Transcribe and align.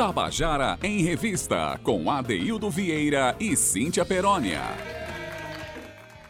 Tabajara 0.00 0.78
em 0.82 1.02
Revista, 1.02 1.78
com 1.84 2.10
Adeildo 2.10 2.70
Vieira 2.70 3.36
e 3.38 3.54
Cíntia 3.54 4.02
Perónia. 4.02 4.62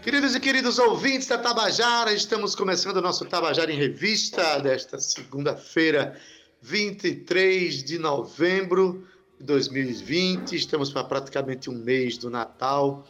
Queridos 0.03 0.35
e 0.35 0.40
queridos 0.40 0.77
ouvintes 0.81 1.28
da 1.28 1.38
Tabajara, 1.38 2.13
estamos 2.13 2.56
começando 2.56 2.96
o 2.96 3.01
nosso 3.01 3.24
Tabajara 3.27 3.72
em 3.72 3.77
Revista 3.77 4.59
desta 4.59 4.99
segunda-feira, 4.99 6.19
23 6.60 7.85
de 7.85 7.96
novembro 7.96 9.06
de 9.38 9.46
2020. 9.46 10.56
Estamos 10.56 10.91
para 10.91 11.05
praticamente 11.05 11.71
um 11.71 11.74
mês 11.74 12.18
do 12.18 12.28
Natal. 12.28 13.06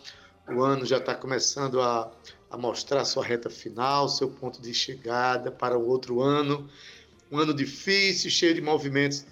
O 0.47 0.63
ano 0.63 0.85
já 0.85 0.99
está 0.99 1.15
começando 1.15 1.81
a, 1.81 2.13
a 2.51 2.59
mostrar 2.59 3.07
sua 3.07 3.25
reta 3.25 3.49
final, 3.49 4.11
seu 4.11 4.29
ponto 4.29 4.61
de 4.61 4.75
chegada 4.75 5.51
para 5.51 5.79
o 5.79 5.89
outro 5.89 6.21
ano. 6.21 6.69
Um 7.33 7.39
ano 7.39 7.55
difícil, 7.55 8.31
cheio 8.31 8.55
de 8.55 8.61
movimentos 8.61 9.25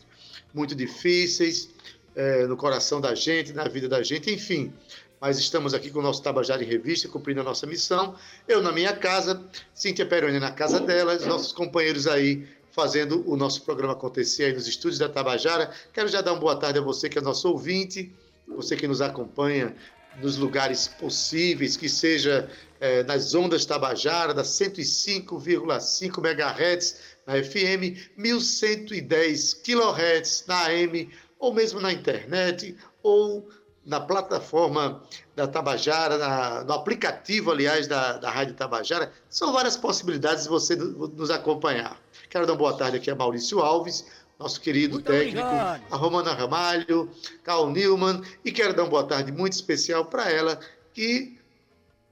muito 0.53 0.75
difíceis 0.75 1.71
é, 2.15 2.47
no 2.47 2.57
coração 2.57 3.01
da 3.01 3.15
gente, 3.15 3.53
na 3.53 3.69
vida 3.69 3.89
da 3.89 4.03
gente, 4.03 4.33
enfim. 4.33 4.73
Mas 5.21 5.39
estamos 5.39 5.75
aqui 5.75 5.91
com 5.91 5.99
o 5.99 6.03
nosso 6.03 6.23
Tabajara 6.23 6.63
em 6.63 6.67
Revista, 6.67 7.09
cumprindo 7.09 7.41
a 7.41 7.45
nossa 7.45 7.67
missão. 7.67 8.15
Eu 8.47 8.63
na 8.63 8.71
minha 8.71 8.93
casa, 8.93 9.43
Cíntia 9.75 10.07
Peroni 10.07 10.39
na 10.39 10.53
casa 10.53 10.81
dela, 10.81 11.17
os 11.17 11.27
nossos 11.27 11.53
companheiros 11.53 12.07
aí 12.07 12.47
fazendo 12.71 13.29
o 13.29 13.37
nosso 13.37 13.63
programa 13.63 13.95
acontecer 13.95 14.45
aí 14.45 14.53
nos 14.53 14.69
estúdios 14.69 14.99
da 14.99 15.09
Tabajara. 15.09 15.73
Quero 15.93 16.09
já 16.09 16.21
dar 16.21 16.33
uma 16.33 16.41
boa 16.41 16.55
tarde 16.55 16.79
a 16.79 16.83
você 16.83 17.09
que 17.09 17.19
é 17.19 17.21
nosso 17.21 17.49
ouvinte, 17.49 18.13
você 18.47 18.77
que 18.77 18.87
nos 18.87 19.01
acompanha 19.01 19.75
nos 20.21 20.37
lugares 20.37 20.87
possíveis, 20.87 21.77
que 21.77 21.89
seja 21.89 22.49
é, 22.81 23.03
nas 23.03 23.35
ondas 23.35 23.65
Tabajara, 23.65 24.33
da 24.33 24.43
105,5 24.43 26.19
MHz 26.19 26.97
na 27.29 27.45
FM, 27.45 27.95
1110 28.17 29.55
kHz 29.63 30.45
na 30.49 30.65
AM, 30.65 31.11
ou 31.39 31.53
mesmo 31.53 31.79
na 31.79 31.93
internet, 31.93 32.75
ou 33.03 33.47
na 33.85 34.01
plataforma 34.01 35.03
da 35.37 35.47
Tabajara, 35.47 36.17
na, 36.17 36.65
no 36.65 36.73
aplicativo, 36.73 37.51
aliás, 37.51 37.87
da, 37.87 38.15
da 38.15 38.31
Rádio 38.31 38.55
Tabajara. 38.55 39.13
São 39.29 39.53
várias 39.53 39.77
possibilidades 39.77 40.45
de 40.45 40.49
você 40.49 40.75
nos 40.75 41.31
acompanhar. 41.31 42.01
Quero 42.31 42.47
dar 42.47 42.55
uma 42.55 42.59
boa 42.59 42.77
tarde 42.77 42.97
aqui 42.97 43.11
a 43.11 43.15
Maurício 43.15 43.61
Alves, 43.61 44.07
nosso 44.39 44.61
querido 44.61 44.95
muito 44.95 45.07
técnico, 45.07 45.47
obrigado. 45.47 45.83
a 45.91 45.97
Romana 45.97 46.33
Ramalho, 46.33 47.11
Carl 47.45 47.71
Newman, 47.71 48.23
e 48.43 48.53
quero 48.53 48.75
dar 48.75 48.85
uma 48.85 48.91
boa 48.91 49.05
tarde 49.05 49.33
muito 49.33 49.53
especial 49.53 50.07
para 50.07 50.31
ela, 50.31 50.59
que 50.95 51.39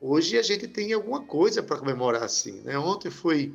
hoje 0.00 0.38
a 0.38 0.42
gente 0.42 0.68
tem 0.68 0.92
alguma 0.92 1.22
coisa 1.22 1.62
para 1.62 1.78
comemorar 1.78 2.22
assim. 2.22 2.60
Né? 2.62 2.78
Ontem 2.78 3.10
foi 3.10 3.54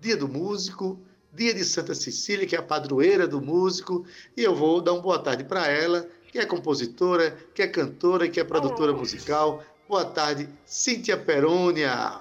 Dia 0.00 0.16
do 0.16 0.26
Músico, 0.26 0.98
Dia 1.30 1.52
de 1.52 1.62
Santa 1.62 1.94
Cecília, 1.94 2.46
que 2.46 2.56
é 2.56 2.58
a 2.58 2.62
padroeira 2.62 3.28
do 3.28 3.38
músico, 3.38 4.06
e 4.34 4.42
eu 4.42 4.54
vou 4.54 4.80
dar 4.80 4.94
uma 4.94 5.02
boa 5.02 5.18
tarde 5.18 5.44
para 5.44 5.68
ela, 5.68 6.08
que 6.32 6.38
é 6.38 6.46
compositora, 6.46 7.36
que 7.54 7.60
é 7.60 7.68
cantora, 7.68 8.26
que 8.26 8.40
é 8.40 8.44
produtora 8.44 8.94
musical. 8.94 9.62
Boa 9.86 10.06
tarde, 10.06 10.48
Cíntia 10.64 11.18
Perônia. 11.18 12.18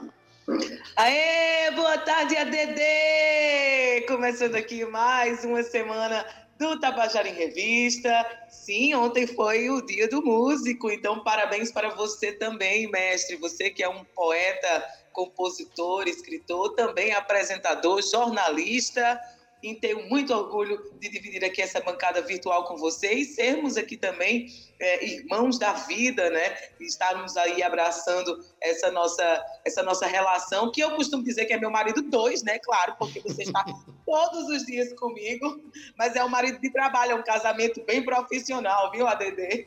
Aê, 0.98 1.72
boa 1.72 1.98
tarde, 2.00 2.36
ADD! 2.36 4.06
Começando 4.08 4.56
aqui 4.56 4.84
mais 4.84 5.46
uma 5.46 5.64
semana 5.64 6.26
do 6.60 6.78
Tabajara 6.82 7.30
em 7.30 7.34
Revista. 7.34 8.12
Sim, 8.50 8.94
ontem 8.94 9.26
foi 9.26 9.70
o 9.70 9.82
dia 9.86 10.10
do 10.10 10.22
músico, 10.22 10.92
então 10.92 11.24
parabéns 11.24 11.72
para 11.72 11.96
você 11.96 12.34
também, 12.34 12.92
mestre. 12.92 13.38
Você 13.38 13.70
que 13.70 13.82
é 13.82 13.88
um 13.88 14.04
poeta, 14.04 14.86
compositor, 15.12 16.08
escritor, 16.08 16.76
também 16.76 17.14
apresentador, 17.14 18.02
jornalista 18.02 19.20
e 19.62 19.76
tenho 19.76 20.08
muito 20.08 20.34
orgulho 20.34 20.82
de 21.00 21.10
dividir 21.10 21.44
aqui 21.44 21.62
essa 21.62 21.82
bancada 21.82 22.22
virtual 22.22 22.64
com 22.66 22.78
vocês, 22.78 23.36
sermos 23.36 23.76
aqui 23.76 23.98
também 23.98 24.48
é, 24.80 25.06
irmãos 25.06 25.60
da 25.60 25.74
vida, 25.74 26.30
né? 26.30 26.58
E 26.80 26.86
estarmos 26.86 27.36
aí 27.36 27.62
abraçando 27.62 28.40
essa 28.62 28.90
nossa, 28.90 29.46
essa 29.66 29.84
nossa 29.84 30.08
relação, 30.08 30.72
que 30.72 30.82
eu 30.82 30.96
costumo 30.96 31.24
dizer 31.24 31.46
que 31.46 31.54
é 31.54 31.60
meu 31.60 31.70
marido 31.70 32.02
dois, 32.02 32.42
né? 32.42 32.58
Claro, 32.60 32.96
porque 32.98 33.20
você 33.20 33.44
está 33.44 33.66
todos 34.06 34.48
os 34.50 34.66
dias 34.66 34.94
comigo, 34.94 35.62
mas 35.98 36.16
é 36.16 36.24
um 36.24 36.30
marido 36.30 36.60
de 36.60 36.72
trabalho, 36.72 37.12
é 37.12 37.16
um 37.16 37.24
casamento 37.24 37.84
bem 37.84 38.04
profissional, 38.04 38.90
viu, 38.92 39.08
ADD? 39.08 39.66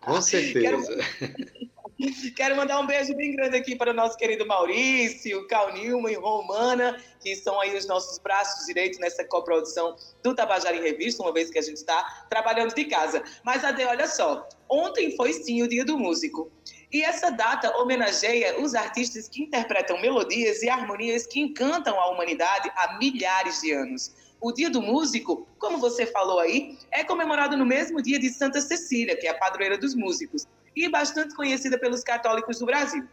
Com 0.00 0.20
certeza. 0.20 0.60
Quero... 0.60 1.65
Quero 2.36 2.56
mandar 2.56 2.78
um 2.78 2.86
beijo 2.86 3.14
bem 3.14 3.34
grande 3.34 3.56
aqui 3.56 3.74
para 3.74 3.90
o 3.90 3.94
nosso 3.94 4.16
querido 4.18 4.46
Maurício, 4.46 5.46
Cal 5.46 5.72
Nilma 5.72 6.10
e 6.10 6.14
Romana, 6.14 7.02
que 7.20 7.34
são 7.36 7.58
aí 7.58 7.74
os 7.74 7.86
nossos 7.86 8.18
braços 8.18 8.66
direitos 8.66 8.98
nessa 8.98 9.24
coprodução 9.24 9.96
do 10.22 10.34
Tabajara 10.34 10.76
em 10.76 10.82
Revista, 10.82 11.22
uma 11.22 11.32
vez 11.32 11.50
que 11.50 11.58
a 11.58 11.62
gente 11.62 11.78
está 11.78 12.26
trabalhando 12.28 12.74
de 12.74 12.84
casa. 12.84 13.22
Mas, 13.42 13.64
Ade, 13.64 13.82
olha 13.84 14.06
só, 14.06 14.46
ontem 14.68 15.16
foi 15.16 15.32
sim 15.32 15.62
o 15.62 15.68
Dia 15.68 15.84
do 15.84 15.98
Músico. 15.98 16.52
E 16.92 17.02
essa 17.02 17.30
data 17.30 17.74
homenageia 17.78 18.60
os 18.60 18.74
artistas 18.74 19.28
que 19.28 19.42
interpretam 19.42 20.00
melodias 20.00 20.62
e 20.62 20.68
harmonias 20.68 21.26
que 21.26 21.40
encantam 21.40 21.98
a 21.98 22.10
humanidade 22.10 22.70
há 22.76 22.98
milhares 22.98 23.62
de 23.62 23.72
anos. 23.72 24.14
O 24.38 24.52
Dia 24.52 24.68
do 24.68 24.82
Músico, 24.82 25.48
como 25.58 25.78
você 25.78 26.04
falou 26.04 26.38
aí, 26.40 26.76
é 26.92 27.02
comemorado 27.02 27.56
no 27.56 27.64
mesmo 27.64 28.02
dia 28.02 28.18
de 28.18 28.28
Santa 28.28 28.60
Cecília, 28.60 29.16
que 29.16 29.26
é 29.26 29.30
a 29.30 29.38
padroeira 29.38 29.78
dos 29.78 29.94
músicos 29.94 30.46
e 30.76 30.88
bastante 30.88 31.34
conhecida 31.34 31.78
pelos 31.78 32.04
católicos 32.04 32.58
do 32.58 32.66
Brasil. 32.66 33.08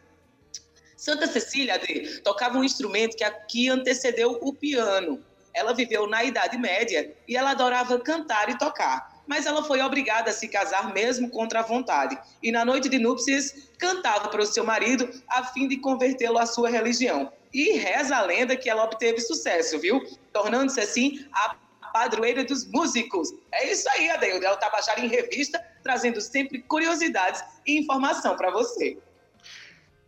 Santa 0.98 1.28
Cecília 1.28 1.80
de, 1.80 2.22
tocava 2.22 2.58
um 2.58 2.64
instrumento 2.64 3.16
que 3.16 3.24
aqui 3.24 3.70
antecedeu 3.70 4.38
o 4.42 4.54
piano. 4.54 5.24
Ela 5.54 5.74
viveu 5.74 6.08
na 6.08 6.24
Idade 6.24 6.58
Média 6.58 7.16
e 7.28 7.38
ela 7.38 7.52
adorava 7.52 8.00
cantar 8.00 8.50
e 8.50 8.58
tocar. 8.58 9.22
Mas 9.26 9.46
ela 9.46 9.64
foi 9.64 9.82
obrigada 9.82 10.30
a 10.30 10.34
se 10.34 10.48
casar 10.48 10.94
mesmo 10.94 11.30
contra 11.30 11.62
a 11.62 11.64
vontade. 11.64 12.18
E 12.42 12.52
na 12.52 12.66
noite 12.66 12.90
de 12.90 13.00
núpcias, 13.00 13.70
cantava 13.78 14.28
para 14.28 14.42
o 14.42 14.46
seu 14.46 14.66
marido 14.66 15.10
a 15.30 15.44
fim 15.46 15.68
de 15.68 15.78
convertê-lo 15.78 16.38
à 16.38 16.46
sua 16.46 16.70
religião. 16.70 17.32
E 17.54 17.78
reza 17.78 18.18
a 18.18 18.22
lenda 18.22 18.56
que 18.56 18.70
ela 18.70 18.84
obteve 18.84 19.22
sucesso, 19.22 19.80
viu? 19.80 20.02
Tornando-se 20.34 20.82
assim 20.82 21.26
a 21.32 21.56
padroeira 21.94 22.44
dos 22.44 22.66
músicos. 22.66 23.30
É 23.52 23.72
isso 23.72 23.88
aí, 23.90 24.10
Adeildo. 24.10 24.46
É 24.46 24.52
o 24.52 24.58
Tabajara 24.58 25.00
em 25.00 25.08
Revista, 25.08 25.64
trazendo 25.84 26.22
sempre 26.22 26.62
curiosidades 26.62 27.44
e 27.68 27.78
informação 27.78 28.36
para 28.36 28.50
você. 28.50 28.98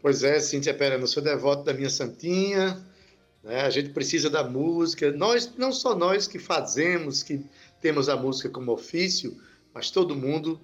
Pois 0.02 0.24
é, 0.24 0.40
Cíntia 0.40 0.74
Pera, 0.74 0.96
eu 0.96 1.08
sou 1.08 1.22
devoto 1.22 1.64
da 1.64 1.74
minha 1.74 1.90
santinha, 1.90 2.82
né? 3.44 3.62
a 3.62 3.70
gente 3.70 3.90
precisa 3.90 4.30
da 4.30 4.44
música, 4.44 5.12
nós, 5.12 5.52
não 5.58 5.72
só 5.72 5.96
nós 5.96 6.28
que 6.28 6.40
fazemos, 6.40 7.22
que 7.22 7.44
temos 7.82 8.08
a 8.08 8.16
música 8.16 8.50
como 8.50 8.72
ofício, 8.72 9.36
mas 9.74 9.92
todo 9.92 10.16
mundo, 10.16 10.60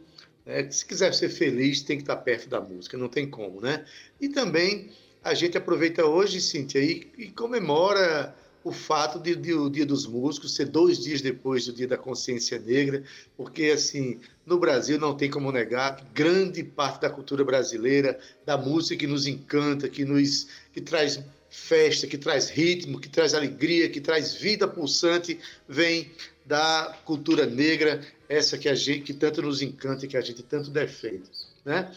né? 0.45 0.69
se 0.69 0.85
quiser 0.85 1.13
ser 1.13 1.29
feliz, 1.29 1.81
tem 1.81 1.97
que 1.97 2.03
estar 2.03 2.17
perto 2.17 2.49
da 2.49 2.61
música, 2.61 2.97
não 2.97 3.09
tem 3.09 3.29
como, 3.29 3.59
né? 3.59 3.85
E 4.19 4.29
também 4.29 4.91
a 5.23 5.33
gente 5.33 5.57
aproveita 5.57 6.05
hoje, 6.05 6.39
Cíntia, 6.39 6.79
e, 6.79 7.11
e 7.17 7.29
comemora 7.29 8.35
o 8.63 8.71
fato 8.71 9.19
de, 9.19 9.35
de, 9.35 9.53
o 9.53 9.69
Dia 9.69 9.85
dos 9.85 10.05
Músicos 10.05 10.55
ser 10.55 10.65
dois 10.65 10.99
dias 10.99 11.21
depois 11.21 11.65
do 11.65 11.73
Dia 11.73 11.87
da 11.87 11.97
Consciência 11.97 12.59
Negra, 12.59 13.03
porque, 13.35 13.65
assim, 13.65 14.19
no 14.45 14.59
Brasil 14.59 14.99
não 14.99 15.15
tem 15.15 15.29
como 15.29 15.51
negar 15.51 15.95
que 15.95 16.05
grande 16.13 16.63
parte 16.63 17.01
da 17.01 17.09
cultura 17.09 17.43
brasileira, 17.43 18.19
da 18.45 18.57
música 18.57 18.99
que 18.99 19.07
nos 19.07 19.25
encanta, 19.25 19.89
que 19.89 20.05
nos 20.05 20.47
que 20.73 20.81
traz 20.81 21.19
festa, 21.49 22.07
que 22.07 22.17
traz 22.17 22.49
ritmo, 22.49 22.99
que 22.99 23.09
traz 23.09 23.33
alegria, 23.33 23.89
que 23.89 23.99
traz 23.99 24.33
vida 24.33 24.67
pulsante, 24.67 25.39
vem 25.67 26.11
da 26.45 26.97
cultura 27.03 27.45
negra, 27.45 28.01
essa 28.29 28.57
que 28.57 28.69
a 28.69 28.75
gente 28.75 29.01
que 29.01 29.13
tanto 29.13 29.41
nos 29.41 29.61
encanta 29.61 30.05
e 30.05 30.07
que 30.07 30.17
a 30.17 30.21
gente 30.21 30.41
tanto 30.43 30.69
defende, 30.69 31.29
né? 31.65 31.91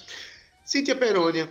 Cíntia 0.64 0.96
Perônia, 0.96 1.48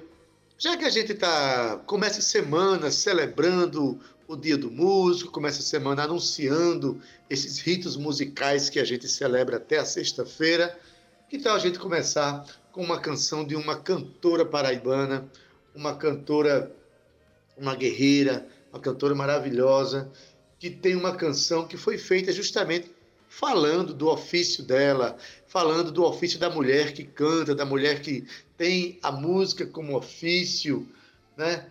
já 0.57 0.75
que 0.75 0.85
a 0.85 0.89
gente 0.89 1.13
tá 1.13 1.81
começa 1.85 2.21
semana 2.21 2.91
celebrando 2.91 3.99
o 4.27 4.35
Dia 4.35 4.57
do 4.57 4.71
Músico, 4.71 5.31
começa 5.31 5.59
a 5.59 5.63
semana 5.63 6.03
anunciando 6.03 7.01
esses 7.29 7.59
ritos 7.59 7.97
musicais 7.97 8.69
que 8.69 8.79
a 8.79 8.85
gente 8.85 9.07
celebra 9.07 9.57
até 9.57 9.77
a 9.77 9.85
sexta-feira. 9.85 10.77
Que 11.29 11.37
tal 11.37 11.55
a 11.55 11.59
gente 11.59 11.79
começar 11.79 12.45
com 12.71 12.83
uma 12.83 12.99
canção 12.99 13.45
de 13.45 13.55
uma 13.55 13.75
cantora 13.75 14.45
paraibana, 14.45 15.29
uma 15.75 15.95
cantora, 15.95 16.73
uma 17.57 17.75
guerreira, 17.75 18.47
uma 18.71 18.79
cantora 18.79 19.13
maravilhosa, 19.13 20.11
que 20.59 20.69
tem 20.69 20.95
uma 20.95 21.15
canção 21.15 21.67
que 21.67 21.77
foi 21.77 21.97
feita 21.97 22.31
justamente 22.31 22.91
falando 23.27 23.93
do 23.93 24.09
ofício 24.09 24.63
dela, 24.63 25.17
falando 25.47 25.91
do 25.91 26.03
ofício 26.03 26.39
da 26.39 26.49
mulher 26.49 26.93
que 26.93 27.03
canta, 27.03 27.55
da 27.55 27.65
mulher 27.65 28.01
que 28.01 28.25
tem 28.55 28.99
a 29.01 29.11
música 29.11 29.65
como 29.65 29.97
ofício, 29.97 30.87
né? 31.35 31.65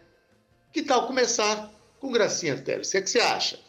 Que 0.73 0.83
tal 0.83 1.07
começar 1.07 1.73
com 2.03 2.11
Gracinha 2.11 2.61
Teles. 2.61 2.89
O 2.89 2.91
que, 2.91 2.99
é 2.99 3.03
que 3.03 3.11
você 3.11 3.21
acha? 3.21 3.61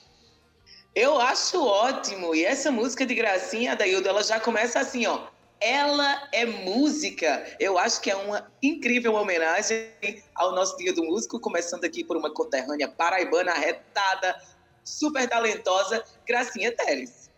Eu 0.95 1.19
acho 1.19 1.63
ótimo. 1.63 2.33
E 2.33 2.44
essa 2.44 2.71
música 2.71 3.06
de 3.06 3.13
Gracinha, 3.13 3.75
Daildo, 3.75 4.09
ela 4.09 4.24
já 4.24 4.39
começa 4.39 4.80
assim, 4.80 5.06
ó. 5.06 5.27
Ela 5.62 6.27
é 6.33 6.44
música. 6.44 7.56
Eu 7.59 7.77
acho 7.77 8.01
que 8.01 8.09
é 8.09 8.15
uma 8.15 8.51
incrível 8.62 9.13
homenagem 9.13 9.88
ao 10.33 10.53
nosso 10.56 10.75
Dia 10.77 10.91
do 10.91 11.03
Músico, 11.03 11.39
começando 11.39 11.85
aqui 11.85 12.03
por 12.03 12.18
uma 12.18 12.33
conterrânea 12.33 12.88
paraibana 12.88 13.53
retada, 13.53 14.36
super 14.83 15.29
talentosa, 15.29 16.03
Gracinha 16.27 16.75
Teles. 16.75 17.29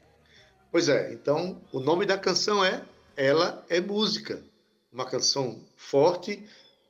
Pois 0.72 0.88
é, 0.88 1.12
então 1.12 1.62
o 1.74 1.80
nome 1.80 2.06
da 2.06 2.18
canção 2.18 2.64
é 2.64 2.82
Ela 3.18 3.64
é 3.70 3.82
Música, 3.82 4.42
uma 4.92 5.06
canção 5.06 5.62
forte, 5.76 6.44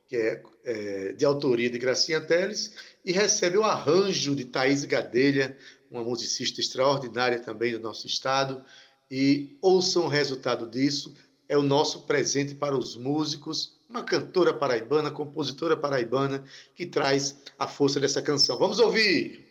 que 0.08 0.16
é, 0.16 0.42
é 0.64 1.12
de 1.12 1.24
autoria 1.24 1.68
de 1.68 1.78
Gracinha 1.78 2.20
Teles, 2.20 2.72
e 3.06 3.12
recebe 3.12 3.56
o 3.56 3.62
arranjo 3.62 4.34
de 4.34 4.44
Thaís 4.44 4.84
Gadelha, 4.84 5.56
uma 5.88 6.02
musicista 6.02 6.60
extraordinária 6.60 7.38
também 7.38 7.70
do 7.70 7.78
nosso 7.78 8.08
estado. 8.08 8.64
E 9.08 9.56
ouçam 9.62 10.06
o 10.06 10.08
resultado 10.08 10.68
disso, 10.68 11.14
é 11.48 11.56
o 11.56 11.62
nosso 11.62 12.02
presente 12.02 12.56
para 12.56 12.76
os 12.76 12.96
músicos, 12.96 13.76
uma 13.88 14.02
cantora 14.02 14.52
paraibana, 14.52 15.12
compositora 15.12 15.76
paraibana, 15.76 16.42
que 16.74 16.84
traz 16.84 17.36
a 17.56 17.68
força 17.68 18.00
dessa 18.00 18.20
canção. 18.20 18.58
Vamos 18.58 18.80
ouvir! 18.80 19.46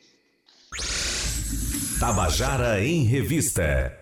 Tabajara 1.97 2.83
em 2.83 3.05
Revista. 3.05 3.97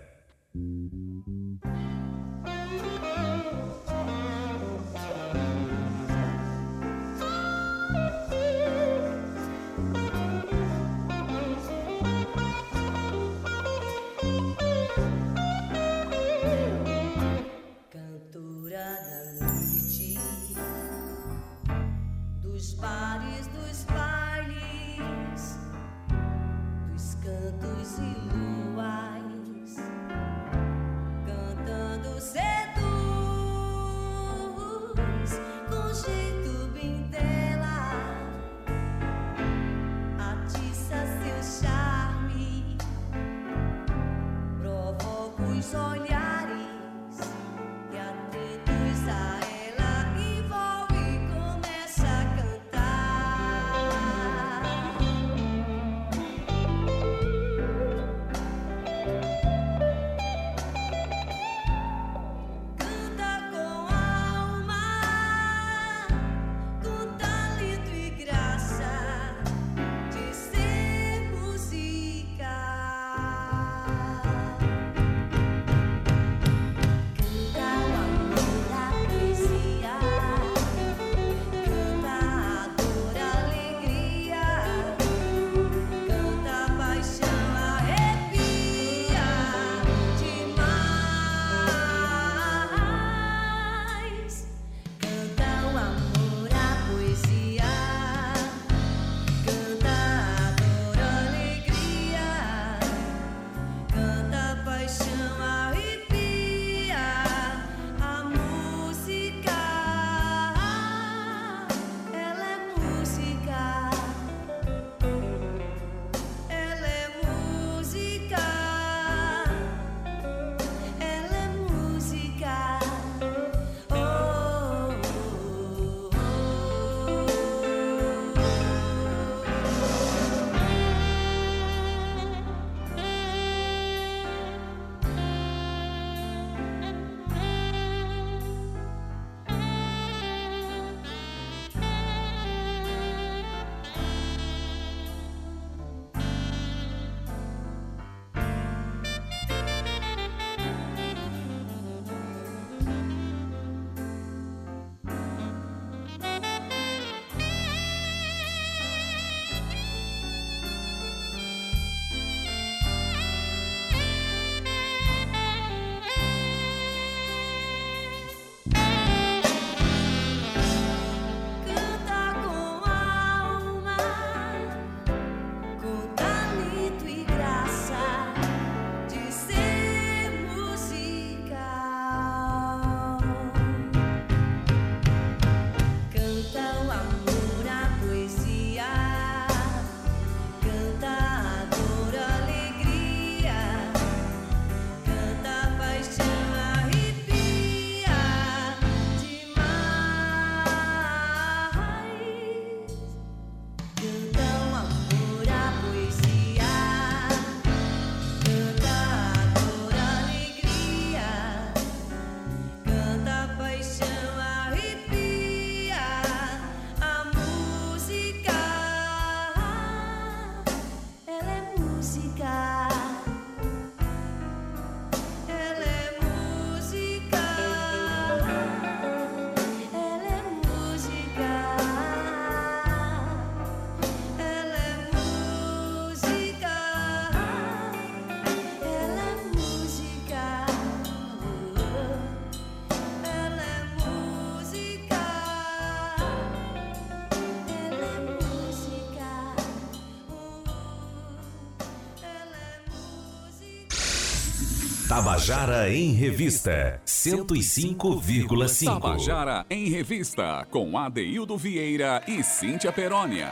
Tabajara 255.16 255.92
em 255.92 256.12
Revista 256.12 257.00
105,5. 257.06 258.84
Tabajara 258.84 259.64
em 259.70 259.88
Revista 259.88 260.66
com 260.72 260.98
Adeildo 260.98 261.56
Vieira 261.56 262.24
e 262.28 262.44
Cíntia 262.44 262.92
Perónia. 262.92 263.52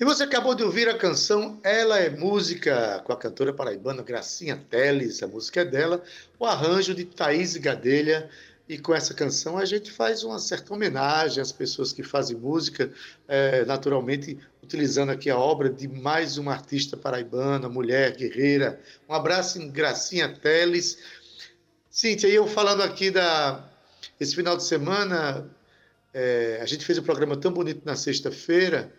E 0.00 0.04
você 0.06 0.22
acabou 0.22 0.54
de 0.54 0.64
ouvir 0.64 0.88
a 0.88 0.96
canção 0.96 1.60
Ela 1.62 1.98
é 1.98 2.08
Música, 2.08 3.02
com 3.04 3.12
a 3.12 3.18
cantora 3.18 3.52
paraibana 3.52 4.02
Gracinha 4.02 4.56
Teles, 4.56 5.22
a 5.22 5.26
música 5.26 5.60
é 5.60 5.66
dela, 5.66 6.02
o 6.38 6.46
arranjo 6.46 6.94
de 6.94 7.04
Thaís 7.04 7.58
Gadelha. 7.58 8.30
E 8.66 8.78
com 8.78 8.94
essa 8.94 9.12
canção 9.12 9.58
a 9.58 9.66
gente 9.66 9.90
faz 9.90 10.24
uma 10.24 10.38
certa 10.38 10.72
homenagem 10.72 11.42
às 11.42 11.52
pessoas 11.52 11.92
que 11.92 12.02
fazem 12.02 12.34
música, 12.34 12.90
é, 13.26 13.62
naturalmente 13.66 14.38
utilizando 14.68 15.10
aqui 15.10 15.28
a 15.30 15.38
obra 15.38 15.68
de 15.68 15.88
mais 15.88 16.38
uma 16.38 16.52
artista 16.52 16.96
paraibana, 16.96 17.68
mulher, 17.68 18.16
guerreira. 18.16 18.80
Um 19.08 19.14
abraço 19.14 19.60
em 19.60 19.70
Gracinha 19.70 20.28
Teles. 20.28 20.98
Cíntia, 21.90 22.28
eu 22.28 22.46
falando 22.46 22.82
aqui 22.82 23.10
da. 23.10 23.68
Esse 24.20 24.34
final 24.34 24.56
de 24.56 24.64
semana, 24.64 25.48
é, 26.14 26.58
a 26.62 26.66
gente 26.66 26.84
fez 26.84 26.98
um 26.98 27.02
programa 27.02 27.36
tão 27.36 27.52
bonito 27.52 27.82
na 27.84 27.96
sexta-feira 27.96 28.92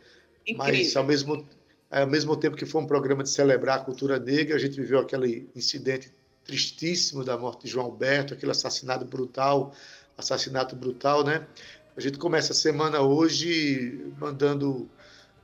mas, 0.55 0.95
ao 0.95 1.03
mesmo, 1.03 1.47
ao 1.89 2.07
mesmo 2.07 2.35
tempo 2.35 2.55
que 2.55 2.65
foi 2.65 2.81
um 2.81 2.88
programa 2.88 3.23
de 3.23 3.29
celebrar 3.29 3.79
a 3.79 3.83
cultura 3.83 4.19
negra, 4.19 4.55
a 4.55 4.59
gente 4.59 4.79
viveu 4.79 4.99
aquele 4.99 5.49
incidente 5.55 6.11
tristíssimo 6.45 7.23
da 7.23 7.38
morte 7.38 7.65
de 7.65 7.69
João 7.69 7.85
Alberto, 7.85 8.33
aquele 8.33 8.51
assassinato 8.51 9.05
brutal, 9.05 9.73
assassinato 10.17 10.75
brutal, 10.75 11.23
né? 11.23 11.45
A 11.95 12.01
gente 12.01 12.17
começa 12.17 12.53
a 12.53 12.55
semana 12.55 13.01
hoje 13.01 14.13
mandando 14.19 14.89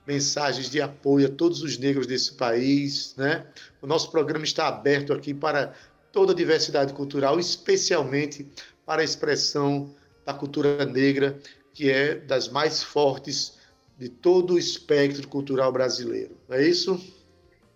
mensagens 0.06 0.70
de 0.70 0.80
apoio 0.80 1.26
a 1.26 1.30
todos 1.30 1.62
os 1.62 1.76
negros 1.76 2.06
desse 2.06 2.34
país, 2.34 3.14
né? 3.16 3.46
O 3.82 3.86
nosso 3.86 4.10
programa 4.10 4.44
está 4.44 4.68
aberto 4.68 5.12
aqui 5.12 5.34
para 5.34 5.74
toda 6.12 6.32
a 6.32 6.36
diversidade 6.36 6.92
cultural, 6.92 7.40
especialmente 7.40 8.46
para 8.84 9.02
a 9.02 9.04
expressão 9.04 9.94
da 10.24 10.32
cultura 10.32 10.84
negra, 10.84 11.38
que 11.74 11.90
é 11.90 12.14
das 12.14 12.48
mais 12.48 12.82
fortes 12.82 13.54
de 13.98 14.08
todo 14.08 14.54
o 14.54 14.58
espectro 14.58 15.26
cultural 15.28 15.72
brasileiro. 15.72 16.36
Não 16.48 16.56
é 16.56 16.66
isso? 16.66 17.00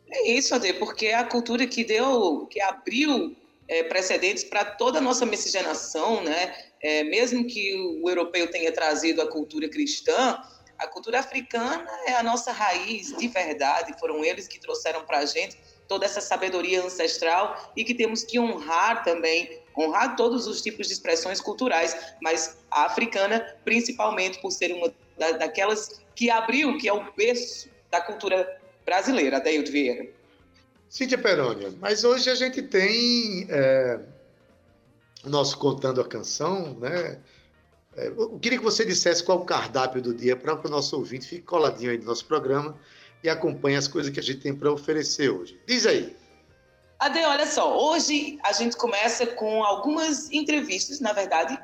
É 0.08 0.32
isso, 0.32 0.54
Ade, 0.54 0.72
porque 0.74 1.06
é 1.06 1.14
a 1.14 1.24
cultura 1.24 1.66
que 1.66 1.84
deu, 1.84 2.46
que 2.46 2.60
abriu 2.60 3.36
é, 3.68 3.84
precedentes 3.84 4.44
para 4.44 4.64
toda 4.64 4.98
a 4.98 5.00
nossa 5.00 5.24
miscigenação, 5.24 6.22
né? 6.22 6.54
É, 6.82 7.04
mesmo 7.04 7.46
que 7.46 7.76
o 8.02 8.08
europeu 8.08 8.50
tenha 8.50 8.72
trazido 8.72 9.22
a 9.22 9.28
cultura 9.28 9.68
cristã, 9.68 10.40
a 10.80 10.86
cultura 10.86 11.20
africana 11.20 11.86
é 12.06 12.14
a 12.14 12.22
nossa 12.22 12.52
raiz 12.52 13.14
de 13.16 13.28
verdade. 13.28 13.94
Foram 14.00 14.24
eles 14.24 14.48
que 14.48 14.58
trouxeram 14.58 15.04
para 15.04 15.18
a 15.18 15.26
gente 15.26 15.56
toda 15.86 16.06
essa 16.06 16.20
sabedoria 16.20 16.82
ancestral 16.82 17.72
e 17.76 17.84
que 17.84 17.94
temos 17.94 18.24
que 18.24 18.40
honrar 18.40 19.04
também, 19.04 19.60
honrar 19.76 20.16
todos 20.16 20.46
os 20.46 20.62
tipos 20.62 20.86
de 20.86 20.94
expressões 20.94 21.40
culturais, 21.40 22.14
mas 22.22 22.58
a 22.70 22.86
africana, 22.86 23.40
principalmente 23.64 24.40
por 24.40 24.50
ser 24.50 24.72
uma 24.72 24.92
daquelas 25.38 26.00
que 26.14 26.30
abriu, 26.30 26.78
que 26.78 26.88
é 26.88 26.92
o 26.92 27.12
berço 27.12 27.68
da 27.90 28.00
cultura 28.00 28.58
brasileira, 28.84 29.36
Adeildo 29.36 29.70
Vieira. 29.70 30.08
Cíntia 30.88 31.18
Perônia, 31.18 31.72
mas 31.78 32.04
hoje 32.04 32.30
a 32.30 32.34
gente 32.34 32.62
tem 32.62 33.46
é, 33.50 34.00
nosso 35.24 35.58
Contando 35.58 36.00
a 36.00 36.08
Canção, 36.08 36.74
né? 36.80 37.20
É, 37.96 38.08
eu 38.08 38.38
queria 38.38 38.58
que 38.58 38.64
você 38.64 38.84
dissesse 38.84 39.22
qual 39.22 39.38
o 39.38 39.44
cardápio 39.44 40.00
do 40.00 40.14
dia 40.14 40.36
para 40.36 40.56
que 40.56 40.66
o 40.66 40.70
nosso 40.70 40.96
ouvinte 40.96 41.26
fique 41.26 41.42
coladinho 41.42 41.90
aí 41.90 41.98
no 41.98 42.04
nosso 42.04 42.24
programa 42.24 42.76
e 43.22 43.28
acompanhe 43.28 43.76
as 43.76 43.88
coisas 43.88 44.12
que 44.12 44.20
a 44.20 44.22
gente 44.22 44.40
tem 44.40 44.54
para 44.54 44.72
oferecer 44.72 45.28
hoje. 45.30 45.60
Diz 45.66 45.86
aí. 45.86 46.16
Ade, 46.98 47.18
olha 47.20 47.46
só, 47.46 47.78
hoje 47.78 48.38
a 48.42 48.52
gente 48.52 48.76
começa 48.76 49.26
com 49.26 49.64
algumas 49.64 50.30
entrevistas, 50.30 51.00
na 51.00 51.12
verdade, 51.12 51.58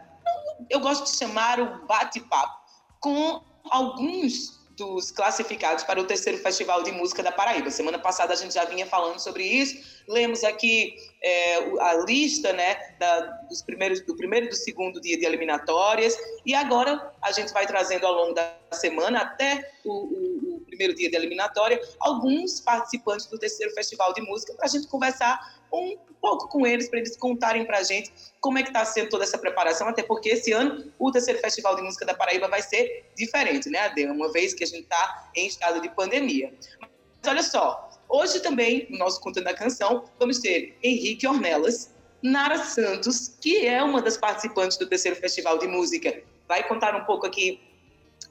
eu 0.70 0.80
gosto 0.80 1.04
de 1.04 1.16
chamar 1.16 1.60
o 1.60 1.86
bate-papo 1.86 2.56
com 3.00 3.42
alguns 3.70 4.65
dos 4.76 5.10
classificados 5.10 5.84
para 5.84 6.00
o 6.00 6.04
terceiro 6.04 6.38
Festival 6.38 6.82
de 6.82 6.92
Música 6.92 7.22
da 7.22 7.32
Paraíba. 7.32 7.70
Semana 7.70 7.98
passada 7.98 8.34
a 8.34 8.36
gente 8.36 8.54
já 8.54 8.64
vinha 8.64 8.86
falando 8.86 9.18
sobre 9.18 9.42
isso. 9.42 10.04
Lemos 10.06 10.44
aqui 10.44 10.94
é, 11.22 11.56
a 11.80 11.94
lista 12.06 12.52
né, 12.52 12.94
da, 12.98 13.20
dos 13.48 13.62
primeiros, 13.62 14.00
do 14.02 14.14
primeiro 14.14 14.46
e 14.46 14.48
do 14.50 14.54
segundo 14.54 15.00
dia 15.00 15.18
de 15.18 15.24
eliminatórias. 15.24 16.16
E 16.44 16.54
agora 16.54 17.10
a 17.22 17.32
gente 17.32 17.52
vai 17.52 17.66
trazendo 17.66 18.06
ao 18.06 18.12
longo 18.12 18.34
da 18.34 18.54
semana, 18.72 19.20
até 19.20 19.72
o, 19.84 19.92
o, 19.92 20.56
o 20.56 20.60
primeiro 20.66 20.94
dia 20.94 21.08
de 21.08 21.16
eliminatória, 21.16 21.80
alguns 21.98 22.60
participantes 22.60 23.26
do 23.26 23.38
terceiro 23.38 23.72
Festival 23.72 24.12
de 24.12 24.20
Música 24.20 24.52
para 24.54 24.66
a 24.66 24.68
gente 24.68 24.86
conversar 24.88 25.55
um 25.76 25.96
pouco 26.20 26.48
com 26.48 26.66
eles, 26.66 26.88
para 26.88 26.98
eles 26.98 27.16
contarem 27.16 27.64
para 27.64 27.78
a 27.78 27.82
gente 27.82 28.10
como 28.40 28.58
é 28.58 28.62
que 28.62 28.68
está 28.68 28.84
sendo 28.84 29.08
toda 29.08 29.24
essa 29.24 29.38
preparação, 29.38 29.88
até 29.88 30.02
porque 30.02 30.30
esse 30.30 30.52
ano 30.52 30.92
o 30.98 31.10
terceiro 31.10 31.40
Festival 31.40 31.76
de 31.76 31.82
Música 31.82 32.04
da 32.04 32.14
Paraíba 32.14 32.48
vai 32.48 32.62
ser 32.62 33.10
diferente, 33.16 33.68
né, 33.68 33.80
Adê? 33.80 34.06
Uma 34.06 34.30
vez 34.32 34.54
que 34.54 34.64
a 34.64 34.66
gente 34.66 34.82
está 34.82 35.30
em 35.34 35.46
estado 35.46 35.80
de 35.80 35.88
pandemia. 35.90 36.52
Mas 36.80 37.32
olha 37.32 37.42
só, 37.42 37.90
hoje 38.08 38.40
também, 38.40 38.86
no 38.90 38.98
nosso 38.98 39.20
Contando 39.20 39.48
a 39.48 39.54
Canção, 39.54 40.04
vamos 40.18 40.38
ter 40.38 40.76
Henrique 40.82 41.26
Ornelas, 41.26 41.90
Nara 42.22 42.58
Santos, 42.58 43.36
que 43.40 43.66
é 43.66 43.82
uma 43.82 44.00
das 44.00 44.16
participantes 44.16 44.76
do 44.76 44.86
terceiro 44.86 45.16
Festival 45.16 45.58
de 45.58 45.66
Música, 45.66 46.22
vai 46.48 46.66
contar 46.66 46.94
um 46.94 47.04
pouco 47.04 47.26
aqui 47.26 47.60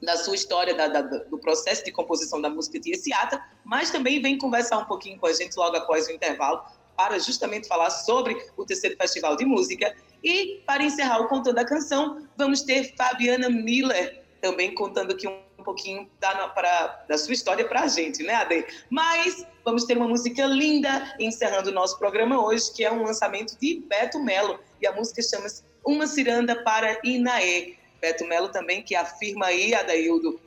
da 0.02 0.16
sua 0.16 0.34
história, 0.34 0.74
da, 0.74 0.88
da, 0.88 1.00
do 1.02 1.38
processo 1.38 1.84
de 1.84 1.90
composição 1.90 2.40
da 2.40 2.50
música 2.50 2.78
de 2.78 2.92
Essiata, 2.92 3.42
mas 3.64 3.90
também 3.90 4.20
vem 4.20 4.36
conversar 4.36 4.78
um 4.78 4.84
pouquinho 4.84 5.18
com 5.18 5.26
a 5.26 5.32
gente 5.32 5.56
logo 5.56 5.76
após 5.76 6.06
o 6.08 6.12
intervalo 6.12 6.62
para 6.96 7.18
justamente 7.18 7.68
falar 7.68 7.90
sobre 7.90 8.36
o 8.56 8.64
terceiro 8.64 8.96
Festival 8.96 9.36
de 9.36 9.44
Música. 9.44 9.94
E, 10.24 10.62
para 10.66 10.82
encerrar 10.82 11.20
o 11.20 11.28
Contando 11.28 11.58
a 11.58 11.64
Canção, 11.64 12.26
vamos 12.36 12.62
ter 12.62 12.94
Fabiana 12.96 13.48
Miller 13.48 14.24
também 14.40 14.74
contando 14.74 15.12
aqui 15.12 15.26
um, 15.26 15.40
pouquinho 15.64 16.08
da, 16.20 16.48
pra, 16.48 17.04
da 17.08 17.18
sua 17.18 17.34
história 17.34 17.66
para 17.66 17.82
a 17.82 17.88
gente, 17.88 18.22
né, 18.22 18.34
Ade? 18.34 18.64
Mas 18.88 19.44
vamos 19.64 19.84
ter 19.84 19.96
uma 19.96 20.06
música 20.06 20.46
linda 20.46 21.14
encerrando 21.18 21.70
o 21.70 21.72
nosso 21.72 21.98
programa 21.98 22.40
hoje, 22.44 22.72
que 22.72 22.84
é 22.84 22.92
um 22.92 23.02
lançamento 23.02 23.58
de 23.58 23.82
Beto 23.88 24.22
Melo. 24.22 24.60
E 24.80 24.86
a 24.86 24.92
música 24.92 25.20
chama-se 25.22 25.64
Uma 25.84 26.06
Ciranda 26.06 26.62
para 26.62 27.00
Inaê. 27.02 27.74
Beto 28.00 28.24
Melo 28.24 28.48
também 28.48 28.82
que 28.82 28.94
afirma 28.94 29.46
aí, 29.46 29.74
Adaildo, 29.74 30.40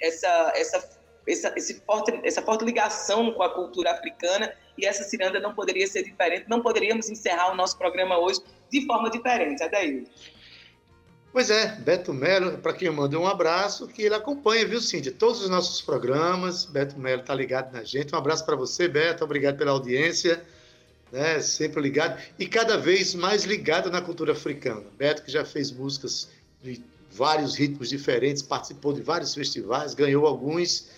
essa, 0.00 0.52
essa, 0.54 0.98
essa, 1.26 1.52
esse 1.56 1.80
forte, 1.80 2.18
essa 2.24 2.40
forte 2.40 2.64
ligação 2.64 3.32
com 3.32 3.42
a 3.42 3.50
cultura 3.50 3.90
africana 3.90 4.54
e 4.76 4.86
essa 4.86 5.04
ciranda 5.04 5.40
não 5.40 5.54
poderia 5.54 5.86
ser 5.86 6.02
diferente, 6.02 6.46
não 6.48 6.60
poderíamos 6.60 7.08
encerrar 7.08 7.52
o 7.52 7.56
nosso 7.56 7.76
programa 7.78 8.18
hoje 8.18 8.40
de 8.70 8.84
forma 8.86 9.10
diferente. 9.10 9.62
Adaildo. 9.62 10.08
Pois 11.34 11.50
é, 11.50 11.66
Beto 11.80 12.14
Melo, 12.14 12.58
para 12.58 12.72
quem 12.72 12.86
eu 12.86 12.92
mando 12.92 13.20
um 13.20 13.26
abraço, 13.26 13.88
que 13.88 14.02
ele 14.02 14.14
acompanha, 14.14 14.64
viu, 14.64 14.80
Cíntia? 14.80 15.10
Todos 15.10 15.42
os 15.42 15.50
nossos 15.50 15.80
programas. 15.82 16.64
Beto 16.64 16.96
Melo 16.96 17.22
está 17.22 17.34
ligado 17.34 17.72
na 17.72 17.82
gente. 17.82 18.14
Um 18.14 18.18
abraço 18.18 18.46
para 18.46 18.54
você, 18.54 18.86
Beto. 18.86 19.24
Obrigado 19.24 19.56
pela 19.56 19.72
audiência. 19.72 20.44
Né? 21.10 21.40
Sempre 21.40 21.82
ligado. 21.82 22.22
E 22.38 22.46
cada 22.46 22.76
vez 22.76 23.16
mais 23.16 23.42
ligado 23.42 23.90
na 23.90 24.00
cultura 24.00 24.30
africana. 24.30 24.84
Beto, 24.96 25.24
que 25.24 25.30
já 25.32 25.44
fez 25.44 25.72
músicas 25.72 26.28
de 26.62 26.80
vários 27.10 27.56
ritmos 27.56 27.88
diferentes, 27.88 28.42
participou 28.42 28.92
de 28.92 29.02
vários 29.02 29.34
festivais, 29.34 29.92
ganhou 29.92 30.26
alguns, 30.26 30.88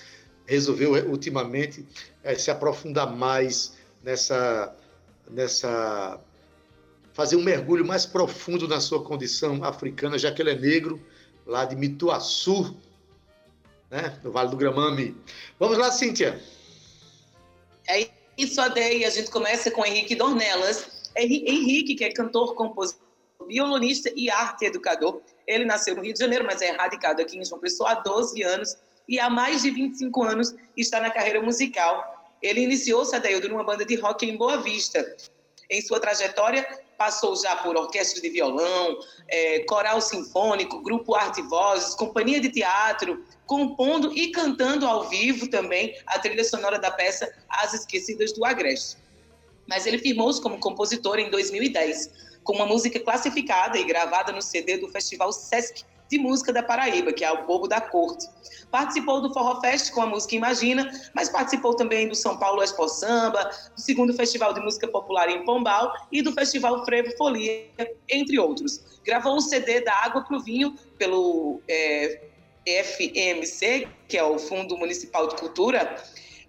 resolveu 0.46 0.96
eh, 0.96 1.02
ultimamente 1.02 1.86
é, 2.22 2.34
se 2.34 2.50
aprofundar 2.50 3.14
mais 3.14 3.74
nessa, 4.02 4.74
nessa. 5.28 6.20
fazer 7.12 7.36
um 7.36 7.42
mergulho 7.42 7.84
mais 7.84 8.06
profundo 8.06 8.68
na 8.68 8.80
sua 8.80 9.02
condição 9.02 9.62
africana, 9.64 10.18
já 10.18 10.32
que 10.32 10.40
ele 10.40 10.50
é 10.50 10.58
negro, 10.58 11.00
lá 11.44 11.64
de 11.64 11.74
Mituaçu, 11.74 12.76
né, 13.90 14.18
no 14.22 14.30
Vale 14.30 14.50
do 14.50 14.56
Gramame. 14.56 15.16
Vamos 15.58 15.78
lá, 15.78 15.90
Cíntia. 15.90 16.40
É 17.88 18.08
isso, 18.36 18.60
Adei. 18.60 19.04
A 19.04 19.10
gente 19.10 19.30
começa 19.30 19.70
com 19.70 19.84
Henrique 19.84 20.14
Dornelas. 20.14 21.10
Henrique, 21.16 21.94
que 21.94 22.04
é 22.04 22.12
cantor, 22.12 22.54
compositor, 22.54 23.06
violonista 23.48 24.12
e 24.14 24.28
arte 24.28 24.66
educador, 24.66 25.20
ele 25.46 25.64
nasceu 25.64 25.94
no 25.94 26.02
Rio 26.02 26.12
de 26.12 26.18
Janeiro, 26.18 26.44
mas 26.44 26.60
é 26.60 26.72
radicado 26.72 27.22
aqui 27.22 27.38
em 27.38 27.44
João 27.44 27.60
Pessoa 27.60 27.92
há 27.92 27.94
12 27.94 28.42
anos 28.42 28.76
e 29.08 29.20
há 29.20 29.30
mais 29.30 29.62
de 29.62 29.70
25 29.70 30.22
anos 30.22 30.54
está 30.76 31.00
na 31.00 31.10
carreira 31.10 31.40
musical. 31.40 32.34
Ele 32.42 32.60
iniciou-se, 32.60 33.14
Adaildo, 33.14 33.48
numa 33.48 33.64
banda 33.64 33.84
de 33.84 33.96
rock 33.96 34.26
em 34.26 34.36
Boa 34.36 34.58
Vista. 34.58 35.16
Em 35.70 35.80
sua 35.80 35.98
trajetória, 35.98 36.66
passou 36.96 37.36
já 37.36 37.56
por 37.56 37.76
orquestra 37.76 38.20
de 38.20 38.28
violão, 38.28 38.98
é, 39.28 39.60
coral 39.60 40.00
sinfônico, 40.00 40.80
grupo 40.82 41.14
Arte 41.14 41.42
Vozes, 41.42 41.94
companhia 41.94 42.40
de 42.40 42.48
teatro, 42.48 43.24
compondo 43.46 44.16
e 44.16 44.30
cantando 44.30 44.86
ao 44.86 45.08
vivo 45.08 45.48
também 45.48 45.96
a 46.06 46.18
trilha 46.18 46.44
sonora 46.44 46.78
da 46.78 46.90
peça 46.90 47.32
As 47.48 47.74
Esquecidas 47.74 48.32
do 48.32 48.44
Agreste. 48.44 48.96
Mas 49.68 49.86
ele 49.86 49.98
firmou-se 49.98 50.40
como 50.40 50.58
compositor 50.58 51.18
em 51.18 51.30
2010 51.30 52.26
com 52.44 52.54
uma 52.54 52.66
música 52.66 53.00
classificada 53.00 53.76
e 53.76 53.84
gravada 53.84 54.30
no 54.30 54.40
CD 54.40 54.78
do 54.78 54.88
Festival 54.88 55.32
Sesc 55.32 55.84
de 56.08 56.18
Música 56.18 56.52
da 56.52 56.62
Paraíba, 56.62 57.12
que 57.12 57.24
é 57.24 57.30
o 57.30 57.44
Povo 57.44 57.66
da 57.66 57.80
Corte. 57.80 58.26
Participou 58.70 59.20
do 59.20 59.32
Forró 59.32 59.60
Fest 59.60 59.90
com 59.92 60.02
a 60.02 60.06
música 60.06 60.34
Imagina, 60.34 60.90
mas 61.14 61.28
participou 61.28 61.74
também 61.74 62.08
do 62.08 62.14
São 62.14 62.36
Paulo 62.38 62.62
Expo 62.62 62.88
Samba, 62.88 63.50
do 63.74 63.80
segundo 63.80 64.12
Festival 64.14 64.52
de 64.52 64.60
Música 64.60 64.88
Popular 64.88 65.28
em 65.28 65.44
Pombal 65.44 65.92
e 66.10 66.22
do 66.22 66.32
Festival 66.32 66.84
Frevo 66.84 67.16
Folia, 67.16 67.66
entre 68.08 68.38
outros. 68.38 69.00
Gravou 69.04 69.36
o 69.36 69.40
CD 69.40 69.80
da 69.80 69.94
Água 70.04 70.22
para 70.22 70.36
o 70.36 70.42
Vinho 70.42 70.74
pelo 70.98 71.60
é, 71.68 72.20
FMC, 72.66 73.88
que 74.08 74.16
é 74.16 74.24
o 74.24 74.38
Fundo 74.38 74.76
Municipal 74.76 75.28
de 75.28 75.36
Cultura. 75.36 76.02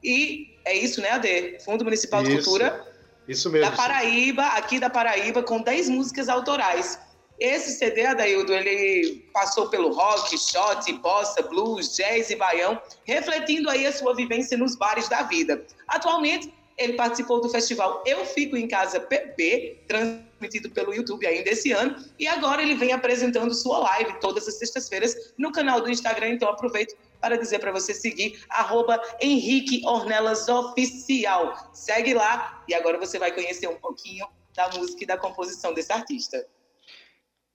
E 0.03 0.55
é 0.65 0.75
isso, 0.75 1.01
né, 1.01 1.11
Ade? 1.11 1.57
Fundo 1.63 1.83
Municipal 1.83 2.21
isso, 2.23 2.31
de 2.31 2.37
Cultura. 2.37 2.85
Isso 3.27 3.49
mesmo. 3.49 3.69
Da 3.69 3.75
Paraíba, 3.75 4.43
aqui 4.47 4.79
da 4.79 4.89
Paraíba, 4.89 5.43
com 5.43 5.61
10 5.61 5.89
músicas 5.89 6.29
autorais. 6.29 6.99
Esse 7.39 7.71
CD, 7.71 8.05
Adaildo, 8.05 8.53
ele 8.53 9.29
passou 9.31 9.69
pelo 9.69 9.93
rock, 9.93 10.37
shot, 10.37 10.91
bossa, 10.93 11.43
blues, 11.43 11.95
jazz 11.95 12.29
e 12.31 12.35
baião, 12.35 12.81
refletindo 13.05 13.69
aí 13.69 13.85
a 13.85 13.93
sua 13.93 14.15
vivência 14.15 14.57
nos 14.57 14.75
bares 14.75 15.07
da 15.07 15.21
vida. 15.23 15.63
Atualmente, 15.87 16.51
ele 16.77 16.93
participou 16.93 17.41
do 17.41 17.49
festival 17.49 18.03
Eu 18.05 18.25
Fico 18.25 18.55
em 18.55 18.67
Casa 18.67 18.99
PB, 18.99 19.83
transmitido 19.87 20.69
pelo 20.71 20.93
YouTube 20.93 21.25
ainda 21.25 21.49
esse 21.49 21.71
ano, 21.71 21.95
e 22.19 22.27
agora 22.27 22.61
ele 22.61 22.75
vem 22.75 22.91
apresentando 22.91 23.53
sua 23.53 23.79
live 23.79 24.19
todas 24.19 24.47
as 24.47 24.57
sextas-feiras 24.59 25.33
no 25.37 25.51
canal 25.51 25.81
do 25.81 25.89
Instagram, 25.89 26.29
então 26.29 26.49
aproveito 26.49 26.95
para 27.19 27.37
dizer 27.37 27.59
para 27.59 27.71
você 27.71 27.93
seguir 27.93 28.43
arroba 28.49 29.01
Henrique 29.19 29.81
Ornelas 29.85 30.47
Oficial. 30.47 31.71
Segue 31.73 32.13
lá 32.13 32.63
e 32.67 32.75
agora 32.75 32.99
você 32.99 33.17
vai 33.17 33.31
conhecer 33.31 33.67
um 33.67 33.77
pouquinho 33.77 34.27
da 34.55 34.69
música 34.69 35.03
e 35.03 35.07
da 35.07 35.17
composição 35.17 35.73
desse 35.73 35.91
artista. 35.91 36.47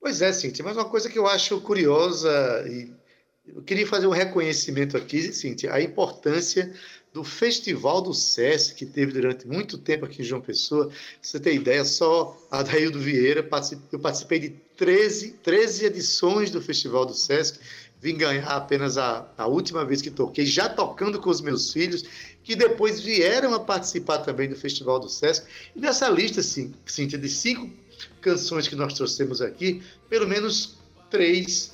Pois 0.02 0.20
é, 0.20 0.32
Cintia, 0.32 0.64
mas 0.64 0.76
uma 0.76 0.84
coisa 0.84 1.08
que 1.08 1.16
eu 1.16 1.28
acho 1.28 1.60
curiosa 1.60 2.28
e 2.66 2.92
eu 3.46 3.62
queria 3.62 3.86
fazer 3.86 4.08
um 4.08 4.10
reconhecimento 4.10 4.96
aqui, 4.96 5.32
Cintia, 5.32 5.72
a 5.72 5.80
importância 5.80 6.74
do 7.12 7.22
Festival 7.22 8.02
do 8.02 8.12
SESC, 8.12 8.74
que 8.74 8.84
teve 8.84 9.12
durante 9.12 9.46
muito 9.46 9.78
tempo 9.78 10.04
aqui 10.04 10.22
em 10.22 10.24
João 10.24 10.40
Pessoa. 10.40 10.90
você 11.20 11.38
tem 11.38 11.54
ideia, 11.54 11.84
só 11.84 12.36
a 12.50 12.64
Daildo 12.64 12.98
Vieira, 12.98 13.48
eu 13.92 14.00
participei 14.00 14.40
de 14.40 14.48
13, 14.76 15.34
13 15.40 15.84
edições 15.84 16.50
do 16.50 16.60
Festival 16.60 17.06
do 17.06 17.14
SESC, 17.14 17.60
vim 18.00 18.16
ganhar 18.16 18.48
apenas 18.48 18.98
a, 18.98 19.30
a 19.38 19.46
última 19.46 19.84
vez 19.84 20.02
que 20.02 20.10
toquei, 20.10 20.44
já 20.44 20.68
tocando 20.68 21.20
com 21.20 21.30
os 21.30 21.40
meus 21.40 21.72
filhos, 21.72 22.02
que 22.42 22.56
depois 22.56 22.98
vieram 22.98 23.54
a 23.54 23.60
participar 23.60 24.18
também 24.18 24.48
do 24.48 24.56
Festival 24.56 24.98
do 24.98 25.08
SESC. 25.08 25.46
E 25.76 25.80
nessa 25.80 26.08
lista, 26.08 26.42
sim, 26.42 26.74
Cíntia, 26.86 27.16
de 27.16 27.28
cinco 27.28 27.70
canções 28.20 28.68
que 28.68 28.74
nós 28.74 28.94
trouxemos 28.94 29.40
aqui, 29.40 29.82
pelo 30.08 30.26
menos 30.26 30.78
três 31.10 31.72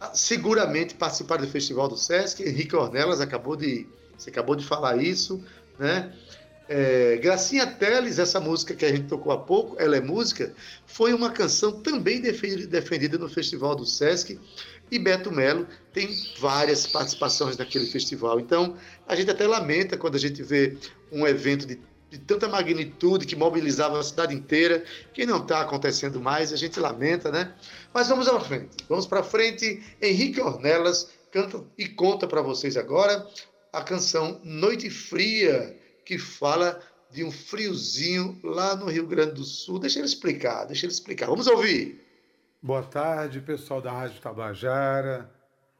ah, 0.00 0.12
seguramente 0.14 0.94
participaram 0.94 1.44
do 1.44 1.50
Festival 1.50 1.88
do 1.88 1.96
SESC. 1.96 2.42
Henrique 2.42 2.76
Ornelas 2.76 3.20
acabou 3.20 3.56
de 3.56 3.86
você 4.16 4.30
acabou 4.30 4.56
de 4.56 4.64
falar 4.64 5.00
isso, 5.02 5.42
né? 5.78 6.12
É, 6.68 7.16
Gracinha 7.16 7.66
Teles, 7.66 8.18
essa 8.18 8.38
música 8.38 8.74
que 8.74 8.84
a 8.84 8.90
gente 8.90 9.08
tocou 9.08 9.32
há 9.32 9.38
pouco, 9.38 9.76
ela 9.80 9.96
é 9.96 10.00
música, 10.00 10.52
foi 10.86 11.14
uma 11.14 11.30
canção 11.30 11.72
também 11.80 12.20
defendida 12.20 13.16
no 13.16 13.28
Festival 13.28 13.74
do 13.74 13.86
Sesc. 13.86 14.38
E 14.90 14.98
Beto 14.98 15.30
Melo 15.30 15.66
tem 15.92 16.08
várias 16.38 16.86
participações 16.86 17.56
naquele 17.56 17.86
festival. 17.86 18.40
Então, 18.40 18.74
a 19.06 19.14
gente 19.14 19.30
até 19.30 19.46
lamenta 19.46 19.98
quando 19.98 20.14
a 20.14 20.18
gente 20.18 20.42
vê 20.42 20.76
um 21.12 21.26
evento 21.26 21.66
de, 21.66 21.78
de 22.10 22.18
tanta 22.18 22.48
magnitude 22.48 23.26
que 23.26 23.36
mobilizava 23.36 23.98
a 23.98 24.02
cidade 24.02 24.34
inteira, 24.34 24.82
que 25.12 25.26
não 25.26 25.42
está 25.42 25.60
acontecendo 25.60 26.20
mais, 26.20 26.52
a 26.52 26.56
gente 26.56 26.80
lamenta, 26.80 27.30
né? 27.30 27.54
Mas 27.92 28.08
vamos 28.08 28.28
à 28.28 28.40
frente. 28.40 28.76
Vamos 28.88 29.06
para 29.06 29.22
frente. 29.22 29.82
Henrique 30.00 30.40
Ornelas 30.40 31.10
canta 31.30 31.62
e 31.76 31.86
conta 31.86 32.26
para 32.26 32.40
vocês 32.40 32.76
agora 32.76 33.26
a 33.72 33.82
canção 33.82 34.40
Noite 34.42 34.88
Fria, 34.88 35.76
que 36.04 36.18
fala 36.18 36.80
de 37.10 37.24
um 37.24 37.30
friozinho 37.30 38.38
lá 38.42 38.74
no 38.74 38.86
Rio 38.86 39.06
Grande 39.06 39.34
do 39.34 39.44
Sul. 39.44 39.78
Deixa 39.78 39.98
ele 39.98 40.06
explicar, 40.06 40.64
deixa 40.64 40.86
ele 40.86 40.92
explicar. 40.92 41.26
Vamos 41.26 41.46
ouvir. 41.46 42.04
Boa 42.62 42.82
tarde, 42.82 43.40
pessoal 43.40 43.80
da 43.80 43.92
Rádio 43.92 44.20
Tabajara, 44.20 45.30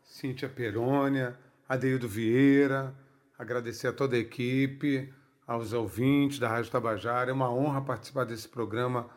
Cíntia 0.04 0.48
Perônia, 0.48 1.36
Adeildo 1.68 2.08
Vieira, 2.08 2.94
agradecer 3.38 3.88
a 3.88 3.92
toda 3.92 4.16
a 4.16 4.18
equipe, 4.18 5.12
aos 5.48 5.72
ouvintes 5.72 6.38
da 6.38 6.48
Rádio 6.48 6.70
Tabajara. 6.70 7.30
É 7.30 7.34
uma 7.34 7.52
honra 7.52 7.80
participar 7.80 8.24
desse 8.24 8.48
programa 8.48 9.10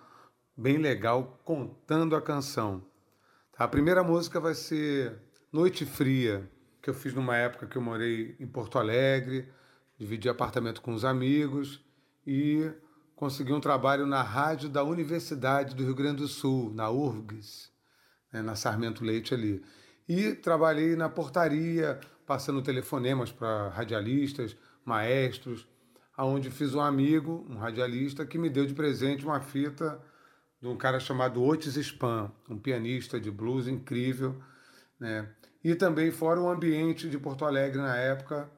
bem 0.57 0.77
legal, 0.77 1.39
contando 1.45 2.15
a 2.15 2.21
canção. 2.21 2.83
A 3.55 3.67
primeira 3.67 4.03
música 4.03 4.39
vai 4.39 4.55
ser 4.55 5.21
Noite 5.51 5.85
Fria 5.85 6.49
que 6.81 6.89
eu 6.89 6.93
fiz 6.93 7.13
numa 7.13 7.37
época 7.37 7.67
que 7.67 7.77
eu 7.77 7.81
morei 7.81 8.35
em 8.39 8.47
Porto 8.47 8.79
Alegre, 8.79 9.47
dividi 9.97 10.27
apartamento 10.27 10.81
com 10.81 10.93
os 10.93 11.05
amigos 11.05 11.85
e 12.25 12.71
consegui 13.15 13.53
um 13.53 13.59
trabalho 13.59 14.07
na 14.07 14.23
rádio 14.23 14.67
da 14.67 14.83
Universidade 14.83 15.75
do 15.75 15.83
Rio 15.83 15.93
Grande 15.93 16.23
do 16.23 16.27
Sul, 16.27 16.73
na 16.73 16.89
URGS, 16.89 17.71
né, 18.33 18.41
na 18.41 18.55
Sarmento 18.55 19.05
Leite 19.05 19.33
ali. 19.33 19.63
E 20.09 20.33
trabalhei 20.33 20.95
na 20.95 21.07
portaria, 21.07 21.99
passando 22.25 22.63
telefonemas 22.63 23.31
para 23.31 23.69
radialistas, 23.69 24.57
maestros, 24.83 25.67
aonde 26.15 26.51
fiz 26.51 26.73
um 26.73 26.81
amigo, 26.81 27.45
um 27.49 27.57
radialista, 27.57 28.25
que 28.25 28.37
me 28.37 28.49
deu 28.49 28.65
de 28.65 28.73
presente 28.73 29.25
uma 29.25 29.41
fita 29.41 30.01
de 30.61 30.67
um 30.67 30.77
cara 30.77 30.99
chamado 30.99 31.43
Otis 31.43 31.75
Spam, 31.75 32.31
um 32.47 32.57
pianista 32.57 33.19
de 33.19 33.31
blues 33.31 33.67
incrível, 33.67 34.41
né? 34.99 35.27
E 35.63 35.75
também 35.75 36.11
fora 36.11 36.39
o 36.39 36.49
ambiente 36.49 37.09
de 37.09 37.17
Porto 37.17 37.45
Alegre 37.45 37.79
na 37.79 37.95
época, 37.95 38.49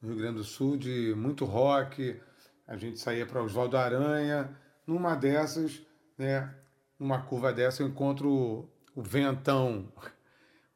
no 0.00 0.08
Rio 0.08 0.18
Grande 0.18 0.36
do 0.36 0.44
Sul, 0.44 0.76
de 0.76 1.14
muito 1.14 1.44
rock. 1.44 2.20
A 2.66 2.76
gente 2.76 2.98
saía 2.98 3.26
para 3.26 3.42
Oswaldo 3.42 3.76
Aranha. 3.76 4.54
Numa 4.86 5.14
dessas, 5.14 5.80
né, 6.18 6.54
numa 6.98 7.22
curva 7.22 7.52
dessa, 7.52 7.82
eu 7.82 7.86
encontro 7.86 8.68
o 8.94 9.02
ventão, 9.02 9.90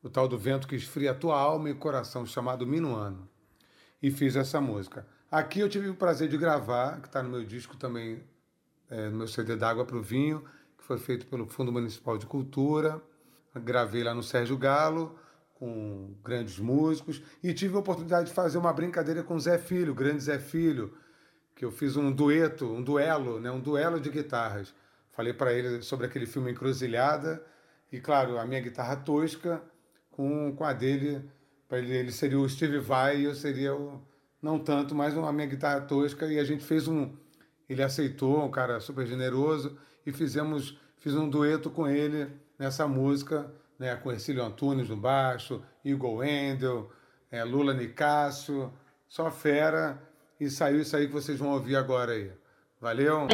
o 0.02 0.08
tal 0.08 0.28
do 0.28 0.38
vento 0.38 0.68
que 0.68 0.76
esfria 0.76 1.14
tua 1.14 1.38
alma 1.38 1.68
e 1.68 1.74
coração, 1.74 2.24
chamado 2.24 2.66
Minuano. 2.66 3.28
E 4.02 4.10
fiz 4.10 4.36
essa 4.36 4.60
música. 4.60 5.06
Aqui 5.30 5.58
eu 5.58 5.68
tive 5.68 5.88
o 5.88 5.94
prazer 5.94 6.28
de 6.28 6.36
gravar, 6.36 7.00
que 7.00 7.08
está 7.08 7.20
no 7.20 7.28
meu 7.28 7.44
disco 7.44 7.76
também, 7.76 8.22
é, 8.88 9.08
no 9.08 9.18
meu 9.18 9.26
CD 9.26 9.56
d'Água 9.56 9.84
para 9.84 9.96
o 9.96 10.02
Vinho, 10.02 10.44
que 10.78 10.84
foi 10.84 10.98
feito 10.98 11.26
pelo 11.26 11.48
Fundo 11.48 11.72
Municipal 11.72 12.16
de 12.16 12.26
Cultura. 12.26 13.02
Gravei 13.52 14.04
lá 14.04 14.14
no 14.14 14.22
Sérgio 14.22 14.56
Galo 14.56 15.18
com 15.54 16.14
grandes 16.22 16.60
músicos 16.60 17.20
e 17.42 17.52
tive 17.52 17.74
a 17.74 17.80
oportunidade 17.80 18.28
de 18.28 18.34
fazer 18.34 18.58
uma 18.58 18.72
brincadeira 18.72 19.22
com 19.24 19.36
Zé 19.40 19.58
Filho, 19.58 19.92
o 19.92 19.94
grande 19.96 20.22
Zé 20.22 20.38
Filho, 20.38 20.96
que 21.56 21.64
eu 21.64 21.72
fiz 21.72 21.96
um 21.96 22.12
dueto, 22.12 22.66
um 22.66 22.82
duelo, 22.82 23.40
né, 23.40 23.50
um 23.50 23.58
duelo 23.58 23.98
de 23.98 24.10
guitarras. 24.10 24.72
Falei 25.10 25.32
para 25.32 25.52
ele 25.52 25.82
sobre 25.82 26.06
aquele 26.06 26.26
filme 26.26 26.52
Encruzilhada 26.52 27.44
e, 27.90 27.98
claro, 27.98 28.38
a 28.38 28.44
minha 28.44 28.60
guitarra 28.60 28.94
tosca 28.94 29.60
com, 30.12 30.54
com 30.54 30.62
a 30.62 30.72
dele, 30.72 31.28
para 31.66 31.78
ele, 31.78 31.96
ele 31.96 32.12
seria 32.12 32.38
o 32.38 32.48
Steve 32.48 32.78
Vai 32.78 33.22
e 33.22 33.24
eu 33.24 33.34
seria 33.34 33.74
o 33.74 34.00
não 34.46 34.58
tanto, 34.58 34.94
mas 34.94 35.16
a 35.16 35.32
minha 35.32 35.46
guitarra 35.46 35.82
tosca 35.82 36.26
e 36.26 36.38
a 36.38 36.44
gente 36.44 36.64
fez 36.64 36.88
um 36.88 37.12
ele 37.68 37.82
aceitou, 37.82 38.44
um 38.44 38.50
cara 38.50 38.78
super 38.78 39.04
generoso 39.06 39.76
e 40.06 40.12
fizemos 40.12 40.78
fiz 40.98 41.14
um 41.14 41.28
dueto 41.28 41.68
com 41.68 41.88
ele 41.88 42.28
nessa 42.58 42.86
música 42.86 43.50
né, 43.78 43.94
com 43.96 44.10
Ercílio 44.10 44.44
Antunes 44.44 44.88
no 44.88 44.96
baixo, 44.96 45.62
Igor 45.84 46.16
Wendel, 46.16 46.90
é, 47.30 47.44
Lula 47.44 47.74
Nicásio, 47.74 48.72
só 49.08 49.30
fera, 49.30 50.00
e 50.40 50.50
saiu 50.50 50.80
isso 50.80 50.96
aí 50.96 51.06
que 51.06 51.12
vocês 51.12 51.38
vão 51.38 51.50
ouvir 51.50 51.76
agora 51.76 52.12
aí. 52.12 52.30
Valeu! 52.80 53.26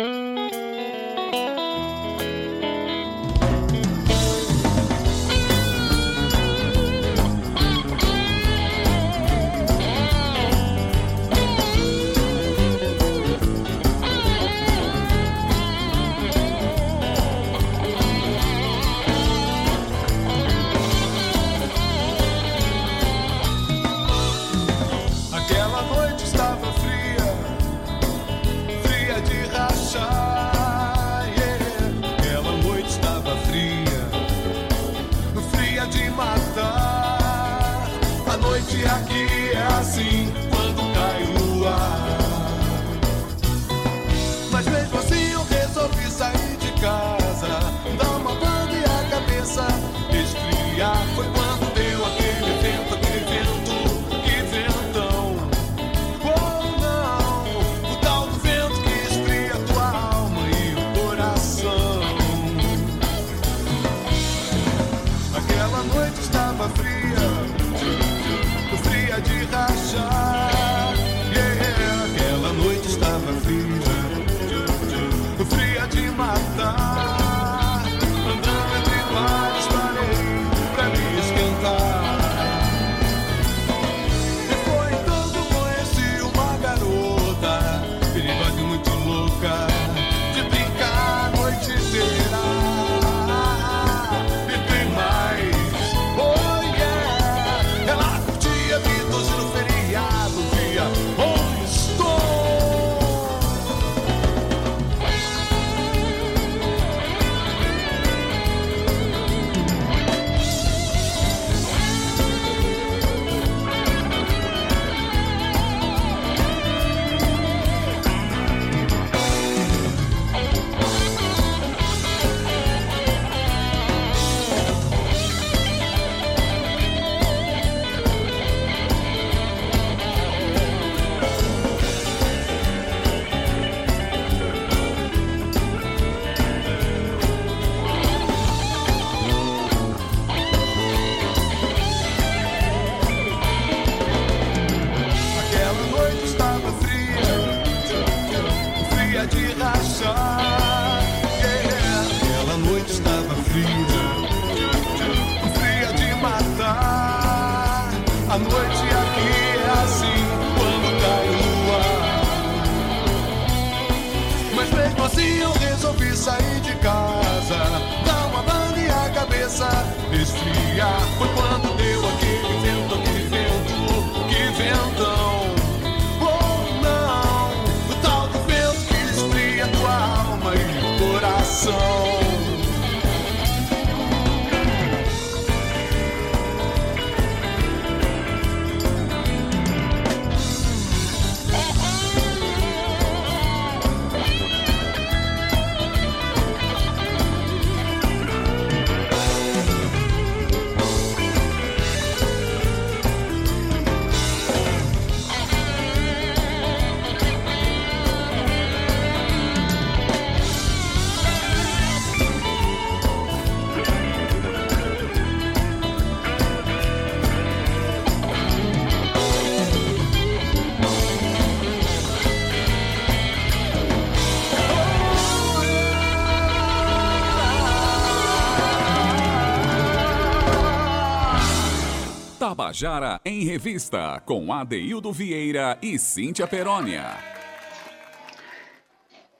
Tabajara 232.52 233.18
em 233.24 233.46
Revista, 233.46 234.20
com 234.26 234.52
Adeildo 234.52 235.10
Vieira 235.10 235.78
e 235.80 235.98
Cíntia 235.98 236.46
Perónia. 236.46 237.16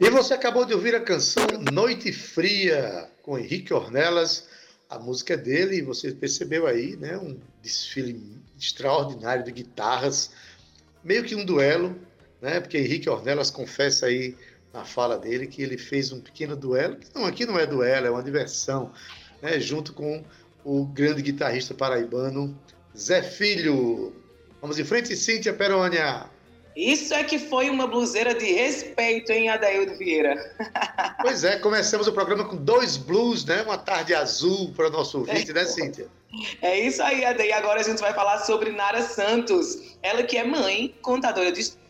E 0.01 0.09
você 0.09 0.33
acabou 0.33 0.65
de 0.65 0.73
ouvir 0.73 0.95
a 0.95 1.01
canção 1.01 1.45
Noite 1.71 2.11
Fria, 2.11 3.11
com 3.21 3.39
Henrique 3.39 3.75
Ornelas. 3.75 4.49
A 4.89 4.99
música 4.99 5.35
é 5.35 5.37
dele, 5.37 5.77
e 5.77 5.83
você 5.83 6.13
percebeu 6.13 6.67
aí, 6.67 6.97
né? 6.97 7.19
Um 7.19 7.39
desfile 7.61 8.19
extraordinário 8.59 9.45
de 9.45 9.53
guitarras, 9.53 10.31
meio 11.05 11.23
que 11.23 11.35
um 11.35 11.45
duelo, 11.45 11.95
né? 12.41 12.61
Porque 12.61 12.79
Henrique 12.79 13.11
Ornelas 13.11 13.51
confessa 13.51 14.07
aí 14.07 14.35
na 14.73 14.87
fala 14.87 15.19
dele 15.19 15.47
que 15.47 15.63
ele 15.63 15.77
fez 15.77 16.13
um 16.13 16.21
pequeno 16.23 16.57
duelo. 16.57 16.97
Não, 17.15 17.27
aqui 17.27 17.45
não 17.45 17.59
é 17.59 17.67
duelo, 17.67 18.07
é 18.07 18.11
uma 18.11 18.23
diversão, 18.23 18.91
né? 19.43 19.61
Junto 19.61 19.93
com 19.93 20.25
o 20.65 20.87
grande 20.87 21.21
guitarrista 21.21 21.75
paraibano 21.75 22.59
Zé 22.97 23.23
Filho. 23.23 24.13
Vamos 24.61 24.79
em 24.79 24.85
frente, 24.85 25.17
Cíntia 25.17 25.53
Perônia. 25.53 26.27
Isso 26.75 27.13
é 27.13 27.23
que 27.23 27.39
foi 27.39 27.69
uma 27.69 27.87
bluseira 27.87 28.35
de 28.35 28.47
respeito, 28.47 29.31
hein, 29.31 29.51
Adaildo 29.51 29.97
Vieira? 29.97 30.35
Pois 31.21 31.45
é, 31.45 31.57
começamos 31.57 32.09
o 32.09 32.13
programa 32.13 32.45
com 32.45 32.57
dois 32.57 32.97
blues, 32.97 33.45
né? 33.45 33.63
Uma 33.63 33.79
tarde 33.79 34.13
azul 34.13 34.73
para 34.75 34.89
o 34.89 34.91
nosso 34.91 35.19
ouvinte, 35.19 35.53
é, 35.53 35.55
né, 35.55 35.65
Cíntia? 35.65 36.09
É 36.61 36.81
isso 36.81 37.01
aí, 37.01 37.25
Adaí. 37.25 37.53
Agora 37.53 37.81
a 37.81 37.83
gente 37.85 38.01
vai 38.01 38.13
falar 38.13 38.39
sobre 38.41 38.73
Nara 38.73 39.03
Santos. 39.03 39.97
Ela 40.03 40.25
que 40.25 40.37
é 40.37 40.45
mãe, 40.45 40.93
contadora 41.01 41.53
de 41.53 41.61
histórias, 41.61 41.82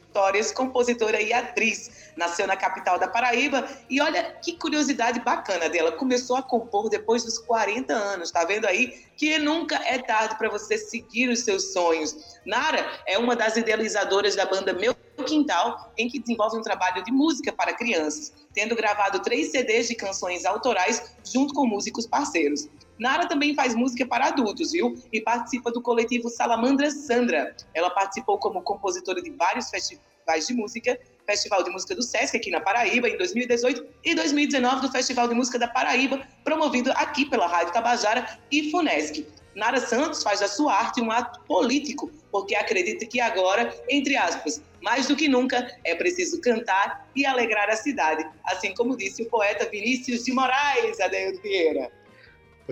compositora 0.54 1.20
e 1.20 1.32
atriz. 1.32 2.12
Nasceu 2.16 2.46
na 2.46 2.56
capital 2.56 2.98
da 2.98 3.08
Paraíba 3.08 3.66
e 3.88 4.00
olha 4.00 4.22
que 4.42 4.56
curiosidade 4.56 5.20
bacana 5.20 5.68
dela. 5.68 5.92
Começou 5.92 6.36
a 6.36 6.42
compor 6.42 6.88
depois 6.88 7.24
dos 7.24 7.38
40 7.38 7.92
anos. 7.92 8.30
Tá 8.30 8.44
vendo 8.44 8.66
aí 8.66 9.04
que 9.16 9.38
nunca 9.38 9.76
é 9.76 9.98
tarde 9.98 10.36
para 10.36 10.48
você 10.48 10.76
seguir 10.76 11.28
os 11.28 11.40
seus 11.40 11.72
sonhos. 11.72 12.40
Nara 12.44 12.84
é 13.06 13.18
uma 13.18 13.34
das 13.36 13.56
idealizadoras 13.56 14.36
da 14.36 14.46
banda 14.46 14.72
Meu 14.72 14.94
Quintal, 15.26 15.92
em 15.96 16.08
que 16.08 16.18
desenvolve 16.18 16.58
um 16.58 16.62
trabalho 16.62 17.02
de 17.04 17.12
música 17.12 17.52
para 17.52 17.72
crianças, 17.72 18.32
tendo 18.52 18.74
gravado 18.74 19.20
três 19.20 19.50
CDs 19.50 19.88
de 19.88 19.94
canções 19.94 20.44
autorais 20.44 21.14
junto 21.24 21.54
com 21.54 21.66
músicos 21.66 22.06
parceiros. 22.06 22.68
Nara 23.02 23.26
também 23.26 23.52
faz 23.52 23.74
música 23.74 24.06
para 24.06 24.28
adultos, 24.28 24.70
viu? 24.70 24.94
E 25.12 25.20
participa 25.20 25.72
do 25.72 25.82
coletivo 25.82 26.28
Salamandra 26.28 26.88
Sandra. 26.88 27.52
Ela 27.74 27.90
participou 27.90 28.38
como 28.38 28.62
compositora 28.62 29.20
de 29.20 29.30
vários 29.32 29.68
festivais 29.70 30.46
de 30.46 30.54
música, 30.54 30.96
Festival 31.26 31.64
de 31.64 31.70
Música 31.70 31.96
do 31.96 32.02
Sesc 32.02 32.36
aqui 32.36 32.48
na 32.48 32.60
Paraíba 32.60 33.08
em 33.08 33.18
2018 33.18 33.84
e 34.04 34.14
2019 34.14 34.82
do 34.82 34.92
Festival 34.92 35.26
de 35.26 35.34
Música 35.34 35.58
da 35.58 35.66
Paraíba, 35.66 36.24
promovido 36.44 36.92
aqui 36.92 37.28
pela 37.28 37.48
Rádio 37.48 37.72
Tabajara 37.72 38.38
e 38.52 38.70
Funesc. 38.70 39.26
Nara 39.56 39.80
Santos 39.80 40.22
faz 40.22 40.38
da 40.38 40.46
sua 40.46 40.72
arte 40.72 41.00
um 41.00 41.10
ato 41.10 41.40
político, 41.40 42.08
porque 42.30 42.54
acredita 42.54 43.04
que 43.04 43.20
agora, 43.20 43.76
entre 43.88 44.14
aspas, 44.14 44.62
mais 44.80 45.08
do 45.08 45.16
que 45.16 45.26
nunca, 45.26 45.76
é 45.82 45.96
preciso 45.96 46.40
cantar 46.40 47.10
e 47.16 47.26
alegrar 47.26 47.68
a 47.68 47.74
cidade, 47.74 48.24
assim 48.44 48.72
como 48.74 48.96
disse 48.96 49.24
o 49.24 49.26
poeta 49.28 49.68
Vinícius 49.68 50.22
de 50.22 50.32
Moraes, 50.32 51.00
Adeildo 51.00 51.42
Vieira. 51.42 51.90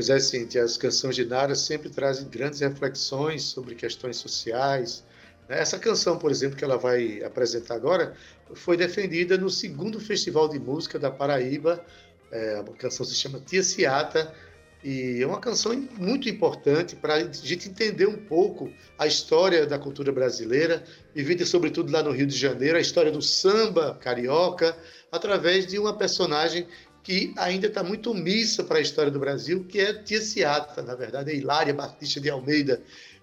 Pois 0.00 0.08
é, 0.08 0.18
Cintia, 0.18 0.64
as 0.64 0.78
canções 0.78 1.14
de 1.14 1.26
Nara 1.26 1.54
sempre 1.54 1.90
trazem 1.90 2.26
grandes 2.26 2.60
reflexões 2.60 3.42
sobre 3.42 3.74
questões 3.74 4.16
sociais. 4.16 5.04
Né? 5.46 5.60
Essa 5.60 5.78
canção, 5.78 6.16
por 6.16 6.30
exemplo, 6.30 6.56
que 6.56 6.64
ela 6.64 6.78
vai 6.78 7.22
apresentar 7.22 7.74
agora, 7.74 8.14
foi 8.54 8.78
defendida 8.78 9.36
no 9.36 9.50
segundo 9.50 10.00
Festival 10.00 10.48
de 10.48 10.58
Música 10.58 10.98
da 10.98 11.10
Paraíba. 11.10 11.84
É, 12.32 12.60
a 12.60 12.64
canção 12.78 13.04
se 13.04 13.14
chama 13.14 13.40
Tia 13.40 13.62
Ciata, 13.62 14.34
e 14.82 15.22
é 15.22 15.26
uma 15.26 15.38
canção 15.38 15.74
muito 15.98 16.30
importante 16.30 16.96
para 16.96 17.16
a 17.16 17.22
gente 17.30 17.68
entender 17.68 18.06
um 18.06 18.16
pouco 18.16 18.72
a 18.98 19.06
história 19.06 19.66
da 19.66 19.78
cultura 19.78 20.10
brasileira, 20.10 20.82
vivida 21.14 21.44
sobretudo 21.44 21.92
lá 21.92 22.02
no 22.02 22.10
Rio 22.10 22.26
de 22.26 22.36
Janeiro, 22.36 22.78
a 22.78 22.80
história 22.80 23.12
do 23.12 23.20
samba 23.20 23.98
carioca, 24.00 24.74
através 25.12 25.66
de 25.66 25.78
uma 25.78 25.94
personagem 25.94 26.66
que 27.10 27.34
ainda 27.36 27.66
está 27.66 27.82
muito 27.82 28.12
omissa 28.12 28.62
para 28.62 28.78
a 28.78 28.80
história 28.80 29.10
do 29.10 29.18
Brasil, 29.18 29.64
que 29.64 29.80
é 29.80 29.92
Tia 29.92 30.22
Ciata, 30.22 30.80
na 30.80 30.94
verdade, 30.94 31.32
é 31.32 31.34
Hilária 31.34 31.74
Batista 31.74 32.20
de 32.20 32.30
Almeida, 32.30 32.80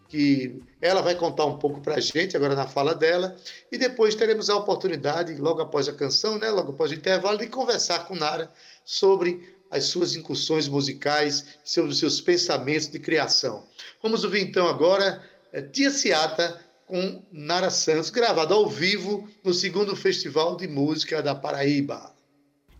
que 0.09 0.61
ela 0.81 1.01
vai 1.01 1.15
contar 1.15 1.45
um 1.45 1.57
pouco 1.57 1.79
para 1.79 1.95
a 1.95 1.99
gente 2.01 2.35
agora 2.35 2.53
na 2.53 2.67
fala 2.67 2.93
dela, 2.93 3.37
e 3.71 3.77
depois 3.77 4.13
teremos 4.13 4.49
a 4.49 4.57
oportunidade, 4.57 5.33
logo 5.35 5.61
após 5.61 5.87
a 5.87 5.93
canção, 5.93 6.37
né, 6.37 6.49
logo 6.49 6.73
após 6.73 6.91
o 6.91 6.95
intervalo, 6.95 7.37
de 7.37 7.47
conversar 7.47 7.99
com 7.99 8.13
Nara 8.13 8.51
sobre 8.83 9.55
as 9.71 9.85
suas 9.85 10.17
incursões 10.17 10.67
musicais, 10.67 11.45
sobre 11.63 11.91
os 11.91 11.97
seus 11.97 12.19
pensamentos 12.19 12.89
de 12.89 12.99
criação. 12.99 13.63
Vamos 14.03 14.25
ouvir 14.25 14.41
então 14.41 14.67
agora 14.67 15.23
é, 15.53 15.61
Tia 15.61 15.91
Ciata 15.91 16.59
com 16.85 17.23
Nara 17.31 17.69
Santos, 17.69 18.09
gravado 18.09 18.53
ao 18.53 18.67
vivo 18.67 19.29
no 19.45 19.53
segundo 19.53 19.95
Festival 19.95 20.57
de 20.57 20.67
Música 20.67 21.23
da 21.23 21.33
Paraíba. 21.33 22.16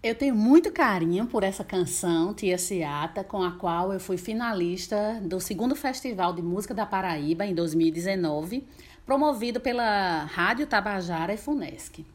Eu 0.04 0.14
tenho 0.14 0.36
muito 0.36 0.72
carinho 0.72 1.26
por 1.26 1.44
essa 1.44 1.64
canção, 1.64 2.32
Tia 2.32 2.60
Ciata, 2.60 3.24
com 3.24 3.42
a 3.42 3.54
qual 3.54 3.92
eu 3.92 4.00
fui 4.00 4.16
finalista 4.16 5.20
do 5.24 5.40
segundo 5.40 5.76
Festival 5.76 6.34
de 6.34 6.42
Música 6.42 6.72
da 6.72 6.86
Paraíba 6.86 7.48
em 7.48 7.56
2019, 7.56 8.64
promovido 9.08 9.60
pela 9.60 10.24
Rádio 10.26 10.68
Tabajara 10.68 11.34
e 11.34 11.38
Funesc. 11.38 12.06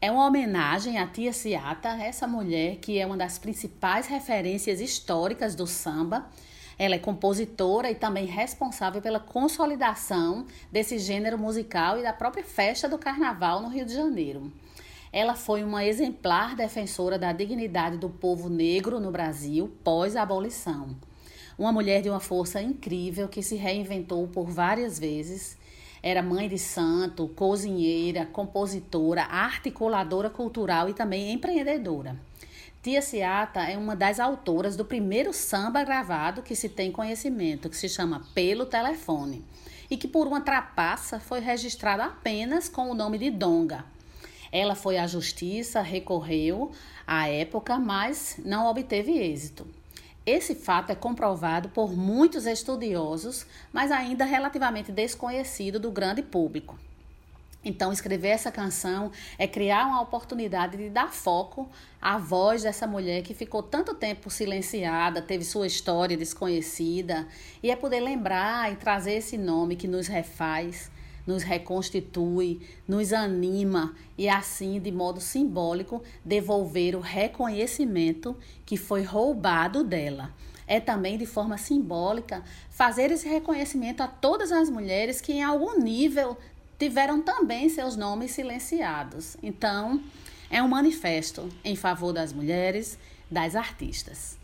É 0.00 0.10
uma 0.10 0.26
homenagem 0.26 0.98
à 0.98 1.06
Tia 1.06 1.34
Ciata, 1.34 1.90
essa 1.90 2.26
mulher 2.26 2.76
que 2.76 2.98
é 2.98 3.04
uma 3.04 3.16
das 3.16 3.38
principais 3.38 4.06
referências 4.06 4.80
históricas 4.80 5.54
do 5.54 5.66
samba. 5.66 6.26
Ela 6.78 6.94
é 6.94 6.98
compositora 6.98 7.90
e 7.90 7.94
também 7.94 8.24
responsável 8.24 9.02
pela 9.02 9.20
consolidação 9.20 10.46
desse 10.72 10.98
gênero 10.98 11.36
musical 11.36 11.98
e 11.98 12.02
da 12.02 12.12
própria 12.14 12.42
festa 12.42 12.88
do 12.88 12.96
carnaval 12.96 13.60
no 13.60 13.68
Rio 13.68 13.84
de 13.84 13.92
Janeiro. 13.92 14.50
Ela 15.12 15.34
foi 15.34 15.62
uma 15.62 15.84
exemplar 15.84 16.56
defensora 16.56 17.18
da 17.18 17.34
dignidade 17.34 17.98
do 17.98 18.08
povo 18.08 18.48
negro 18.48 18.98
no 18.98 19.10
Brasil 19.10 19.70
pós 19.84 20.16
a 20.16 20.22
abolição. 20.22 20.96
Uma 21.58 21.70
mulher 21.70 22.00
de 22.00 22.08
uma 22.08 22.18
força 22.18 22.62
incrível 22.62 23.28
que 23.28 23.42
se 23.42 23.56
reinventou 23.56 24.26
por 24.26 24.48
várias 24.48 24.98
vezes. 24.98 25.58
Era 26.02 26.22
mãe 26.22 26.48
de 26.48 26.58
santo, 26.58 27.28
cozinheira, 27.28 28.24
compositora, 28.24 29.24
articuladora 29.24 30.30
cultural 30.30 30.88
e 30.88 30.94
também 30.94 31.30
empreendedora. 31.30 32.18
Tia 32.82 33.02
Ciata 33.02 33.60
é 33.60 33.76
uma 33.76 33.94
das 33.94 34.18
autoras 34.18 34.76
do 34.76 34.84
primeiro 34.84 35.32
samba 35.34 35.84
gravado 35.84 36.42
que 36.42 36.56
se 36.56 36.70
tem 36.70 36.90
conhecimento, 36.90 37.68
que 37.68 37.76
se 37.76 37.88
chama 37.88 38.26
Pelo 38.34 38.64
Telefone, 38.64 39.44
e 39.90 39.96
que 39.98 40.08
por 40.08 40.26
uma 40.26 40.40
trapaça 40.40 41.20
foi 41.20 41.40
registrado 41.40 42.02
apenas 42.02 42.66
com 42.66 42.90
o 42.90 42.94
nome 42.94 43.18
de 43.18 43.30
Donga. 43.30 43.91
Ela 44.52 44.74
foi 44.74 44.98
à 44.98 45.06
justiça, 45.06 45.80
recorreu 45.80 46.70
à 47.06 47.26
época, 47.26 47.78
mas 47.78 48.38
não 48.44 48.66
obteve 48.66 49.12
êxito. 49.18 49.66
Esse 50.24 50.54
fato 50.54 50.90
é 50.90 50.94
comprovado 50.94 51.70
por 51.70 51.96
muitos 51.96 52.46
estudiosos, 52.46 53.44
mas 53.72 53.90
ainda 53.90 54.24
relativamente 54.24 54.92
desconhecido 54.92 55.80
do 55.80 55.90
grande 55.90 56.22
público. 56.22 56.78
Então, 57.64 57.92
escrever 57.92 58.28
essa 58.28 58.50
canção 58.50 59.12
é 59.38 59.46
criar 59.46 59.86
uma 59.86 60.00
oportunidade 60.00 60.76
de 60.76 60.90
dar 60.90 61.12
foco 61.12 61.68
à 62.00 62.18
voz 62.18 62.62
dessa 62.62 62.86
mulher 62.86 63.22
que 63.22 63.34
ficou 63.34 63.62
tanto 63.62 63.94
tempo 63.94 64.28
silenciada, 64.28 65.22
teve 65.22 65.44
sua 65.44 65.66
história 65.66 66.16
desconhecida, 66.16 67.26
e 67.62 67.70
é 67.70 67.76
poder 67.76 68.00
lembrar 68.00 68.72
e 68.72 68.76
trazer 68.76 69.14
esse 69.14 69.38
nome 69.38 69.76
que 69.76 69.86
nos 69.86 70.08
refaz, 70.08 70.90
nos 71.26 71.42
reconstitui, 71.42 72.60
nos 72.86 73.12
anima 73.12 73.94
e, 74.16 74.28
assim, 74.28 74.80
de 74.80 74.90
modo 74.90 75.20
simbólico, 75.20 76.02
devolver 76.24 76.96
o 76.96 77.00
reconhecimento 77.00 78.36
que 78.64 78.76
foi 78.76 79.02
roubado 79.02 79.84
dela. 79.84 80.32
É 80.66 80.80
também, 80.80 81.18
de 81.18 81.26
forma 81.26 81.58
simbólica, 81.58 82.42
fazer 82.70 83.10
esse 83.10 83.28
reconhecimento 83.28 84.02
a 84.02 84.08
todas 84.08 84.52
as 84.52 84.70
mulheres 84.70 85.20
que, 85.20 85.32
em 85.32 85.42
algum 85.42 85.78
nível, 85.78 86.36
tiveram 86.78 87.20
também 87.20 87.68
seus 87.68 87.96
nomes 87.96 88.32
silenciados. 88.32 89.36
Então, 89.42 90.02
é 90.50 90.62
um 90.62 90.68
manifesto 90.68 91.48
em 91.64 91.76
favor 91.76 92.12
das 92.12 92.32
mulheres, 92.32 92.98
das 93.30 93.56
artistas. 93.56 94.36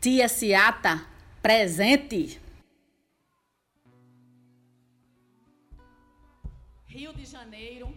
Tia 0.00 0.28
Ciata, 0.28 1.02
presente! 1.42 2.40
Rio 6.98 7.14
de 7.14 7.24
Janeiro, 7.24 7.96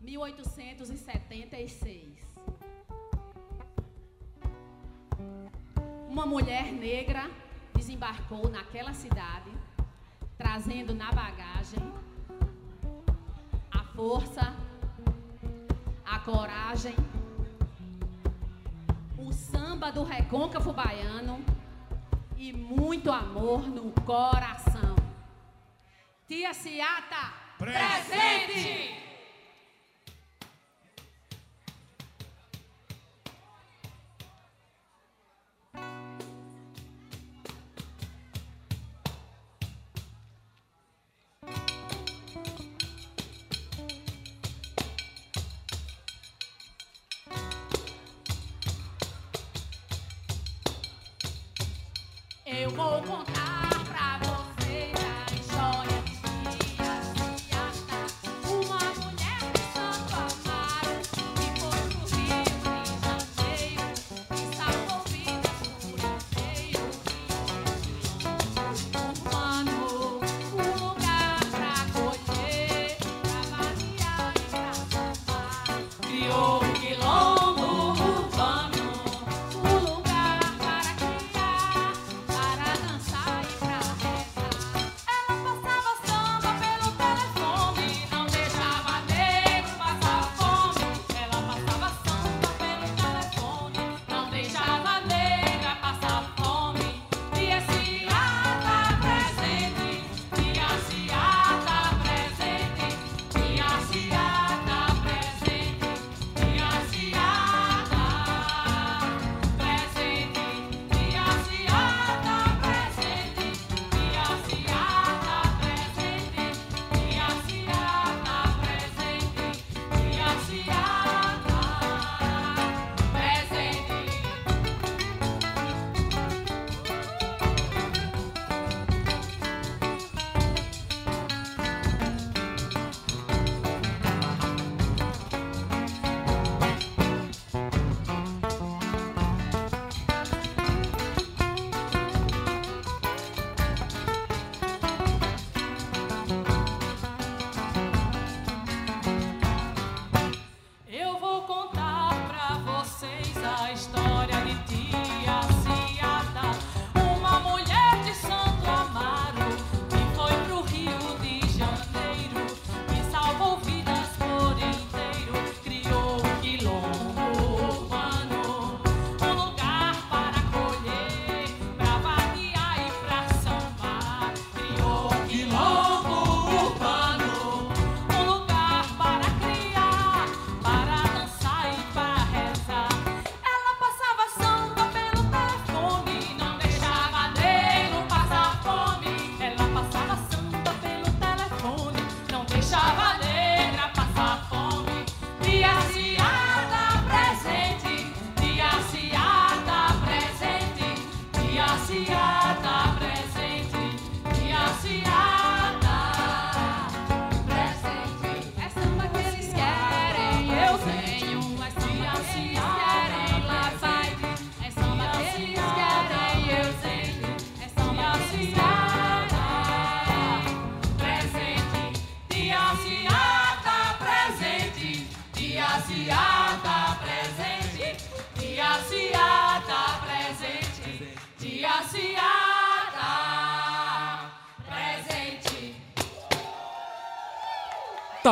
1876. 0.00 2.22
Uma 6.08 6.24
mulher 6.24 6.70
negra 6.70 7.28
desembarcou 7.74 8.48
naquela 8.48 8.94
cidade, 8.94 9.50
trazendo 10.38 10.94
na 10.94 11.10
bagagem 11.10 11.82
a 13.72 13.82
força, 13.96 14.54
a 16.06 16.20
coragem, 16.20 16.94
o 19.18 19.32
samba 19.32 19.90
do 19.90 20.04
recôncavo 20.04 20.72
baiano 20.72 21.44
e 22.36 22.52
muito 22.52 23.10
amor 23.10 23.66
no 23.66 23.90
coração. 24.02 24.94
Tia 26.28 26.54
Ciata. 26.54 27.41
Presente. 27.62 28.90
Eu 52.44 52.70
vou 52.70 53.00
contar 53.02 53.41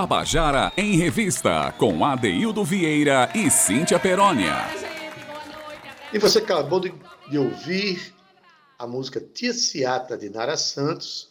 Tabajara 0.01 0.73
em 0.79 0.97
Revista, 0.97 1.75
com 1.77 2.03
Adeildo 2.03 2.65
Vieira 2.65 3.31
e 3.35 3.51
Cíntia 3.51 3.99
Perónia. 3.99 4.55
Gente, 4.73 5.27
boa 5.27 5.45
noite. 5.45 5.89
Até 6.09 6.17
E 6.17 6.19
você 6.19 6.39
acabou 6.39 6.81
de, 6.81 6.95
de 7.29 7.37
ouvir 7.37 8.15
a 8.79 8.87
música 8.87 9.21
Tia 9.21 9.53
Ciata 9.53 10.17
de 10.17 10.31
Nara 10.31 10.57
Santos, 10.57 11.29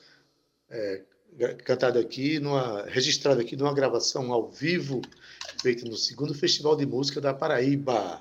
é, 0.70 1.02
cantada 1.66 2.00
aqui, 2.00 2.40
numa, 2.40 2.84
registrada 2.84 3.42
aqui 3.42 3.56
numa 3.56 3.74
gravação 3.74 4.32
ao 4.32 4.52
vivo, 4.52 5.02
feita 5.60 5.84
no 5.90 5.98
segundo 5.98 6.36
Festival 6.36 6.76
de 6.76 6.86
Música 6.86 7.20
da 7.20 7.34
Paraíba. 7.34 8.20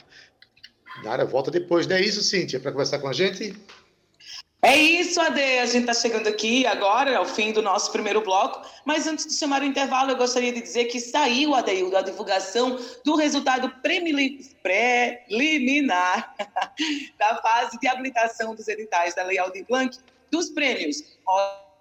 Nara 1.04 1.26
volta 1.26 1.50
depois, 1.50 1.86
não 1.86 1.96
é 1.96 2.00
isso, 2.00 2.22
Cíntia, 2.22 2.58
para 2.58 2.72
conversar 2.72 3.00
com 3.00 3.08
a 3.08 3.12
gente? 3.12 3.54
É 4.60 4.76
isso, 4.76 5.20
Ade. 5.20 5.40
A 5.40 5.66
gente 5.66 5.82
está 5.88 5.94
chegando 5.94 6.26
aqui 6.28 6.66
agora, 6.66 7.16
ao 7.16 7.24
fim 7.24 7.52
do 7.52 7.62
nosso 7.62 7.92
primeiro 7.92 8.20
bloco. 8.22 8.60
Mas 8.84 9.06
antes 9.06 9.24
de 9.26 9.34
chamar 9.34 9.62
o 9.62 9.64
intervalo, 9.64 10.10
eu 10.10 10.16
gostaria 10.16 10.52
de 10.52 10.60
dizer 10.60 10.86
que 10.86 11.00
saiu, 11.00 11.54
Adeildo, 11.54 11.96
a 11.96 12.02
divulgação 12.02 12.76
do 13.04 13.14
resultado 13.14 13.70
preliminar 15.28 16.34
da 17.18 17.36
fase 17.40 17.78
de 17.78 17.86
habilitação 17.86 18.54
dos 18.54 18.66
editais 18.66 19.14
da 19.14 19.22
Lei 19.22 19.38
Aldir 19.38 19.64
Blanc 19.68 19.96
dos 20.30 20.50
prêmios 20.50 21.02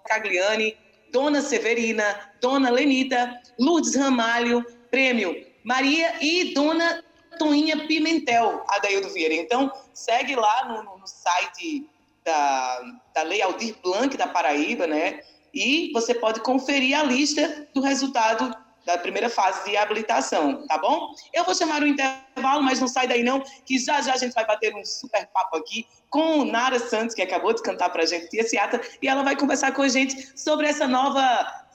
Cagliani, 0.06 0.76
Dona 1.12 1.42
Severina, 1.42 2.32
Dona 2.40 2.70
Lenita, 2.70 3.40
Lourdes 3.58 3.96
Ramalho, 3.96 4.64
Prêmio 4.90 5.44
Maria 5.64 6.14
e 6.20 6.54
Dona 6.54 7.04
Toinha 7.38 7.86
Pimentel, 7.86 8.64
Adaildo 8.68 9.10
Vieira. 9.10 9.34
Então, 9.34 9.70
segue 9.92 10.34
lá 10.36 10.64
no- 10.66 10.96
no 10.98 11.06
site 11.06 11.86
da, 12.28 12.82
da 13.14 13.22
Lei 13.22 13.40
Aldir 13.40 13.74
Blanc 13.82 14.14
da 14.16 14.26
Paraíba, 14.26 14.86
né? 14.86 15.20
E 15.54 15.90
você 15.94 16.14
pode 16.14 16.40
conferir 16.40 16.98
a 16.98 17.02
lista 17.02 17.66
do 17.72 17.80
resultado 17.80 18.54
da 18.84 18.98
primeira 18.98 19.28
fase 19.28 19.68
de 19.68 19.76
habilitação, 19.76 20.66
tá 20.66 20.78
bom? 20.78 21.12
Eu 21.32 21.44
vou 21.44 21.54
chamar 21.54 21.82
o 21.82 21.86
intervalo, 21.86 22.62
mas 22.62 22.80
não 22.80 22.88
sai 22.88 23.06
daí 23.06 23.22
não, 23.22 23.42
que 23.66 23.78
já 23.78 24.00
já 24.00 24.14
a 24.14 24.16
gente 24.16 24.32
vai 24.32 24.46
bater 24.46 24.74
um 24.74 24.84
super 24.84 25.26
papo 25.26 25.56
aqui 25.56 25.86
com 26.08 26.44
Nara 26.44 26.78
Santos, 26.78 27.14
que 27.14 27.22
acabou 27.22 27.52
de 27.52 27.62
cantar 27.62 27.90
pra 27.90 28.06
gente 28.06 28.28
Tia 28.28 28.44
Ciata, 28.44 28.80
e 29.02 29.08
ela 29.08 29.22
vai 29.22 29.36
conversar 29.36 29.72
com 29.72 29.82
a 29.82 29.88
gente 29.88 30.32
sobre 30.38 30.66
essa 30.66 30.86
nova 30.86 31.22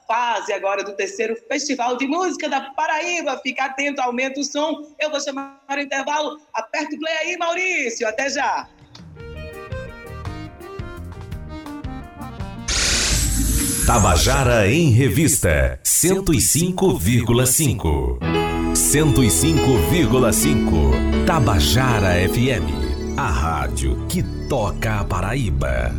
fase 0.08 0.52
agora 0.54 0.84
do 0.84 0.96
terceiro 0.96 1.36
Festival 1.48 1.98
de 1.98 2.08
Música 2.08 2.50
da 2.50 2.62
Paraíba. 2.72 3.40
Fica 3.44 3.66
atento, 3.66 4.02
aumenta 4.02 4.40
o 4.40 4.44
som. 4.44 4.94
Eu 5.00 5.10
vou 5.10 5.20
chamar 5.20 5.60
o 5.70 5.80
intervalo. 5.80 6.42
Aperta 6.54 6.96
o 6.96 7.00
play 7.00 7.18
aí, 7.18 7.38
Maurício. 7.38 8.08
Até 8.08 8.30
já. 8.30 8.68
Tabajara 13.86 14.72
em 14.72 14.92
Revista 14.92 15.78
105,5. 15.84 18.18
105,5. 18.74 21.26
Tabajara 21.28 22.14
FM. 22.30 22.64
A 23.18 23.30
rádio 23.30 24.06
que 24.08 24.24
toca 24.48 25.02
a 25.02 25.04
Paraíba. 25.04 25.94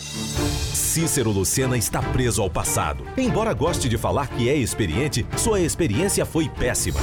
Cícero 0.00 1.30
Lucena 1.30 1.76
está 1.76 2.00
preso 2.00 2.40
ao 2.40 2.48
passado. 2.48 3.04
Embora 3.18 3.52
goste 3.52 3.86
de 3.86 3.98
falar 3.98 4.28
que 4.28 4.48
é 4.48 4.56
experiente, 4.56 5.26
sua 5.36 5.60
experiência 5.60 6.24
foi 6.24 6.48
péssima. 6.48 7.00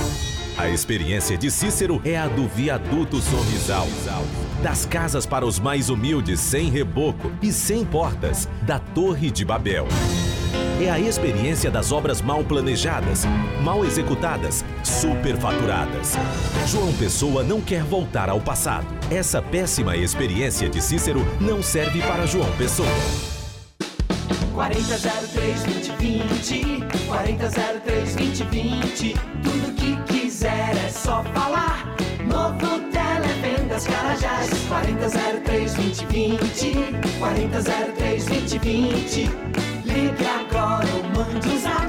A 0.57 0.67
experiência 0.67 1.37
de 1.37 1.51
Cícero 1.51 2.01
é 2.03 2.17
a 2.17 2.27
do 2.27 2.47
viaduto 2.47 3.21
Sorrisal. 3.21 3.87
Das 4.61 4.85
casas 4.85 5.25
para 5.25 5.45
os 5.45 5.57
mais 5.57 5.89
humildes, 5.89 6.39
sem 6.41 6.69
reboco 6.69 7.31
e 7.41 7.51
sem 7.51 7.85
portas, 7.85 8.49
da 8.63 8.77
Torre 8.77 9.31
de 9.31 9.45
Babel. 9.45 9.87
É 10.81 10.89
a 10.89 10.99
experiência 10.99 11.71
das 11.71 11.91
obras 11.91 12.21
mal 12.21 12.43
planejadas, 12.43 13.25
mal 13.61 13.85
executadas, 13.85 14.63
superfaturadas. 14.83 16.13
João 16.67 16.91
Pessoa 16.93 17.43
não 17.43 17.61
quer 17.61 17.83
voltar 17.83 18.29
ao 18.29 18.41
passado. 18.41 18.87
Essa 19.09 19.41
péssima 19.41 19.95
experiência 19.95 20.69
de 20.69 20.81
Cícero 20.81 21.25
não 21.39 21.63
serve 21.63 22.01
para 22.01 22.25
João 22.25 22.49
Pessoa. 22.57 22.87
4003 24.53 25.63
2020 25.63 27.07
4003 27.07 28.15
2020 28.15 29.13
Tudo 29.41 29.73
que 29.73 29.95
quiser 30.03 30.75
é 30.75 30.89
só 30.89 31.23
falar 31.33 31.68
Carajás 33.85 34.49
4003 34.67 35.73
2020 35.73 37.19
4003 37.19 38.25
2020 38.25 39.29
Ligue 39.85 40.25
agora 40.25 40.87
ou 40.95 41.03
mande 41.03 41.47
um 41.47 41.59
zap 41.59 41.87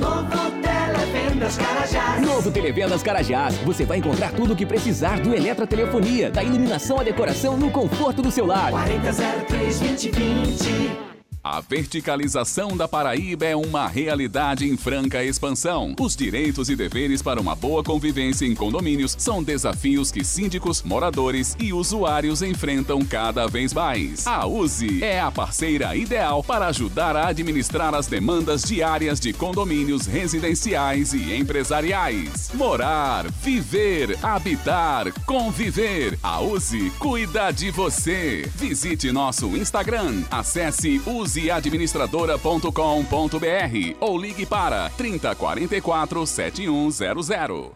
Novo 0.00 0.50
Televendas 0.62 1.56
Carajás 1.56 2.20
Novo 2.22 2.50
Televendas 2.50 3.02
Carajás. 3.02 3.54
Você 3.58 3.84
vai 3.84 3.98
encontrar 3.98 4.32
tudo 4.32 4.52
o 4.52 4.56
que 4.56 4.64
precisar 4.64 5.20
do 5.20 5.34
eletrotelefonia, 5.34 6.30
da 6.30 6.42
iluminação 6.42 7.00
à 7.00 7.02
decoração 7.02 7.56
no 7.56 7.70
conforto 7.70 8.22
do 8.22 8.30
seu 8.30 8.46
lar. 8.46 8.70
4003 8.70 9.80
2020 9.80 11.09
A 11.42 11.58
verticalização 11.62 12.76
da 12.76 12.86
Paraíba 12.86 13.46
é 13.46 13.56
uma 13.56 13.88
realidade 13.88 14.68
em 14.68 14.76
franca 14.76 15.24
expansão. 15.24 15.94
Os 15.98 16.14
direitos 16.14 16.68
e 16.68 16.76
deveres 16.76 17.22
para 17.22 17.40
uma 17.40 17.54
boa 17.54 17.82
convivência 17.82 18.44
em 18.44 18.54
condomínios 18.54 19.16
são 19.18 19.42
desafios 19.42 20.10
que 20.10 20.22
síndicos, 20.22 20.82
moradores 20.82 21.56
e 21.58 21.72
usuários 21.72 22.42
enfrentam 22.42 23.02
cada 23.06 23.46
vez 23.46 23.72
mais. 23.72 24.26
A 24.26 24.46
USE 24.46 25.02
é 25.02 25.18
a 25.18 25.30
parceira 25.30 25.96
ideal 25.96 26.44
para 26.44 26.66
ajudar 26.66 27.16
a 27.16 27.28
administrar 27.28 27.94
as 27.94 28.06
demandas 28.06 28.62
diárias 28.62 29.18
de 29.18 29.32
condomínios 29.32 30.04
residenciais 30.04 31.14
e 31.14 31.34
empresariais. 31.34 32.50
Morar, 32.52 33.30
viver, 33.30 34.14
habitar, 34.22 35.10
conviver. 35.24 36.18
A 36.22 36.42
USE 36.42 36.90
cuida 36.98 37.50
de 37.50 37.70
você. 37.70 38.46
Visite 38.56 39.10
nosso 39.10 39.56
Instagram. 39.56 40.22
Acesse 40.30 41.00
useadministradora.com.br 41.30 43.96
ou 44.00 44.18
ligue 44.18 44.44
para 44.44 44.90
3044 44.90 46.26
7100. 46.26 47.70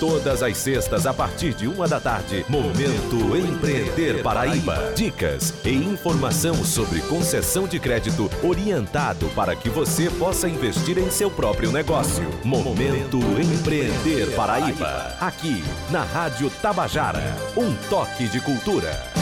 Todas 0.00 0.42
as 0.42 0.56
sextas, 0.56 1.06
a 1.06 1.14
partir 1.14 1.54
de 1.54 1.68
uma 1.68 1.86
da 1.86 2.00
tarde, 2.00 2.44
Momento 2.48 3.36
Empreender 3.36 4.20
Paraíba. 4.20 4.92
Dicas 4.96 5.54
e 5.64 5.70
informação 5.70 6.56
sobre 6.64 7.00
concessão 7.02 7.68
de 7.68 7.78
crédito 7.78 8.28
orientado 8.42 9.28
para 9.28 9.54
que 9.54 9.70
você 9.70 10.10
possa 10.10 10.48
investir 10.48 10.98
em 10.98 11.08
seu 11.08 11.30
próprio 11.30 11.70
negócio. 11.70 12.28
Momento 12.42 13.18
Empreender 13.40 14.34
Paraíba. 14.34 15.16
Aqui, 15.20 15.62
na 15.88 16.02
Rádio 16.02 16.50
Tabajara. 16.50 17.36
Um 17.56 17.72
toque 17.88 18.26
de 18.26 18.40
cultura. 18.40 19.21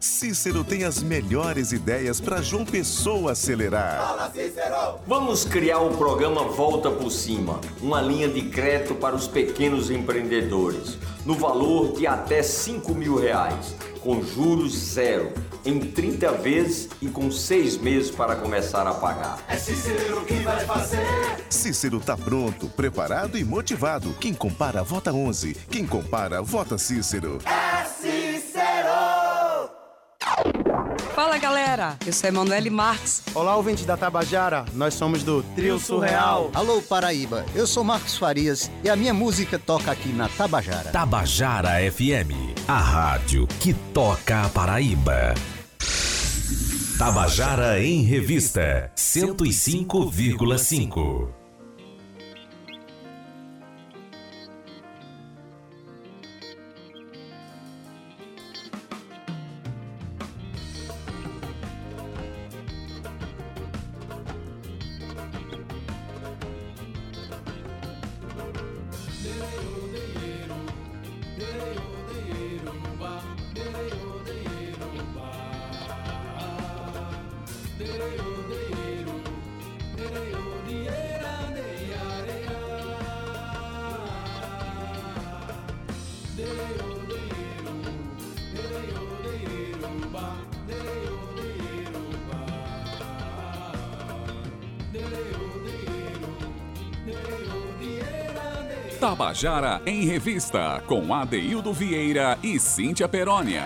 Cícero 0.00 0.62
tem 0.62 0.84
as 0.84 1.02
melhores 1.02 1.72
ideias 1.72 2.20
para 2.20 2.42
João 2.42 2.64
Pessoa 2.64 3.32
acelerar. 3.32 4.30
Vamos 5.06 5.44
criar 5.44 5.80
o 5.80 5.96
programa 5.96 6.44
Volta 6.44 6.90
por 6.90 7.10
Cima, 7.10 7.60
uma 7.80 8.00
linha 8.00 8.28
de 8.28 8.42
crédito 8.42 8.94
para 8.94 9.14
os 9.14 9.26
pequenos 9.26 9.90
empreendedores, 9.90 10.98
no 11.24 11.34
valor 11.34 11.92
de 11.92 12.06
até 12.06 12.42
5 12.42 12.94
mil 12.94 13.16
reais, 13.16 13.74
com 14.00 14.22
juros 14.22 14.72
zero, 14.72 15.32
em 15.64 15.80
30 15.80 16.32
vezes 16.32 16.88
e 17.02 17.08
com 17.08 17.30
seis 17.30 17.76
meses 17.76 18.10
para 18.10 18.36
começar 18.36 18.86
a 18.86 18.94
pagar. 18.94 19.38
É 19.48 19.56
Cícero 19.56 20.24
que 20.24 20.34
vai 20.34 20.64
fazer 20.64 21.04
Cícero 21.48 21.98
tá 21.98 22.16
pronto, 22.16 22.68
preparado 22.68 23.36
e 23.36 23.44
motivado. 23.44 24.14
Quem 24.20 24.32
compara, 24.32 24.82
vota 24.84 25.12
11. 25.12 25.54
Quem 25.70 25.86
compara, 25.86 26.40
vota 26.42 26.78
Cícero. 26.78 27.38
É 27.44 27.85
Fala 31.16 31.38
galera, 31.38 31.96
eu 32.06 32.12
sou 32.12 32.28
Emanuele 32.28 32.68
Marques. 32.68 33.22
Olá, 33.34 33.56
ouvinte 33.56 33.86
da 33.86 33.96
Tabajara, 33.96 34.66
nós 34.74 34.92
somos 34.92 35.22
do 35.22 35.42
Trio 35.54 35.78
Surreal. 35.78 36.50
Alô, 36.52 36.82
Paraíba, 36.82 37.46
eu 37.54 37.66
sou 37.66 37.82
Marcos 37.82 38.18
Farias 38.18 38.70
e 38.84 38.90
a 38.90 38.94
minha 38.94 39.14
música 39.14 39.58
toca 39.58 39.90
aqui 39.90 40.10
na 40.10 40.28
Tabajara. 40.28 40.90
Tabajara 40.90 41.70
FM, 41.90 42.52
a 42.68 42.78
rádio 42.78 43.46
que 43.60 43.72
toca 43.94 44.42
a 44.42 44.50
Paraíba. 44.50 45.32
Tabajara 46.98 47.82
em 47.82 48.02
Revista 48.02 48.92
105,5. 48.94 51.45
Tabajara 99.36 99.82
em 99.84 100.06
Revista, 100.06 100.82
com 100.86 101.12
Adeildo 101.12 101.70
Vieira 101.70 102.38
e 102.42 102.58
Cíntia 102.58 103.06
Perónia. 103.06 103.64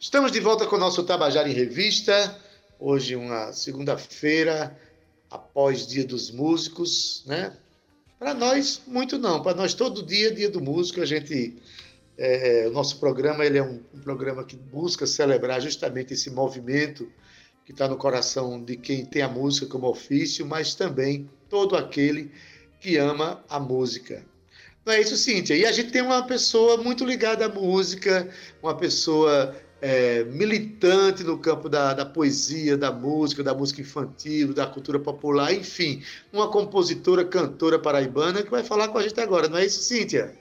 Estamos 0.00 0.32
de 0.32 0.40
volta 0.40 0.66
com 0.66 0.76
o 0.76 0.78
nosso 0.78 1.02
Tabajara 1.02 1.46
em 1.46 1.52
Revista. 1.52 2.40
Hoje, 2.78 3.16
uma 3.16 3.52
segunda-feira, 3.52 4.74
após 5.30 5.86
Dia 5.86 6.06
dos 6.06 6.30
Músicos, 6.30 7.22
né? 7.26 7.54
Para 8.18 8.32
nós, 8.32 8.80
muito 8.86 9.18
não. 9.18 9.42
Para 9.42 9.54
nós, 9.54 9.74
todo 9.74 10.02
dia, 10.02 10.34
Dia 10.34 10.48
do 10.48 10.62
Músico, 10.62 11.02
a 11.02 11.04
gente. 11.04 11.58
é, 12.16 12.64
o 12.66 12.70
nosso 12.70 12.98
programa 12.98 13.44
ele 13.44 13.58
é 13.58 13.62
um, 13.62 13.78
um 13.92 14.00
programa 14.00 14.42
que 14.42 14.56
busca 14.56 15.06
celebrar 15.06 15.60
justamente 15.60 16.14
esse 16.14 16.30
movimento 16.30 17.06
que 17.66 17.72
está 17.72 17.86
no 17.86 17.98
coração 17.98 18.58
de 18.64 18.74
quem 18.78 19.04
tem 19.04 19.20
a 19.20 19.28
música 19.28 19.66
como 19.66 19.86
ofício, 19.86 20.46
mas 20.46 20.74
também 20.74 21.28
todo 21.50 21.76
aquele 21.76 22.32
que 22.80 22.96
ama 22.96 23.44
a 23.48 23.60
música. 23.60 24.24
Não 24.84 24.94
é 24.94 25.00
isso, 25.00 25.16
Cíntia? 25.16 25.54
E 25.54 25.66
a 25.66 25.72
gente 25.72 25.92
tem 25.92 26.02
uma 26.02 26.22
pessoa 26.26 26.78
muito 26.78 27.04
ligada 27.04 27.44
à 27.44 27.48
música, 27.48 28.28
uma 28.62 28.74
pessoa 28.74 29.54
é, 29.80 30.24
militante 30.24 31.22
no 31.22 31.38
campo 31.38 31.68
da, 31.68 31.92
da 31.92 32.06
poesia, 32.06 32.76
da 32.76 32.90
música, 32.90 33.42
da 33.42 33.54
música 33.54 33.82
infantil, 33.82 34.54
da 34.54 34.66
cultura 34.66 34.98
popular, 34.98 35.52
enfim, 35.52 36.02
uma 36.32 36.50
compositora, 36.50 37.24
cantora 37.24 37.78
paraibana 37.78 38.42
que 38.42 38.50
vai 38.50 38.64
falar 38.64 38.88
com 38.88 38.98
a 38.98 39.02
gente 39.02 39.20
agora, 39.20 39.48
não 39.48 39.58
é 39.58 39.66
isso, 39.66 39.82
Cíntia? 39.82 40.34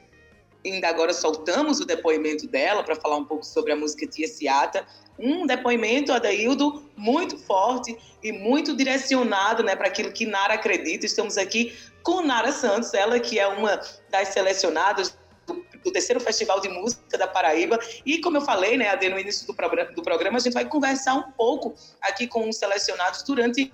ainda 0.65 0.89
agora 0.89 1.13
soltamos 1.13 1.79
o 1.79 1.85
depoimento 1.85 2.47
dela 2.47 2.83
para 2.83 2.95
falar 2.95 3.17
um 3.17 3.25
pouco 3.25 3.45
sobre 3.45 3.71
a 3.71 3.75
música 3.75 4.05
Tia 4.05 4.27
Ciata. 4.27 4.85
Um 5.17 5.45
depoimento, 5.45 6.13
Adaildo, 6.13 6.83
muito 6.95 7.37
forte 7.37 7.97
e 8.23 8.31
muito 8.31 8.75
direcionado 8.75 9.63
né, 9.63 9.75
para 9.75 9.87
aquilo 9.87 10.11
que 10.11 10.25
Nara 10.25 10.53
acredita. 10.53 11.05
Estamos 11.05 11.37
aqui 11.37 11.73
com 12.03 12.21
Nara 12.21 12.51
Santos, 12.51 12.93
ela 12.93 13.19
que 13.19 13.39
é 13.39 13.47
uma 13.47 13.79
das 14.09 14.29
selecionadas 14.29 15.17
do 15.45 15.69
do 15.83 15.91
terceiro 15.91 16.19
Festival 16.19 16.59
de 16.59 16.69
Música 16.69 17.17
da 17.17 17.27
Paraíba. 17.27 17.79
E 18.05 18.19
como 18.19 18.37
eu 18.37 18.41
falei, 18.41 18.77
né, 18.77 18.89
Ade, 18.89 19.09
no 19.09 19.19
início 19.19 19.45
do 19.47 19.53
programa, 19.53 19.91
do 19.91 20.01
programa, 20.01 20.37
a 20.37 20.39
gente 20.39 20.53
vai 20.53 20.65
conversar 20.65 21.15
um 21.15 21.31
pouco 21.31 21.73
aqui 22.01 22.27
com 22.27 22.47
os 22.47 22.57
selecionados 22.57 23.23
durante 23.23 23.71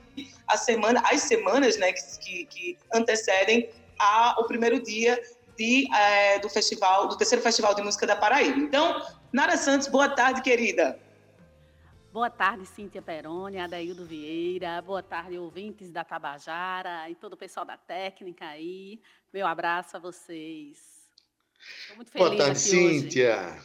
a 0.48 0.58
semana, 0.58 1.02
as 1.06 1.22
semanas 1.22 1.78
né, 1.78 1.92
que, 1.94 2.46
que 2.46 2.78
antecedem 2.94 3.70
a, 4.00 4.36
o 4.40 4.46
primeiro 4.46 4.82
dia 4.82 5.22
de, 5.58 5.88
é, 5.94 6.40
do 6.40 6.50
festival, 6.50 7.08
do 7.08 7.18
terceiro 7.18 7.44
Festival 7.44 7.74
de 7.74 7.82
Música 7.82 8.06
da 8.06 8.16
Paraíba. 8.16 8.60
Então, 8.60 9.02
Nara 9.32 9.58
Santos, 9.58 9.88
boa 9.88 10.10
tarde, 10.10 10.42
querida. 10.42 11.00
Boa 12.16 12.30
tarde, 12.30 12.66
Cíntia 12.66 13.02
Peroni, 13.02 13.58
Adaildo 13.58 14.06
Vieira. 14.06 14.82
Boa 14.82 15.04
tarde, 15.04 15.38
ouvintes 15.38 15.92
da 15.92 16.02
Tabajara 16.02 17.10
e 17.10 17.16
todo 17.16 17.34
o 17.34 17.38
pessoal 17.38 17.66
da 17.66 17.76
técnica 17.76 18.46
aí. 18.46 19.02
Meu 19.34 19.46
abraço 19.46 19.98
a 19.98 20.00
vocês. 20.00 20.78
Estou 21.82 21.98
muito 21.98 22.10
feliz 22.10 22.26
Boa 22.30 22.38
tarde, 22.38 22.58
Cíntia. 22.58 23.36
hoje. 23.36 23.62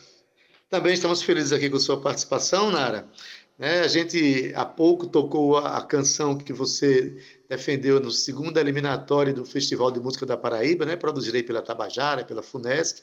Também 0.69 0.95
estamos 0.95 1.23
felizes 1.23 1.53
aqui 1.53 1.71
com 1.71 1.79
sua 1.79 2.01
participação, 2.01 2.73
Nara. 2.73 3.09
Né, 3.57 3.83
a 3.83 3.87
gente 3.87 4.53
há 4.57 4.65
pouco 4.65 5.07
tocou 5.07 5.57
a, 5.57 5.77
a 5.77 5.83
canção 5.83 6.37
que 6.37 6.53
você 6.53 7.23
defendeu 7.49 8.01
no 8.01 8.11
segundo 8.11 8.59
eliminatório 8.59 9.33
do 9.33 9.45
Festival 9.45 9.93
de 9.93 10.01
Música 10.01 10.27
da 10.27 10.37
Paraíba, 10.37 10.85
né, 10.85 10.97
produzida 10.97 11.41
pela 11.45 11.63
Tabajara, 11.63 12.25
pela 12.25 12.43
Funesc. 12.43 13.01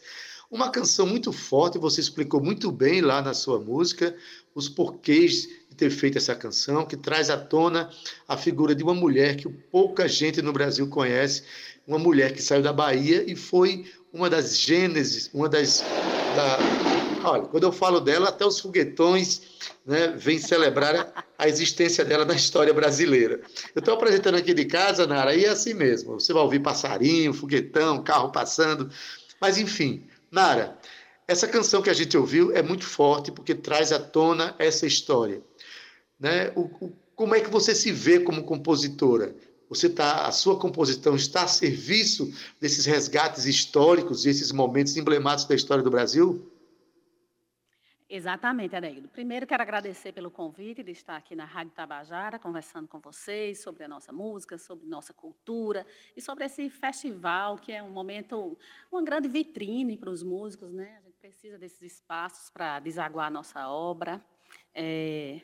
Uma 0.49 0.69
canção 0.69 1.05
muito 1.05 1.33
forte, 1.33 1.77
você 1.77 1.99
explicou 1.99 2.41
muito 2.41 2.71
bem 2.71 3.01
lá 3.01 3.21
na 3.21 3.33
sua 3.33 3.59
música 3.59 4.15
os 4.55 4.69
porquês 4.69 5.47
de 5.69 5.75
ter 5.75 5.89
feito 5.89 6.17
essa 6.17 6.33
canção, 6.33 6.85
que 6.85 6.95
traz 6.95 7.29
à 7.29 7.37
tona 7.37 7.89
a 8.27 8.37
figura 8.37 8.73
de 8.73 8.81
uma 8.81 8.93
mulher 8.93 9.35
que 9.35 9.49
pouca 9.49 10.07
gente 10.07 10.41
no 10.41 10.53
Brasil 10.53 10.87
conhece, 10.87 11.43
uma 11.85 11.99
mulher 11.99 12.33
que 12.33 12.41
saiu 12.41 12.61
da 12.61 12.71
Bahia 12.71 13.29
e 13.29 13.35
foi 13.35 13.85
uma 14.11 14.29
das 14.29 14.57
gênesis, 14.57 15.29
uma 15.33 15.49
das. 15.49 15.83
Da... 16.35 17.29
Olha, 17.29 17.43
quando 17.43 17.63
eu 17.63 17.71
falo 17.73 17.99
dela, 17.99 18.29
até 18.29 18.45
os 18.45 18.59
foguetões 18.59 19.41
né, 19.85 20.13
vêm 20.17 20.39
celebrar 20.39 21.25
a, 21.37 21.47
existência 21.47 22.05
dela 22.05 22.23
na 22.23 22.35
história 22.35 22.73
brasileira. 22.73 23.41
Eu 23.75 23.79
estou 23.79 23.93
apresentando 23.93 24.35
aqui 24.35 24.53
de 24.53 24.63
casa, 24.63 25.05
Nara, 25.05 25.35
e 25.35 25.43
é 25.43 25.49
assim 25.49 25.73
mesmo. 25.73 26.19
Você 26.19 26.31
vai 26.31 26.41
ouvir 26.41 26.59
passarinho, 26.59 27.33
foguetão, 27.33 28.01
carro 28.01 28.31
passando. 28.31 28.89
Mas, 29.39 29.57
enfim, 29.57 30.03
Nara, 30.31 30.77
essa 31.27 31.47
canção 31.47 31.81
que 31.81 31.89
a 31.89 31.93
gente 31.93 32.17
ouviu 32.17 32.55
é 32.55 32.61
muito 32.61 32.85
forte 32.85 33.31
porque 33.31 33.53
traz 33.53 33.91
à 33.91 33.99
tona 33.99 34.55
essa 34.57 34.85
história. 34.85 35.41
Né? 36.19 36.51
O, 36.55 36.61
o, 36.85 36.93
como 37.15 37.35
é 37.35 37.41
que 37.41 37.49
você 37.49 37.73
se 37.73 37.91
vê 37.91 38.19
como 38.19 38.43
compositora? 38.43 39.35
Você 39.69 39.89
tá, 39.89 40.25
a 40.25 40.31
sua 40.31 40.57
composição 40.57 41.15
está 41.15 41.43
a 41.43 41.47
serviço 41.47 42.31
desses 42.59 42.85
resgates 42.85 43.45
históricos 43.45 44.25
e 44.25 44.29
esses 44.29 44.51
momentos 44.51 44.95
emblemáticos 44.95 45.49
da 45.49 45.55
história 45.55 45.83
do 45.83 45.91
Brasil? 45.91 46.49
Exatamente, 48.09 48.73
Adeildo. 48.73 49.09
Primeiro, 49.09 49.45
quero 49.45 49.61
agradecer 49.61 50.13
pelo 50.13 50.31
convite 50.31 50.81
de 50.81 50.91
estar 50.93 51.17
aqui 51.17 51.35
na 51.35 51.43
Rádio 51.43 51.73
Tabajara, 51.73 52.39
conversando 52.39 52.87
com 52.87 53.01
vocês 53.01 53.61
sobre 53.61 53.83
a 53.83 53.87
nossa 53.87 54.13
música, 54.13 54.57
sobre 54.57 54.87
nossa 54.87 55.13
cultura 55.13 55.85
e 56.15 56.21
sobre 56.21 56.45
esse 56.45 56.69
festival, 56.69 57.57
que 57.57 57.73
é 57.73 57.83
um 57.83 57.89
momento, 57.89 58.57
uma 58.89 59.03
grande 59.03 59.27
vitrine 59.27 59.97
para 59.97 60.09
os 60.09 60.23
músicos, 60.23 60.71
né? 60.71 60.95
A 60.99 61.01
gente 61.01 61.17
precisa 61.17 61.57
desses 61.57 61.81
espaços 61.81 62.49
para 62.49 62.79
desaguar 62.79 63.27
a 63.27 63.31
nossa 63.31 63.67
obra. 63.67 64.23
É, 64.73 65.41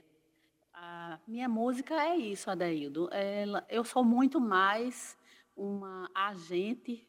a 0.74 1.20
minha 1.28 1.50
música 1.50 1.96
é 1.96 2.16
isso, 2.16 2.50
Adeildo. 2.50 3.10
Ela, 3.12 3.66
eu 3.68 3.84
sou 3.84 4.06
muito 4.06 4.40
mais 4.40 5.18
uma 5.54 6.10
agente 6.16 7.06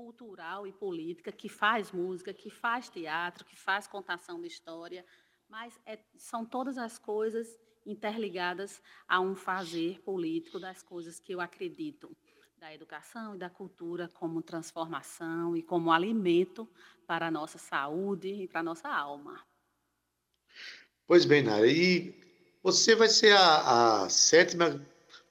cultural 0.00 0.66
e 0.66 0.72
política 0.72 1.30
que 1.30 1.46
faz 1.46 1.92
música, 1.92 2.32
que 2.32 2.48
faz 2.48 2.88
teatro, 2.88 3.44
que 3.44 3.54
faz 3.54 3.86
contação 3.86 4.40
de 4.40 4.46
história, 4.46 5.04
mas 5.46 5.78
é, 5.84 5.98
são 6.16 6.42
todas 6.42 6.78
as 6.78 6.98
coisas 6.98 7.46
interligadas 7.84 8.82
a 9.06 9.20
um 9.20 9.34
fazer 9.34 10.00
político 10.00 10.58
das 10.58 10.82
coisas 10.82 11.20
que 11.20 11.34
eu 11.34 11.40
acredito, 11.40 12.16
da 12.56 12.72
educação 12.72 13.34
e 13.34 13.38
da 13.38 13.50
cultura 13.50 14.08
como 14.08 14.40
transformação 14.40 15.54
e 15.54 15.62
como 15.62 15.92
alimento 15.92 16.66
para 17.06 17.26
a 17.26 17.30
nossa 17.30 17.58
saúde 17.58 18.28
e 18.28 18.48
para 18.48 18.60
a 18.60 18.62
nossa 18.62 18.88
alma. 18.88 19.38
Pois 21.06 21.26
bem, 21.26 21.42
Nara, 21.42 21.66
e 21.66 22.14
você 22.62 22.94
vai 22.94 23.08
ser 23.08 23.36
a, 23.36 24.04
a 24.04 24.08
sétima 24.08 24.80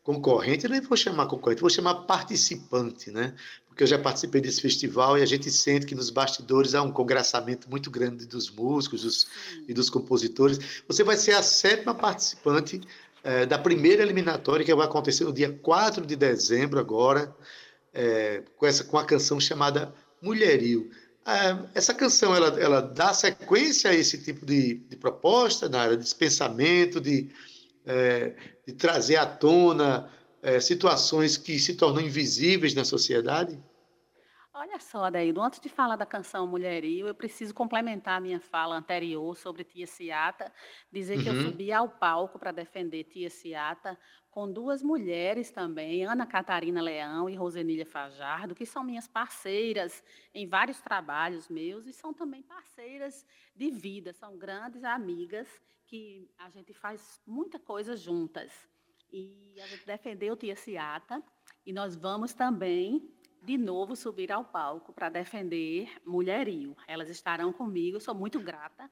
concorrente, 0.03 0.65
eu 0.65 0.72
nem 0.72 0.82
vou 0.82 0.97
chamar 0.97 1.28
concorrente, 1.28 1.61
vou 1.61 1.70
chamar 1.70 2.03
participante, 2.05 3.11
né? 3.11 3.36
Porque 3.80 3.86
eu 3.86 3.97
já 3.97 3.97
participei 3.97 4.41
desse 4.41 4.59
festival 4.59 5.17
e 5.17 5.21
a 5.21 5.25
gente 5.25 5.49
sente 5.49 5.86
que 5.86 5.95
nos 5.95 6.09
bastidores 6.09 6.75
há 6.75 6.82
um 6.82 6.91
congraçamento 6.91 7.69
muito 7.69 7.89
grande 7.89 8.25
dos 8.25 8.51
músicos 8.51 9.03
dos, 9.03 9.27
e 9.69 9.73
dos 9.73 9.89
compositores. 9.89 10.84
Você 10.86 11.01
vai 11.01 11.15
ser 11.15 11.32
a 11.32 11.41
sétima 11.41 11.95
participante 11.95 12.82
é, 13.23 13.45
da 13.45 13.57
primeira 13.57 14.03
eliminatória 14.03 14.65
que 14.65 14.75
vai 14.75 14.86
acontecer 14.86 15.23
no 15.23 15.32
dia 15.32 15.57
4 15.61 16.05
de 16.05 16.17
dezembro 16.17 16.77
agora, 16.77 17.34
é, 17.93 18.43
com, 18.57 18.65
essa, 18.65 18.84
com 18.84 18.97
a 18.97 19.05
canção 19.05 19.39
chamada 19.39 19.93
Mulherio. 20.21 20.91
É, 21.25 21.57
essa 21.73 21.93
canção, 21.93 22.36
ela, 22.36 22.59
ela 22.59 22.82
dá 22.82 23.13
sequência 23.13 23.91
a 23.91 23.95
esse 23.95 24.17
tipo 24.17 24.45
de, 24.45 24.73
de 24.89 24.97
proposta, 24.97 25.69
na 25.69 25.84
área 25.84 25.95
de 25.95 26.15
pensamento, 26.15 26.99
de, 26.99 27.30
é, 27.86 28.34
de 28.67 28.73
trazer 28.73 29.15
à 29.15 29.25
tona 29.25 30.11
é, 30.43 30.59
situações 30.59 31.38
que 31.38 31.57
se 31.57 31.75
tornam 31.75 32.01
invisíveis 32.01 32.73
na 32.73 32.84
sociedade? 32.84 33.57
Olha 34.60 34.78
só, 34.78 35.05
Adaildo, 35.05 35.41
antes 35.41 35.57
de 35.62 35.70
falar 35.70 35.95
da 35.95 36.05
canção 36.05 36.45
Mulherio, 36.45 37.07
eu 37.07 37.16
preciso 37.16 37.53
complementar 37.53 38.18
a 38.18 38.20
minha 38.20 38.41
fala 38.41 38.76
anterior 38.76 39.34
sobre 39.38 39.64
Tia 39.64 39.88
Ciata, 39.88 40.51
dizer 40.91 41.24
que 41.24 41.30
eu 41.30 41.34
Uhum. 41.34 41.43
subi 41.43 41.72
ao 41.72 41.88
palco 41.88 42.38
para 42.38 42.51
defender 42.51 43.05
Tia 43.05 43.30
Ciata 43.30 43.97
com 44.30 44.51
duas 44.51 44.84
mulheres 44.84 45.49
também, 45.49 46.03
Ana 46.03 46.28
Catarina 46.28 46.82
Leão 46.82 47.30
e 47.30 47.38
Rosenília 47.38 47.86
Fajardo, 47.86 48.53
que 48.53 48.66
são 48.66 48.84
minhas 48.84 49.07
parceiras 49.07 50.03
em 50.34 50.45
vários 50.45 50.82
trabalhos 50.82 51.47
meus 51.47 51.88
e 51.88 51.93
são 51.93 52.14
também 52.14 52.43
parceiras 52.43 53.26
de 53.55 53.72
vida, 53.72 54.12
são 54.12 54.38
grandes 54.38 54.84
amigas 54.84 55.47
que 55.88 56.30
a 56.38 56.49
gente 56.49 56.74
faz 56.74 57.22
muita 57.26 57.57
coisa 57.60 57.95
juntas. 57.95 58.51
E 59.10 59.55
a 59.62 59.68
gente 59.68 59.86
defendeu 59.86 60.36
Tia 60.36 60.57
Ciata 60.57 61.24
e 61.66 61.72
nós 61.72 61.95
vamos 61.95 62.34
também 62.34 63.18
de 63.42 63.58
novo 63.58 63.96
subir 63.96 64.32
ao 64.32 64.44
palco 64.44 64.94
para 64.94 65.10
defender 65.10 65.90
Mulherio. 66.06 66.76
Elas 66.88 67.10
estarão 67.10 67.52
comigo, 67.52 68.00
sou 68.00 68.14
muito 68.16 68.40
grata 68.40 68.90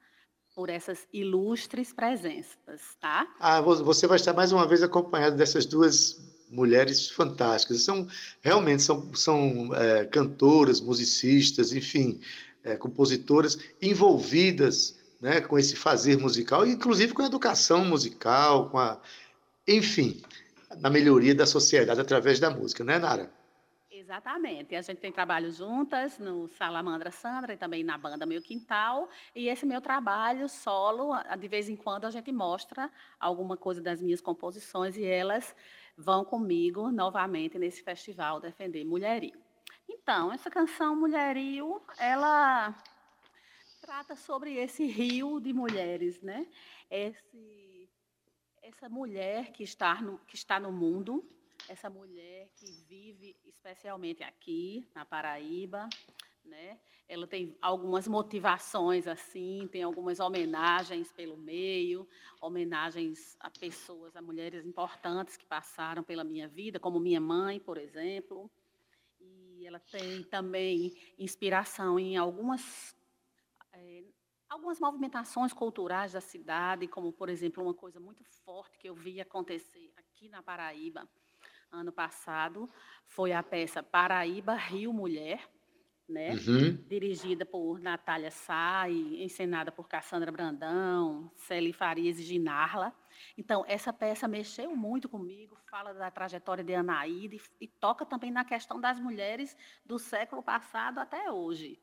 por 0.54 0.68
essas 0.70 1.06
ilustres 1.12 1.92
presenças, 1.92 2.96
tá? 3.00 3.32
Ah, 3.38 3.60
vo- 3.60 3.84
você 3.84 4.06
vai 4.06 4.16
estar 4.16 4.32
mais 4.32 4.50
uma 4.50 4.66
vez 4.66 4.82
acompanhado 4.82 5.36
dessas 5.36 5.64
duas 5.66 6.16
mulheres 6.50 7.10
fantásticas. 7.10 7.82
São 7.82 8.08
realmente 8.42 8.82
são, 8.82 9.14
são 9.14 9.74
é, 9.74 10.04
cantoras, 10.06 10.80
musicistas, 10.80 11.72
enfim, 11.72 12.20
é, 12.64 12.76
compositoras 12.76 13.58
envolvidas, 13.80 14.98
né, 15.20 15.40
com 15.40 15.58
esse 15.58 15.76
fazer 15.76 16.16
musical, 16.18 16.66
inclusive 16.66 17.12
com 17.12 17.22
a 17.22 17.26
educação 17.26 17.84
musical, 17.84 18.70
com 18.70 18.78
a, 18.78 19.00
enfim, 19.66 20.20
na 20.80 20.88
melhoria 20.90 21.34
da 21.34 21.46
sociedade 21.46 22.00
através 22.00 22.38
da 22.40 22.50
música, 22.50 22.82
né, 22.84 22.98
Nara? 22.98 23.37
Exatamente. 24.08 24.74
A 24.74 24.80
gente 24.80 25.00
tem 25.00 25.12
trabalho 25.12 25.52
juntas 25.52 26.18
no 26.18 26.48
Salamandra 26.48 27.10
Sandra 27.10 27.52
e 27.52 27.58
também 27.58 27.84
na 27.84 27.98
banda 27.98 28.24
Meu 28.24 28.40
Quintal. 28.40 29.06
E 29.34 29.48
esse 29.48 29.66
meu 29.66 29.82
trabalho 29.82 30.48
solo, 30.48 31.12
de 31.38 31.46
vez 31.46 31.68
em 31.68 31.76
quando 31.76 32.06
a 32.06 32.10
gente 32.10 32.32
mostra 32.32 32.90
alguma 33.20 33.54
coisa 33.54 33.82
das 33.82 34.00
minhas 34.00 34.22
composições 34.22 34.96
e 34.96 35.04
elas 35.04 35.54
vão 35.94 36.24
comigo 36.24 36.90
novamente 36.90 37.58
nesse 37.58 37.82
festival 37.82 38.40
defender 38.40 38.82
Mulherio. 38.82 39.38
Então, 39.86 40.32
essa 40.32 40.48
canção 40.48 40.96
Mulherio, 40.96 41.82
ela 41.98 42.74
trata 43.82 44.16
sobre 44.16 44.54
esse 44.54 44.86
rio 44.86 45.38
de 45.38 45.52
mulheres, 45.52 46.22
né? 46.22 46.46
Esse, 46.90 47.90
essa 48.62 48.88
mulher 48.88 49.52
que 49.52 49.62
está, 49.62 50.00
no, 50.00 50.18
que 50.20 50.34
está 50.34 50.58
no 50.58 50.72
mundo, 50.72 51.22
essa 51.68 51.90
mulher 51.90 52.48
que 52.56 52.70
vive 52.88 53.36
especialmente 53.44 54.22
aqui, 54.22 54.88
na 54.94 55.04
Paraíba, 55.04 55.88
né? 56.44 56.80
Ela 57.06 57.26
tem 57.26 57.56
algumas 57.60 58.08
motivações 58.08 59.06
assim, 59.06 59.68
tem 59.70 59.82
algumas 59.82 60.18
homenagens 60.18 61.12
pelo 61.12 61.36
meio, 61.36 62.08
homenagens 62.40 63.36
a 63.40 63.50
pessoas, 63.50 64.16
a 64.16 64.22
mulheres 64.22 64.64
importantes 64.64 65.36
que 65.36 65.46
passaram 65.46 66.02
pela 66.02 66.24
minha 66.24 66.48
vida, 66.48 66.80
como 66.80 66.98
minha 66.98 67.20
mãe, 67.20 67.60
por 67.60 67.76
exemplo. 67.76 68.50
E 69.20 69.66
ela 69.66 69.78
tem 69.78 70.22
também 70.24 70.96
inspiração 71.18 71.98
em 71.98 72.16
algumas 72.16 72.96
eh, 73.72 74.04
algumas 74.48 74.80
movimentações 74.80 75.52
culturais 75.52 76.12
da 76.12 76.20
cidade, 76.20 76.88
como, 76.88 77.12
por 77.12 77.28
exemplo, 77.28 77.62
uma 77.62 77.74
coisa 77.74 78.00
muito 78.00 78.24
forte 78.24 78.78
que 78.78 78.88
eu 78.88 78.94
vi 78.94 79.20
acontecer 79.20 79.92
aqui 79.96 80.28
na 80.28 80.42
Paraíba 80.42 81.06
ano 81.70 81.92
passado, 81.92 82.68
foi 83.06 83.32
a 83.32 83.42
peça 83.42 83.82
Paraíba 83.82 84.54
Rio 84.54 84.92
Mulher, 84.92 85.48
né? 86.08 86.30
Uhum. 86.32 86.74
Dirigida 86.88 87.44
por 87.44 87.78
Natália 87.78 88.30
Sá 88.30 88.88
e 88.88 89.22
encenada 89.22 89.70
por 89.70 89.88
Cassandra 89.88 90.32
Brandão, 90.32 91.30
Celi 91.34 91.72
Farias 91.72 92.18
e 92.18 92.22
Ginarla. 92.22 92.94
Então, 93.36 93.64
essa 93.66 93.92
peça 93.92 94.26
mexeu 94.26 94.74
muito 94.74 95.08
comigo, 95.08 95.58
fala 95.68 95.92
da 95.92 96.10
trajetória 96.10 96.64
de 96.64 96.74
Anaída 96.74 97.34
e, 97.34 97.40
e 97.60 97.68
toca 97.68 98.06
também 98.06 98.30
na 98.30 98.44
questão 98.44 98.80
das 98.80 98.98
mulheres 98.98 99.56
do 99.84 99.98
século 99.98 100.42
passado 100.42 100.98
até 100.98 101.30
hoje. 101.30 101.78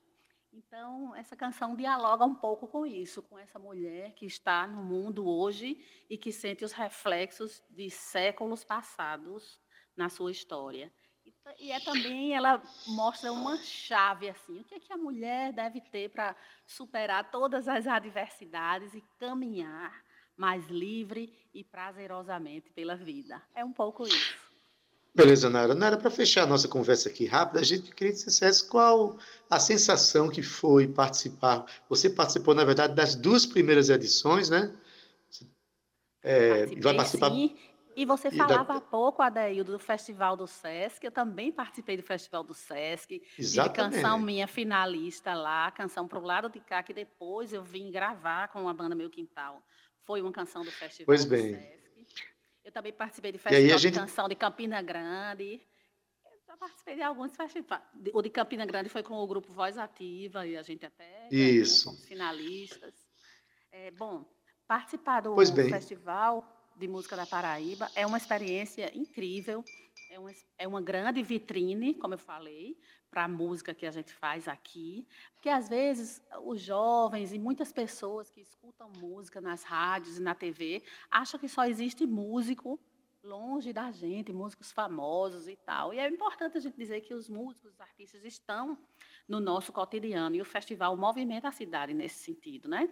Então, 0.51 1.13
essa 1.15 1.35
canção 1.35 1.75
dialoga 1.75 2.23
um 2.23 2.33
pouco 2.33 2.65
com 2.65 2.85
isso, 2.85 3.21
com 3.21 3.37
essa 3.37 3.59
mulher 3.59 4.13
que 4.13 4.25
está 4.25 4.65
no 4.65 4.81
mundo 4.81 5.27
hoje 5.27 5.77
e 6.09 6.17
que 6.17 6.31
sente 6.31 6.63
os 6.63 6.71
reflexos 6.71 7.61
de 7.69 7.89
séculos 7.89 8.63
passados 8.63 9.59
na 9.95 10.09
sua 10.09 10.31
história. 10.31 10.91
E 11.25 11.33
E 11.59 11.71
é 11.71 11.79
também, 11.79 12.35
ela 12.35 12.61
mostra 12.87 13.31
uma 13.31 13.57
chave, 13.57 14.29
assim, 14.29 14.59
o 14.59 14.63
que, 14.63 14.75
é 14.75 14.79
que 14.79 14.93
a 14.93 14.97
mulher 14.97 15.53
deve 15.53 15.81
ter 15.81 16.09
para 16.09 16.35
superar 16.65 17.31
todas 17.31 17.67
as 17.67 17.87
adversidades 17.87 18.93
e 18.93 19.03
caminhar 19.19 19.93
mais 20.37 20.67
livre 20.67 21.33
e 21.53 21.63
prazerosamente 21.63 22.69
pela 22.71 22.95
vida. 22.95 23.41
É 23.53 23.63
um 23.63 23.71
pouco 23.71 24.07
isso. 24.07 24.45
Beleza, 25.15 25.49
Nara. 25.49 25.73
Nara, 25.73 25.95
para 25.95 26.11
fechar 26.11 26.43
a 26.43 26.45
nossa 26.45 26.67
conversa 26.67 27.07
aqui 27.07 27.25
rápida, 27.25 27.61
a 27.61 27.63
gente 27.63 27.89
queria 27.95 28.11
que 28.11 28.19
você 28.19 28.25
dissesse 28.25 28.67
qual 28.67 29.17
a 29.49 29.59
sensação 29.61 30.29
que 30.29 30.43
foi 30.43 30.89
participar. 30.89 31.65
Você 31.87 32.09
participou, 32.09 32.53
na 32.53 32.65
verdade, 32.65 32.93
das 32.93 33.15
duas 33.15 33.45
primeiras 33.45 33.89
edições, 33.89 34.49
né? 34.49 34.75
É, 36.21 36.65
vai 36.81 36.95
participar. 36.95 37.31
sim. 37.31 37.55
E 37.95 38.05
você 38.05 38.27
E 38.27 38.31
da- 38.37 38.45
falava 38.47 38.75
há 38.77 38.81
pouco, 38.81 39.21
Adeildo, 39.21 39.71
do 39.71 39.79
Festival 39.79 40.35
do 40.35 40.45
Sesc. 40.45 41.05
Eu 41.05 41.11
também 41.11 41.51
participei 41.51 41.95
do 41.95 42.03
Festival 42.03 42.43
do 42.43 42.53
Sesc. 42.53 43.21
Exatamente. 43.39 43.95
canção 43.95 44.19
minha 44.19 44.47
finalista 44.47 45.33
lá, 45.33 45.71
canção 45.71 46.07
Pro 46.07 46.19
Lado 46.19 46.49
de 46.49 46.59
Cá, 46.59 46.83
que 46.83 46.93
depois 46.93 47.53
eu 47.53 47.63
vim 47.63 47.89
gravar 47.91 48.49
com 48.49 48.67
a 48.67 48.73
banda 48.73 48.93
Meu 48.95 49.09
Quintal. 49.09 49.63
Foi 50.01 50.21
uma 50.21 50.31
canção 50.31 50.63
do 50.63 50.71
Festival 50.71 51.05
Pois 51.05 51.23
do 51.23 51.29
bem. 51.31 51.53
Sesc. 51.55 52.25
Eu 52.65 52.71
também 52.71 52.91
participei 52.91 53.31
do 53.31 53.39
Festival 53.39 53.77
gente- 53.77 53.93
de 53.93 53.99
Canção 53.99 54.27
de 54.27 54.35
Campina 54.35 54.81
Grande. 54.81 55.61
Eu 56.25 56.39
já 56.45 56.57
participei 56.57 56.95
de 56.95 57.01
alguns 57.01 57.35
festivais. 57.35 57.81
O 58.13 58.21
de 58.21 58.29
Campina 58.29 58.65
Grande 58.65 58.89
foi 58.89 59.03
com 59.03 59.13
o 59.15 59.27
grupo 59.27 59.53
Voz 59.53 59.77
Ativa, 59.77 60.45
e 60.45 60.57
a 60.57 60.63
gente 60.63 60.85
até 60.85 61.29
Isso. 61.31 61.95
finalistas. 62.07 62.93
É, 63.71 63.91
bom, 63.91 64.25
participar 64.67 65.21
do 65.21 65.33
Pois 65.35 65.49
bem. 65.51 65.69
Festival 65.69 66.51
de 66.75 66.87
Música 66.87 67.15
da 67.15 67.25
Paraíba 67.25 67.89
é 67.95 68.05
uma 68.05 68.17
experiência 68.17 68.91
incrível, 68.97 69.63
é 70.09 70.19
uma, 70.19 70.31
é 70.57 70.67
uma 70.67 70.81
grande 70.81 71.23
vitrine, 71.23 71.93
como 71.93 72.13
eu 72.13 72.17
falei, 72.17 72.77
para 73.09 73.23
a 73.23 73.27
música 73.27 73.73
que 73.73 73.85
a 73.85 73.91
gente 73.91 74.13
faz 74.13 74.47
aqui, 74.47 75.07
porque 75.33 75.47
às 75.47 75.69
vezes 75.69 76.21
os 76.43 76.61
jovens 76.61 77.31
e 77.31 77.39
muitas 77.39 77.71
pessoas 77.71 78.29
que 78.29 78.41
escutam 78.41 78.91
música 78.97 79.39
nas 79.39 79.63
rádios 79.63 80.17
e 80.17 80.21
na 80.21 80.35
TV 80.35 80.83
acham 81.09 81.39
que 81.39 81.47
só 81.47 81.65
existe 81.65 82.05
músico 82.05 82.79
longe 83.23 83.73
da 83.73 83.91
gente, 83.91 84.31
músicos 84.31 84.71
famosos 84.71 85.47
e 85.47 85.55
tal. 85.55 85.93
E 85.93 85.99
é 85.99 86.07
importante 86.07 86.57
a 86.57 86.61
gente 86.61 86.77
dizer 86.77 87.01
que 87.01 87.13
os 87.13 87.27
músicos, 87.27 87.73
os 87.73 87.81
artistas 87.81 88.23
estão 88.23 88.77
no 89.27 89.39
nosso 89.39 89.73
cotidiano 89.73 90.35
e 90.35 90.41
o 90.41 90.45
festival 90.45 90.95
movimenta 90.95 91.47
a 91.47 91.51
cidade 91.51 91.93
nesse 91.93 92.23
sentido, 92.23 92.69
né? 92.69 92.87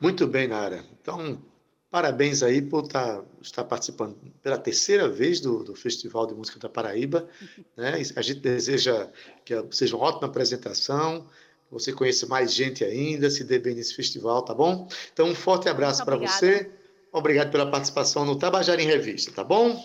Muito 0.00 0.26
bem, 0.26 0.48
Nara. 0.48 0.84
Então, 0.92 1.44
parabéns 1.92 2.42
aí 2.42 2.62
por 2.62 2.88
tá, 2.88 3.22
estar 3.42 3.64
participando 3.64 4.16
pela 4.42 4.56
terceira 4.56 5.10
vez 5.10 5.40
do, 5.40 5.62
do 5.62 5.74
Festival 5.74 6.26
de 6.26 6.34
Música 6.34 6.58
da 6.58 6.68
Paraíba. 6.68 7.28
Né? 7.76 8.02
A 8.16 8.22
gente 8.22 8.40
deseja 8.40 9.08
que 9.44 9.54
seja 9.70 9.96
uma 9.96 10.06
ótima 10.06 10.26
apresentação, 10.26 11.26
que 11.66 11.72
você 11.72 11.92
conheça 11.92 12.26
mais 12.26 12.52
gente 12.52 12.84
ainda, 12.84 13.30
se 13.30 13.44
dê 13.44 13.58
bem 13.58 13.74
nesse 13.74 13.94
festival, 13.94 14.42
tá 14.42 14.54
bom? 14.54 14.88
Então, 15.12 15.28
um 15.28 15.34
forte 15.34 15.68
abraço 15.68 16.04
para 16.04 16.16
você. 16.16 16.70
Obrigado 17.10 17.50
pela 17.50 17.70
participação 17.70 18.24
no 18.24 18.38
Tabajara 18.38 18.80
em 18.80 18.86
Revista, 18.86 19.32
tá 19.32 19.42
bom? 19.42 19.78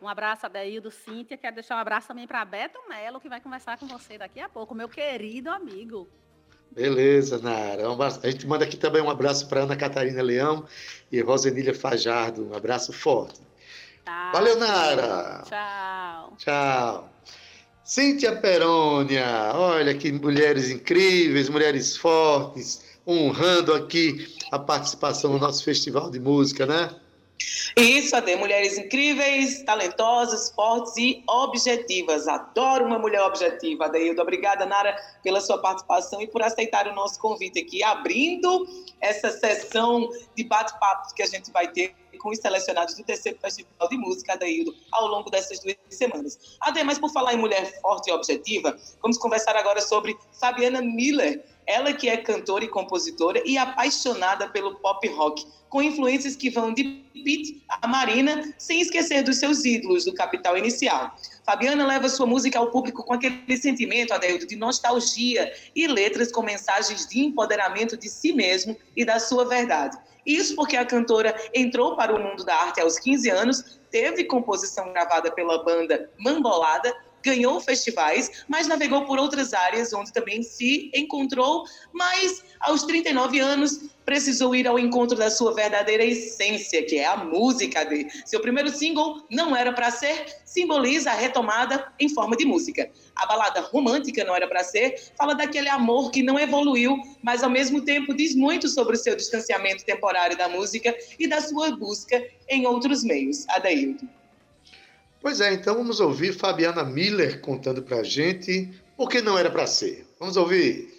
Um 0.00 0.08
abraço, 0.08 0.46
Adeildo, 0.46 0.90
Cíntia. 0.90 1.36
Quero 1.36 1.54
deixar 1.54 1.76
um 1.76 1.80
abraço 1.80 2.08
também 2.08 2.26
para 2.26 2.44
Beto 2.44 2.78
Melo, 2.88 3.20
que 3.20 3.28
vai 3.28 3.40
conversar 3.40 3.78
com 3.78 3.86
você 3.86 4.18
daqui 4.18 4.40
a 4.40 4.48
pouco, 4.48 4.74
meu 4.74 4.88
querido 4.88 5.50
amigo. 5.50 6.08
Beleza, 6.74 7.38
Nara. 7.38 7.90
Abraço. 7.90 8.20
A 8.22 8.30
gente 8.30 8.46
manda 8.46 8.64
aqui 8.64 8.76
também 8.76 9.00
um 9.00 9.10
abraço 9.10 9.48
para 9.48 9.62
Ana 9.62 9.76
Catarina 9.76 10.20
Leão 10.20 10.64
e 11.10 11.20
Rosenília 11.20 11.74
Fajardo. 11.74 12.48
Um 12.50 12.54
abraço 12.54 12.92
forte. 12.92 13.40
Tá? 14.04 14.32
Valeu, 14.32 14.58
Nara. 14.58 15.42
Tchau. 15.48 16.36
Tchau. 16.36 17.10
Cíntia 17.84 18.34
Perônia, 18.34 19.52
olha 19.54 19.94
que 19.94 20.10
mulheres 20.10 20.70
incríveis, 20.70 21.50
mulheres 21.50 21.94
fortes, 21.94 22.82
honrando 23.06 23.74
aqui 23.74 24.34
a 24.50 24.58
participação 24.58 25.34
no 25.34 25.38
nosso 25.38 25.62
festival 25.62 26.10
de 26.10 26.18
música, 26.18 26.64
né? 26.64 26.90
Isso, 27.76 28.14
Ade, 28.14 28.36
mulheres 28.36 28.78
incríveis, 28.78 29.62
talentosas, 29.64 30.50
fortes 30.50 30.96
e 30.96 31.24
objetivas. 31.28 32.28
Adoro 32.28 32.86
uma 32.86 32.98
mulher 32.98 33.22
objetiva, 33.22 33.86
Adeildo. 33.86 34.22
Obrigada, 34.22 34.64
Nara, 34.64 34.96
pela 35.22 35.40
sua 35.40 35.58
participação 35.58 36.22
e 36.22 36.26
por 36.26 36.42
aceitar 36.42 36.86
o 36.86 36.94
nosso 36.94 37.18
convite 37.18 37.58
aqui, 37.58 37.82
abrindo 37.82 38.66
essa 39.00 39.30
sessão 39.30 40.08
de 40.36 40.44
bate-papos 40.44 41.12
que 41.12 41.22
a 41.22 41.26
gente 41.26 41.50
vai 41.50 41.66
ter 41.68 41.94
com 42.18 42.30
os 42.30 42.38
selecionados 42.38 42.94
do 42.94 43.04
terceiro 43.04 43.38
Festival 43.38 43.88
de 43.88 43.98
Música, 43.98 44.32
Adeildo, 44.32 44.74
ao 44.92 45.08
longo 45.08 45.28
dessas 45.30 45.60
duas 45.60 45.76
semanas. 45.90 46.56
Ade, 46.60 46.82
mas 46.82 46.98
por 46.98 47.10
falar 47.12 47.34
em 47.34 47.36
mulher 47.36 47.80
forte 47.80 48.08
e 48.08 48.12
objetiva, 48.12 48.78
vamos 49.02 49.18
conversar 49.18 49.56
agora 49.56 49.80
sobre 49.80 50.16
Fabiana 50.40 50.80
Miller. 50.80 51.44
Ela 51.66 51.92
que 51.92 52.08
é 52.08 52.16
cantora 52.16 52.64
e 52.64 52.68
compositora 52.68 53.42
e 53.44 53.56
apaixonada 53.56 54.48
pelo 54.48 54.76
pop 54.76 55.06
rock, 55.08 55.46
com 55.68 55.82
influências 55.82 56.36
que 56.36 56.50
vão 56.50 56.72
de 56.72 56.84
Pete 57.24 57.62
a 57.68 57.88
Marina, 57.88 58.54
sem 58.58 58.80
esquecer 58.80 59.22
dos 59.22 59.38
seus 59.38 59.64
ídolos 59.64 60.04
do 60.04 60.14
Capital 60.14 60.58
Inicial. 60.58 61.16
Fabiana 61.44 61.86
leva 61.86 62.08
sua 62.08 62.26
música 62.26 62.58
ao 62.58 62.70
público 62.70 63.02
com 63.02 63.14
aquele 63.14 63.56
sentimento, 63.56 64.12
Adeildo, 64.12 64.46
de 64.46 64.56
nostalgia 64.56 65.52
e 65.74 65.86
letras 65.86 66.30
com 66.30 66.42
mensagens 66.42 67.06
de 67.06 67.20
empoderamento 67.20 67.96
de 67.96 68.08
si 68.08 68.32
mesmo 68.32 68.76
e 68.96 69.04
da 69.04 69.18
sua 69.18 69.46
verdade. 69.46 69.96
Isso 70.26 70.54
porque 70.54 70.76
a 70.76 70.84
cantora 70.84 71.34
entrou 71.52 71.96
para 71.96 72.14
o 72.14 72.22
mundo 72.22 72.44
da 72.44 72.54
arte 72.56 72.80
aos 72.80 72.98
15 72.98 73.30
anos, 73.30 73.80
teve 73.90 74.24
composição 74.24 74.92
gravada 74.92 75.30
pela 75.30 75.62
banda 75.62 76.10
Mambolada, 76.18 76.94
ganhou 77.24 77.60
festivais, 77.60 78.44
mas 78.48 78.66
navegou 78.66 79.06
por 79.06 79.18
outras 79.18 79.54
áreas 79.54 79.92
onde 79.92 80.12
também 80.12 80.42
se 80.42 80.90
encontrou, 80.94 81.64
mas 81.92 82.44
aos 82.60 82.82
39 82.84 83.40
anos 83.40 83.80
precisou 84.04 84.54
ir 84.54 84.68
ao 84.68 84.78
encontro 84.78 85.16
da 85.16 85.30
sua 85.30 85.54
verdadeira 85.54 86.04
essência, 86.04 86.84
que 86.84 86.98
é 86.98 87.06
a 87.06 87.16
música 87.16 87.84
dele. 87.84 88.10
Seu 88.24 88.40
primeiro 88.40 88.68
single, 88.68 89.24
Não 89.30 89.56
Era 89.56 89.72
Pra 89.72 89.90
Ser, 89.90 90.26
simboliza 90.44 91.10
a 91.10 91.14
retomada 91.14 91.90
em 91.98 92.08
forma 92.08 92.36
de 92.36 92.44
música. 92.44 92.90
A 93.16 93.26
balada 93.26 93.60
romântica, 93.62 94.24
Não 94.24 94.36
Era 94.36 94.46
Pra 94.46 94.62
Ser, 94.62 94.94
fala 95.16 95.34
daquele 95.34 95.68
amor 95.68 96.10
que 96.10 96.22
não 96.22 96.38
evoluiu, 96.38 96.98
mas 97.22 97.42
ao 97.42 97.50
mesmo 97.50 97.80
tempo 97.82 98.14
diz 98.14 98.34
muito 98.34 98.68
sobre 98.68 98.94
o 98.94 98.98
seu 98.98 99.16
distanciamento 99.16 99.84
temporário 99.84 100.36
da 100.36 100.48
música 100.48 100.94
e 101.18 101.26
da 101.26 101.40
sua 101.40 101.74
busca 101.74 102.22
em 102.48 102.66
outros 102.66 103.02
meios. 103.02 103.48
Adaildo. 103.48 104.06
Pois 105.24 105.40
é, 105.40 105.54
então 105.54 105.74
vamos 105.76 106.00
ouvir 106.00 106.34
Fabiana 106.34 106.84
Miller 106.84 107.40
contando 107.40 107.82
pra 107.82 108.02
gente 108.02 108.70
por 108.94 109.08
que 109.08 109.22
não 109.22 109.38
era 109.38 109.50
pra 109.50 109.66
ser. 109.66 110.06
Vamos 110.20 110.36
ouvir. 110.36 110.92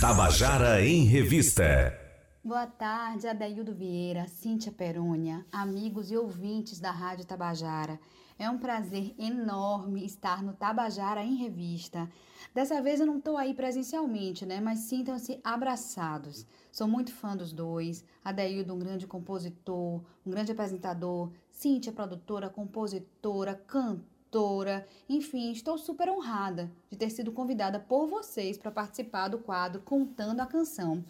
Tabajara 0.00 0.84
em 0.84 1.04
Revista. 1.04 1.96
Boa 2.42 2.66
tarde, 2.66 3.28
Adaildo 3.28 3.72
Vieira, 3.72 4.26
Cíntia 4.26 4.72
Perônia, 4.72 5.46
amigos 5.52 6.10
e 6.10 6.16
ouvintes 6.16 6.80
da 6.80 6.90
Rádio 6.90 7.24
Tabajara. 7.24 7.96
É 8.42 8.50
um 8.50 8.58
prazer 8.58 9.14
enorme 9.20 10.04
estar 10.04 10.42
no 10.42 10.52
Tabajara 10.52 11.22
em 11.22 11.36
Revista. 11.36 12.10
Dessa 12.52 12.82
vez 12.82 12.98
eu 12.98 13.06
não 13.06 13.18
estou 13.18 13.36
aí 13.36 13.54
presencialmente, 13.54 14.44
né? 14.44 14.60
Mas 14.60 14.80
sintam-se 14.80 15.38
abraçados. 15.44 16.44
Sou 16.72 16.88
muito 16.88 17.12
fã 17.12 17.36
dos 17.36 17.52
dois. 17.52 18.04
Adaildo, 18.24 18.74
um 18.74 18.80
grande 18.80 19.06
compositor, 19.06 20.02
um 20.26 20.30
grande 20.32 20.50
apresentador. 20.50 21.30
Cíntia, 21.52 21.92
produtora, 21.92 22.50
compositora, 22.50 23.54
cantora. 23.54 24.88
Enfim, 25.08 25.52
estou 25.52 25.78
super 25.78 26.10
honrada 26.10 26.68
de 26.90 26.98
ter 26.98 27.10
sido 27.10 27.30
convidada 27.30 27.78
por 27.78 28.08
vocês 28.08 28.58
para 28.58 28.72
participar 28.72 29.28
do 29.28 29.38
quadro 29.38 29.82
Contando 29.82 30.40
a 30.40 30.46
Canção. 30.46 31.04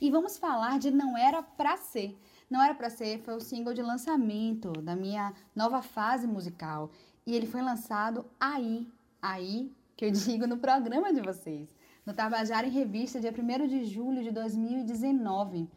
E 0.00 0.08
vamos 0.08 0.36
falar 0.36 0.78
de 0.78 0.92
Não 0.92 1.18
Era 1.18 1.42
Pra 1.42 1.76
Ser. 1.78 2.16
Não 2.48 2.62
Era 2.62 2.74
Pra 2.74 2.88
Ser 2.88 3.18
foi 3.18 3.34
o 3.34 3.40
single 3.40 3.74
de 3.74 3.82
lançamento 3.82 4.70
da 4.80 4.94
minha 4.94 5.34
nova 5.54 5.82
fase 5.82 6.28
musical. 6.28 6.92
E 7.26 7.34
ele 7.34 7.46
foi 7.46 7.60
lançado 7.60 8.24
aí, 8.38 8.88
aí 9.20 9.72
que 9.96 10.04
eu 10.04 10.10
digo 10.12 10.46
no 10.46 10.58
programa 10.58 11.12
de 11.12 11.20
vocês, 11.20 11.68
no 12.04 12.14
Tabajara 12.14 12.66
em 12.66 12.70
Revista, 12.70 13.20
dia 13.20 13.34
1 13.36 13.66
de 13.66 13.84
julho 13.84 14.22
de 14.22 14.30
2019. 14.30 15.68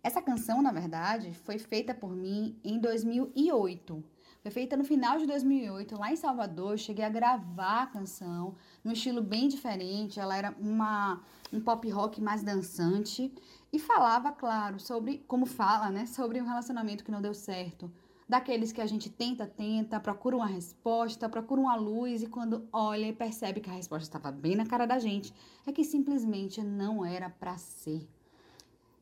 Essa 0.00 0.22
canção, 0.22 0.62
na 0.62 0.70
verdade, 0.70 1.34
foi 1.34 1.58
feita 1.58 1.92
por 1.92 2.14
mim 2.14 2.56
em 2.62 2.78
2008. 2.78 4.04
Foi 4.42 4.50
feita 4.52 4.76
no 4.76 4.84
final 4.84 5.18
de 5.18 5.26
2008, 5.26 5.98
lá 5.98 6.12
em 6.12 6.14
Salvador. 6.14 6.74
Eu 6.74 6.78
cheguei 6.78 7.04
a 7.04 7.08
gravar 7.08 7.82
a 7.82 7.86
canção 7.88 8.54
num 8.84 8.92
estilo 8.92 9.20
bem 9.20 9.48
diferente. 9.48 10.20
Ela 10.20 10.36
era 10.36 10.54
uma, 10.60 11.20
um 11.52 11.60
pop 11.60 11.90
rock 11.90 12.20
mais 12.20 12.44
dançante 12.44 13.34
e 13.72 13.78
falava, 13.78 14.32
claro, 14.32 14.78
sobre, 14.78 15.24
como 15.26 15.46
fala, 15.46 15.90
né? 15.90 16.06
Sobre 16.06 16.40
um 16.40 16.46
relacionamento 16.46 17.04
que 17.04 17.10
não 17.10 17.20
deu 17.20 17.34
certo. 17.34 17.90
Daqueles 18.28 18.72
que 18.72 18.80
a 18.80 18.86
gente 18.86 19.08
tenta, 19.08 19.46
tenta, 19.46 20.00
procura 20.00 20.36
uma 20.36 20.46
resposta, 20.46 21.28
procura 21.28 21.60
uma 21.60 21.76
luz 21.76 22.22
e 22.22 22.26
quando 22.26 22.68
olha 22.72 23.06
e 23.06 23.12
percebe 23.12 23.60
que 23.60 23.70
a 23.70 23.72
resposta 23.74 24.04
estava 24.04 24.32
bem 24.32 24.56
na 24.56 24.66
cara 24.66 24.84
da 24.84 24.98
gente, 24.98 25.32
é 25.64 25.72
que 25.72 25.84
simplesmente 25.84 26.60
não 26.62 27.04
era 27.04 27.30
para 27.30 27.56
ser. 27.56 28.08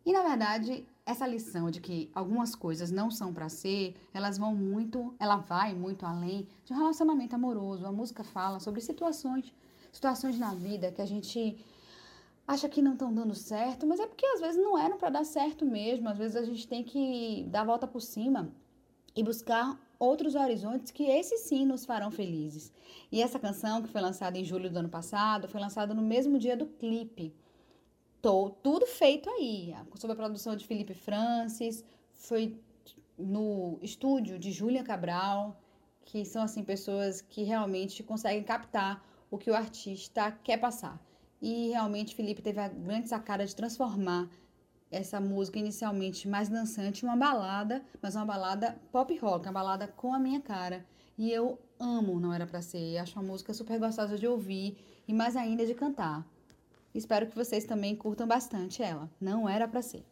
E 0.05 0.13
na 0.13 0.23
verdade, 0.23 0.87
essa 1.07 1.27
lição 1.27 1.71
de 1.71 1.81
que 1.81 2.11
algumas 2.15 2.55
coisas 2.55 2.91
não 2.91 3.11
são 3.11 3.33
para 3.33 3.49
ser, 3.49 3.95
elas 4.13 4.37
vão 4.37 4.55
muito, 4.55 5.15
ela 5.19 5.37
vai 5.37 5.75
muito 5.75 6.05
além 6.05 6.47
de 6.65 6.75
um 6.75 6.77
relacionamento 6.77 7.35
amoroso. 7.35 7.87
A 7.87 7.93
música 7.93 8.23
fala 8.23 8.61
sobre 8.61 8.83
situações, 8.83 9.51
situações 9.91 10.39
na 10.39 10.55
vida 10.55 10.93
que 10.93 11.01
a 11.01 11.07
gente 11.07 11.57
acha 12.47 12.69
que 12.69 12.83
não 12.83 12.93
estão 12.93 13.13
dando 13.13 13.35
certo, 13.35 13.87
mas 13.87 14.01
é 14.01 14.07
porque 14.07 14.27
às 14.27 14.41
vezes 14.41 14.63
não 14.63 14.79
eram 14.79 14.99
para 14.99 15.11
dar 15.11 15.25
certo 15.25 15.65
mesmo. 15.65 16.09
Às 16.09 16.19
vezes 16.19 16.37
a 16.37 16.45
gente 16.45 16.69
tem 16.69 16.83
que 16.85 17.45
dar 17.49 17.63
a 17.63 17.65
volta 17.65 17.87
por 17.87 18.01
cima 18.01 18.53
e 19.17 19.23
buscar 19.23 19.81
outros 19.99 20.35
horizontes 20.35 20.91
que 20.91 21.05
esses 21.05 21.41
sim 21.41 21.65
nos 21.65 21.85
farão 21.85 22.11
felizes. 22.11 22.73
E 23.11 23.23
essa 23.23 23.39
canção, 23.39 23.83
que 23.83 23.89
foi 23.89 24.01
lançada 24.01 24.39
em 24.39 24.45
julho 24.45 24.71
do 24.71 24.79
ano 24.79 24.89
passado, 24.89 25.49
foi 25.49 25.61
lançada 25.61 25.95
no 25.95 26.03
mesmo 26.03 26.39
dia 26.39 26.57
do 26.57 26.67
clipe. 26.67 27.35
Tô, 28.21 28.51
tudo 28.51 28.87
feito 28.87 29.29
aí, 29.31 29.75
sob 29.97 30.13
a 30.13 30.17
produção 30.17 30.57
de 30.57 30.67
Felipe 30.67 30.95
Francis, 30.95 31.85
foi 32.13 32.59
no 33.19 33.79
estúdio 33.83 34.39
de 34.39 34.51
Júlia 34.51 34.83
Cabral, 34.83 35.61
que 36.05 36.25
são 36.25 36.43
assim 36.43 36.65
pessoas 36.65 37.21
que 37.21 37.43
realmente 37.43 38.03
conseguem 38.03 38.43
captar 38.43 39.05
o 39.31 39.39
que 39.39 39.51
o 39.51 39.55
artista 39.55 40.33
quer 40.43 40.59
passar. 40.59 41.01
E 41.45 41.69
realmente 41.69 42.15
Felipe 42.15 42.41
teve 42.41 42.59
a 42.59 42.69
grande 42.69 43.07
sacada 43.07 43.45
de 43.45 43.55
transformar 43.55 44.31
essa 44.91 45.21
música 45.21 45.59
inicialmente 45.59 46.27
mais 46.27 46.49
dançante 46.49 47.05
uma 47.05 47.15
balada, 47.15 47.85
mas 48.01 48.17
uma 48.17 48.25
balada 48.25 48.81
pop 48.91 49.15
rock, 49.19 49.45
uma 49.45 49.53
balada 49.53 49.87
com 49.87 50.15
a 50.15 50.19
minha 50.19 50.41
cara. 50.41 50.87
E 51.19 51.31
eu 51.31 51.59
amo 51.79 52.19
Não 52.19 52.33
Era 52.33 52.47
Pra 52.47 52.63
Ser, 52.63 52.97
acho 52.97 53.21
uma 53.21 53.29
música 53.29 53.53
super 53.53 53.79
gostosa 53.79 54.17
de 54.17 54.27
ouvir 54.27 54.79
e 55.07 55.13
mais 55.13 55.37
ainda 55.37 55.67
de 55.67 55.75
cantar. 55.75 56.27
Espero 56.95 57.27
que 57.27 57.37
vocês 57.37 57.67
também 57.67 57.95
curtam 57.95 58.27
bastante 58.27 58.83
ela. 58.83 59.11
Não 59.21 59.47
era 59.47 59.69
para 59.69 59.83
ser. 59.83 60.03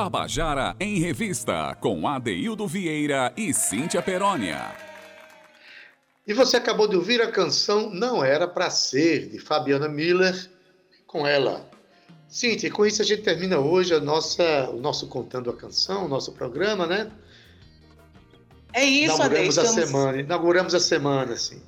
Tabajara 0.00 0.74
em 0.80 0.98
Revista, 0.98 1.76
com 1.78 2.08
Adeildo 2.08 2.66
Vieira 2.66 3.34
e 3.36 3.52
Cíntia 3.52 4.00
Perónia. 4.00 4.74
E 6.26 6.32
você 6.32 6.56
acabou 6.56 6.88
de 6.88 6.96
ouvir 6.96 7.20
a 7.20 7.30
canção 7.30 7.90
Não 7.90 8.24
Era 8.24 8.48
Pra 8.48 8.70
Ser, 8.70 9.28
de 9.28 9.38
Fabiana 9.38 9.90
Miller, 9.90 10.50
com 11.06 11.26
ela. 11.26 11.68
Cíntia, 12.26 12.70
com 12.70 12.86
isso 12.86 13.02
a 13.02 13.04
gente 13.04 13.20
termina 13.20 13.58
hoje 13.58 13.92
a 13.92 14.00
nossa, 14.00 14.70
o 14.70 14.80
nosso 14.80 15.06
Contando 15.06 15.50
a 15.50 15.54
Canção, 15.54 16.06
o 16.06 16.08
nosso 16.08 16.32
programa, 16.32 16.86
né? 16.86 17.10
É 18.72 18.82
isso. 18.82 19.16
Inauguramos 19.16 19.58
a 19.58 19.62
Estamos... 19.64 19.90
semana, 19.90 20.18
inauguramos 20.18 20.74
a 20.74 20.80
semana, 20.80 21.32
assim. 21.34 21.60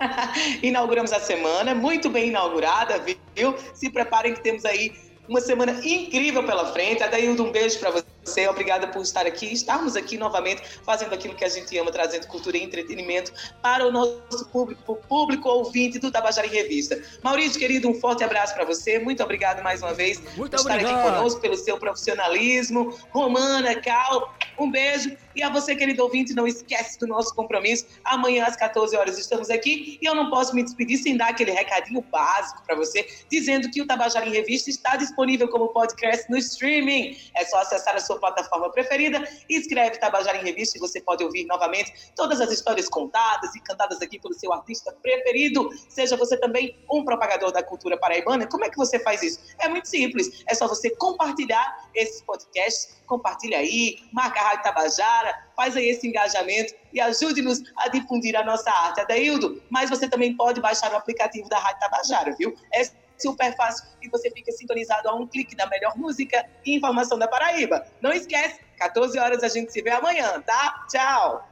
Inauguramos 0.64 1.12
a 1.12 1.20
semana, 1.20 1.76
muito 1.76 2.10
bem 2.10 2.30
inaugurada, 2.30 3.00
viu? 3.36 3.54
Se 3.72 3.88
preparem 3.88 4.34
que 4.34 4.40
temos 4.40 4.64
aí 4.64 5.11
uma 5.28 5.40
semana 5.40 5.80
incrível 5.84 6.44
pela 6.44 6.72
frente. 6.72 7.02
Adaildo, 7.02 7.44
um 7.44 7.52
beijo 7.52 7.78
para 7.78 7.90
você. 7.90 8.11
Obrigada 8.48 8.86
por 8.88 9.02
estar 9.02 9.26
aqui, 9.26 9.52
estarmos 9.52 9.96
aqui 9.96 10.16
novamente 10.16 10.62
fazendo 10.84 11.12
aquilo 11.12 11.34
que 11.34 11.44
a 11.44 11.48
gente 11.48 11.76
ama, 11.76 11.90
trazendo 11.90 12.26
cultura 12.26 12.56
e 12.56 12.62
entretenimento 12.62 13.32
para 13.60 13.86
o 13.86 13.90
nosso 13.90 14.46
público, 14.52 14.96
público 15.08 15.48
ouvinte 15.48 15.98
do 15.98 16.10
Tabajara 16.10 16.46
em 16.46 16.50
Revista. 16.50 17.00
Maurício, 17.22 17.58
querido, 17.58 17.88
um 17.88 17.94
forte 17.94 18.22
abraço 18.22 18.54
para 18.54 18.64
você. 18.64 18.98
Muito 18.98 19.22
obrigado 19.22 19.62
mais 19.62 19.82
uma 19.82 19.92
vez 19.92 20.20
Muito 20.36 20.36
por 20.36 20.56
estar 20.56 20.74
aqui 20.74 20.84
obrigado. 20.84 21.16
conosco, 21.16 21.40
pelo 21.40 21.56
seu 21.56 21.78
profissionalismo. 21.78 22.96
Romana, 23.10 23.74
Cal, 23.80 24.34
um 24.58 24.70
beijo. 24.70 25.16
E 25.34 25.42
a 25.42 25.48
você, 25.48 25.74
querido 25.74 26.02
ouvinte, 26.02 26.34
não 26.34 26.46
esquece 26.46 26.98
do 26.98 27.06
nosso 27.06 27.34
compromisso. 27.34 27.86
Amanhã, 28.04 28.44
às 28.44 28.56
14 28.56 28.94
horas, 28.96 29.18
estamos 29.18 29.50
aqui. 29.50 29.98
E 30.00 30.06
eu 30.06 30.14
não 30.14 30.30
posso 30.30 30.54
me 30.54 30.62
despedir 30.62 30.98
sem 30.98 31.16
dar 31.16 31.30
aquele 31.30 31.50
recadinho 31.50 32.02
básico 32.02 32.62
para 32.64 32.76
você, 32.76 33.06
dizendo 33.30 33.70
que 33.70 33.80
o 33.80 33.86
Tabajara 33.86 34.26
em 34.26 34.32
Revista 34.32 34.70
está 34.70 34.96
disponível 34.96 35.48
como 35.48 35.68
podcast 35.68 36.30
no 36.30 36.36
streaming. 36.36 37.16
É 37.34 37.44
só 37.46 37.58
acessar 37.58 37.96
a 37.96 38.00
sua 38.00 38.11
plataforma 38.18 38.70
preferida, 38.70 39.26
escreve 39.48 39.98
Tabajara 39.98 40.38
em 40.38 40.44
Revista 40.44 40.78
e 40.78 40.80
você 40.80 41.00
pode 41.00 41.24
ouvir 41.24 41.44
novamente 41.46 41.92
todas 42.14 42.40
as 42.40 42.50
histórias 42.50 42.88
contadas 42.88 43.54
e 43.54 43.60
cantadas 43.60 44.00
aqui 44.00 44.18
pelo 44.18 44.34
seu 44.34 44.52
artista 44.52 44.92
preferido. 45.02 45.68
Seja 45.88 46.16
você 46.16 46.36
também 46.36 46.78
um 46.90 47.04
propagador 47.04 47.52
da 47.52 47.62
cultura 47.62 47.96
paraibana, 47.96 48.46
como 48.46 48.64
é 48.64 48.70
que 48.70 48.76
você 48.76 48.98
faz 48.98 49.22
isso? 49.22 49.40
É 49.58 49.68
muito 49.68 49.88
simples. 49.88 50.42
É 50.48 50.54
só 50.54 50.68
você 50.68 50.90
compartilhar 50.96 51.88
esses 51.94 52.22
podcasts, 52.22 53.02
compartilha 53.06 53.58
aí, 53.58 53.98
marca 54.12 54.40
a 54.40 54.44
Rádio 54.44 54.62
Tabajara, 54.62 55.46
faz 55.56 55.76
aí 55.76 55.88
esse 55.88 56.06
engajamento 56.06 56.74
e 56.92 57.00
ajude-nos 57.00 57.62
a 57.76 57.88
difundir 57.88 58.36
a 58.36 58.44
nossa 58.44 58.70
arte. 58.70 59.00
Adaildo, 59.00 59.62
mas 59.70 59.90
você 59.90 60.08
também 60.08 60.36
pode 60.36 60.60
baixar 60.60 60.92
o 60.92 60.96
aplicativo 60.96 61.48
da 61.48 61.58
Rádio 61.58 61.80
Tabajara, 61.80 62.34
viu? 62.38 62.54
É 62.72 63.01
super 63.22 63.56
fácil 63.56 63.86
e 64.02 64.08
você 64.08 64.30
fica 64.30 64.50
sintonizado 64.52 65.08
a 65.08 65.14
um 65.14 65.26
clique 65.26 65.54
da 65.56 65.66
melhor 65.68 65.96
música 65.96 66.44
e 66.66 66.76
informação 66.76 67.18
da 67.18 67.28
Paraíba. 67.28 67.86
Não 68.00 68.12
esquece, 68.12 68.60
14 68.78 69.18
horas 69.18 69.42
a 69.42 69.48
gente 69.48 69.72
se 69.72 69.80
vê 69.80 69.90
amanhã, 69.90 70.40
tá? 70.40 70.86
Tchau! 70.90 71.48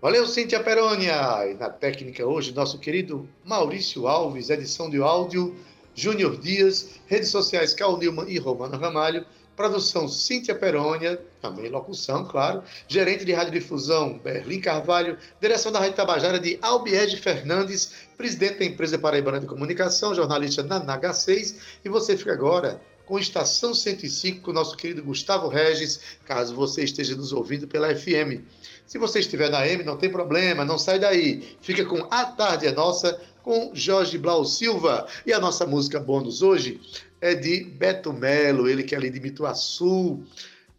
Valeu, 0.00 0.26
Cíntia 0.26 0.62
Perônia! 0.62 1.46
E 1.46 1.54
na 1.54 1.68
técnica 1.68 2.26
hoje, 2.26 2.54
nosso 2.54 2.78
querido 2.78 3.28
Maurício 3.44 4.08
Alves, 4.08 4.48
edição 4.48 4.88
de 4.88 4.98
áudio, 5.00 5.54
Júnior 5.94 6.40
Dias, 6.40 6.98
redes 7.06 7.28
sociais 7.28 7.74
Cal 7.74 7.98
Nilman 7.98 8.26
e 8.26 8.38
Romano 8.38 8.78
Ramalho, 8.78 9.26
produção 9.60 10.08
Cíntia 10.08 10.54
Perônia, 10.54 11.20
também 11.38 11.68
locução, 11.68 12.24
claro, 12.24 12.62
gerente 12.88 13.26
de 13.26 13.32
radiodifusão 13.34 14.18
Berlim 14.18 14.58
Carvalho, 14.58 15.18
direção 15.38 15.70
da 15.70 15.78
Rádio 15.78 15.96
Tabajara 15.96 16.40
de 16.40 16.58
Albiege 16.62 17.18
Fernandes, 17.18 17.92
presidente 18.16 18.60
da 18.60 18.64
empresa 18.64 18.98
Paraibana 18.98 19.38
de 19.38 19.44
Comunicação, 19.44 20.14
jornalista 20.14 20.62
na 20.62 20.80
NH6, 20.80 21.56
e 21.84 21.90
você 21.90 22.16
fica 22.16 22.32
agora 22.32 22.80
com 23.04 23.18
Estação 23.18 23.74
105 23.74 24.40
com 24.40 24.50
o 24.50 24.54
nosso 24.54 24.74
querido 24.74 25.04
Gustavo 25.04 25.48
Regis, 25.48 26.00
caso 26.24 26.54
você 26.54 26.82
esteja 26.82 27.14
nos 27.14 27.30
ouvindo 27.30 27.68
pela 27.68 27.94
FM. 27.94 28.40
Se 28.86 28.96
você 28.96 29.18
estiver 29.18 29.50
na 29.50 29.68
M, 29.68 29.84
não 29.84 29.98
tem 29.98 30.08
problema, 30.08 30.64
não 30.64 30.78
sai 30.78 30.98
daí. 30.98 31.56
Fica 31.60 31.84
com 31.84 32.08
A 32.10 32.24
Tarde 32.24 32.66
é 32.66 32.72
Nossa, 32.72 33.20
com 33.42 33.72
Jorge 33.74 34.16
Blau 34.16 34.44
Silva. 34.44 35.06
E 35.26 35.32
a 35.32 35.38
nossa 35.38 35.66
música 35.66 36.00
bônus 36.00 36.40
hoje 36.40 36.80
é 37.20 37.34
de 37.34 37.64
Beto 37.64 38.12
Melo, 38.12 38.68
ele 38.68 38.82
que 38.82 38.94
é 38.94 38.98
ali 38.98 39.10
de 39.10 39.20
Mituaçu. 39.20 40.22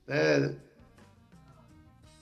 Né? 0.08 0.56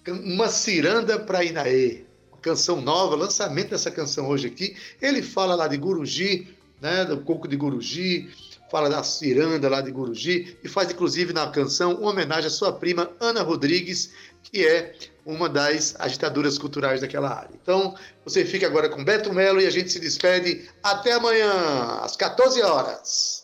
Uma 0.07 0.49
ciranda 0.49 1.19
para 1.19 1.43
Inaê. 1.43 2.03
Canção 2.41 2.81
nova, 2.81 3.15
lançamento 3.15 3.71
dessa 3.71 3.91
canção 3.91 4.27
hoje 4.27 4.47
aqui. 4.47 4.75
Ele 5.01 5.21
fala 5.21 5.55
lá 5.55 5.67
de 5.67 5.77
Guruji, 5.77 6.55
né? 6.81 7.03
do 7.05 7.19
coco 7.19 7.47
de 7.47 7.55
Guruji, 7.55 8.29
fala 8.71 8.89
da 8.89 9.03
ciranda 9.03 9.67
lá 9.67 9.81
de 9.81 9.91
Guruji 9.91 10.57
e 10.63 10.69
faz 10.69 10.89
inclusive 10.89 11.33
na 11.33 11.49
canção 11.51 11.95
uma 11.95 12.11
homenagem 12.11 12.47
à 12.47 12.49
sua 12.49 12.71
prima 12.71 13.11
Ana 13.19 13.41
Rodrigues, 13.41 14.11
que 14.43 14.65
é 14.65 14.93
uma 15.25 15.49
das 15.49 15.95
agitadoras 15.99 16.57
culturais 16.57 17.01
daquela 17.01 17.29
área. 17.29 17.51
Então, 17.61 17.95
você 18.23 18.45
fica 18.45 18.65
agora 18.65 18.89
com 18.89 19.03
Beto 19.03 19.33
Melo 19.33 19.61
e 19.61 19.67
a 19.67 19.69
gente 19.69 19.91
se 19.91 19.99
despede 19.99 20.67
até 20.81 21.13
amanhã, 21.13 21.99
às 22.01 22.15
14 22.15 22.61
horas. 22.61 23.43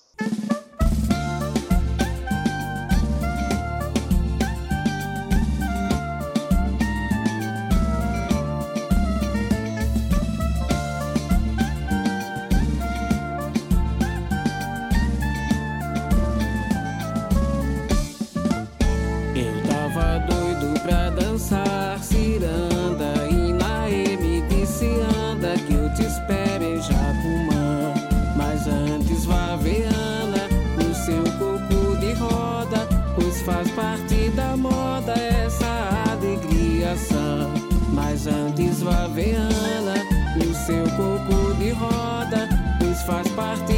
Antes 38.27 38.81
vá 38.81 39.07
ver 39.07 39.35
Ana 39.35 40.03
no 40.35 40.55
seu 40.55 40.83
corpo 40.97 41.53
de 41.59 41.69
roda 41.71 42.49
Pois 42.79 43.01
faz 43.03 43.27
parte 43.29 43.74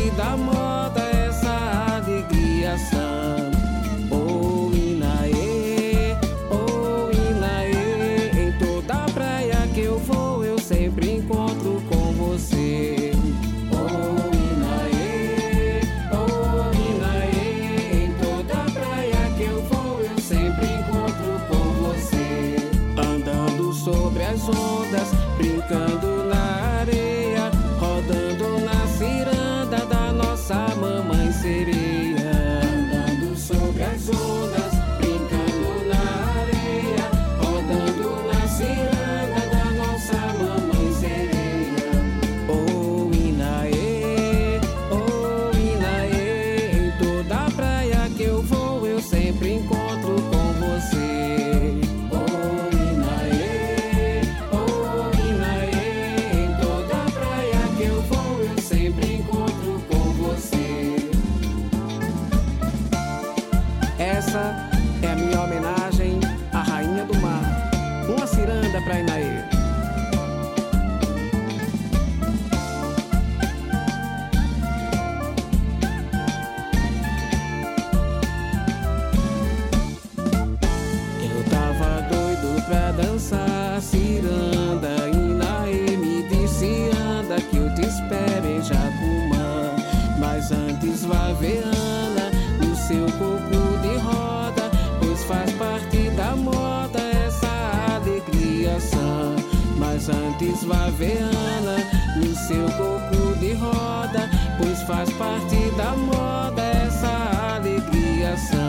seu 102.48 102.66
corpo 102.78 103.38
de 103.40 103.52
roda, 103.56 104.30
pois 104.58 104.82
faz 104.84 105.12
parte 105.14 105.70
da 105.76 105.92
moda 105.98 106.62
essa 106.62 107.56
alegriação. 107.58 108.67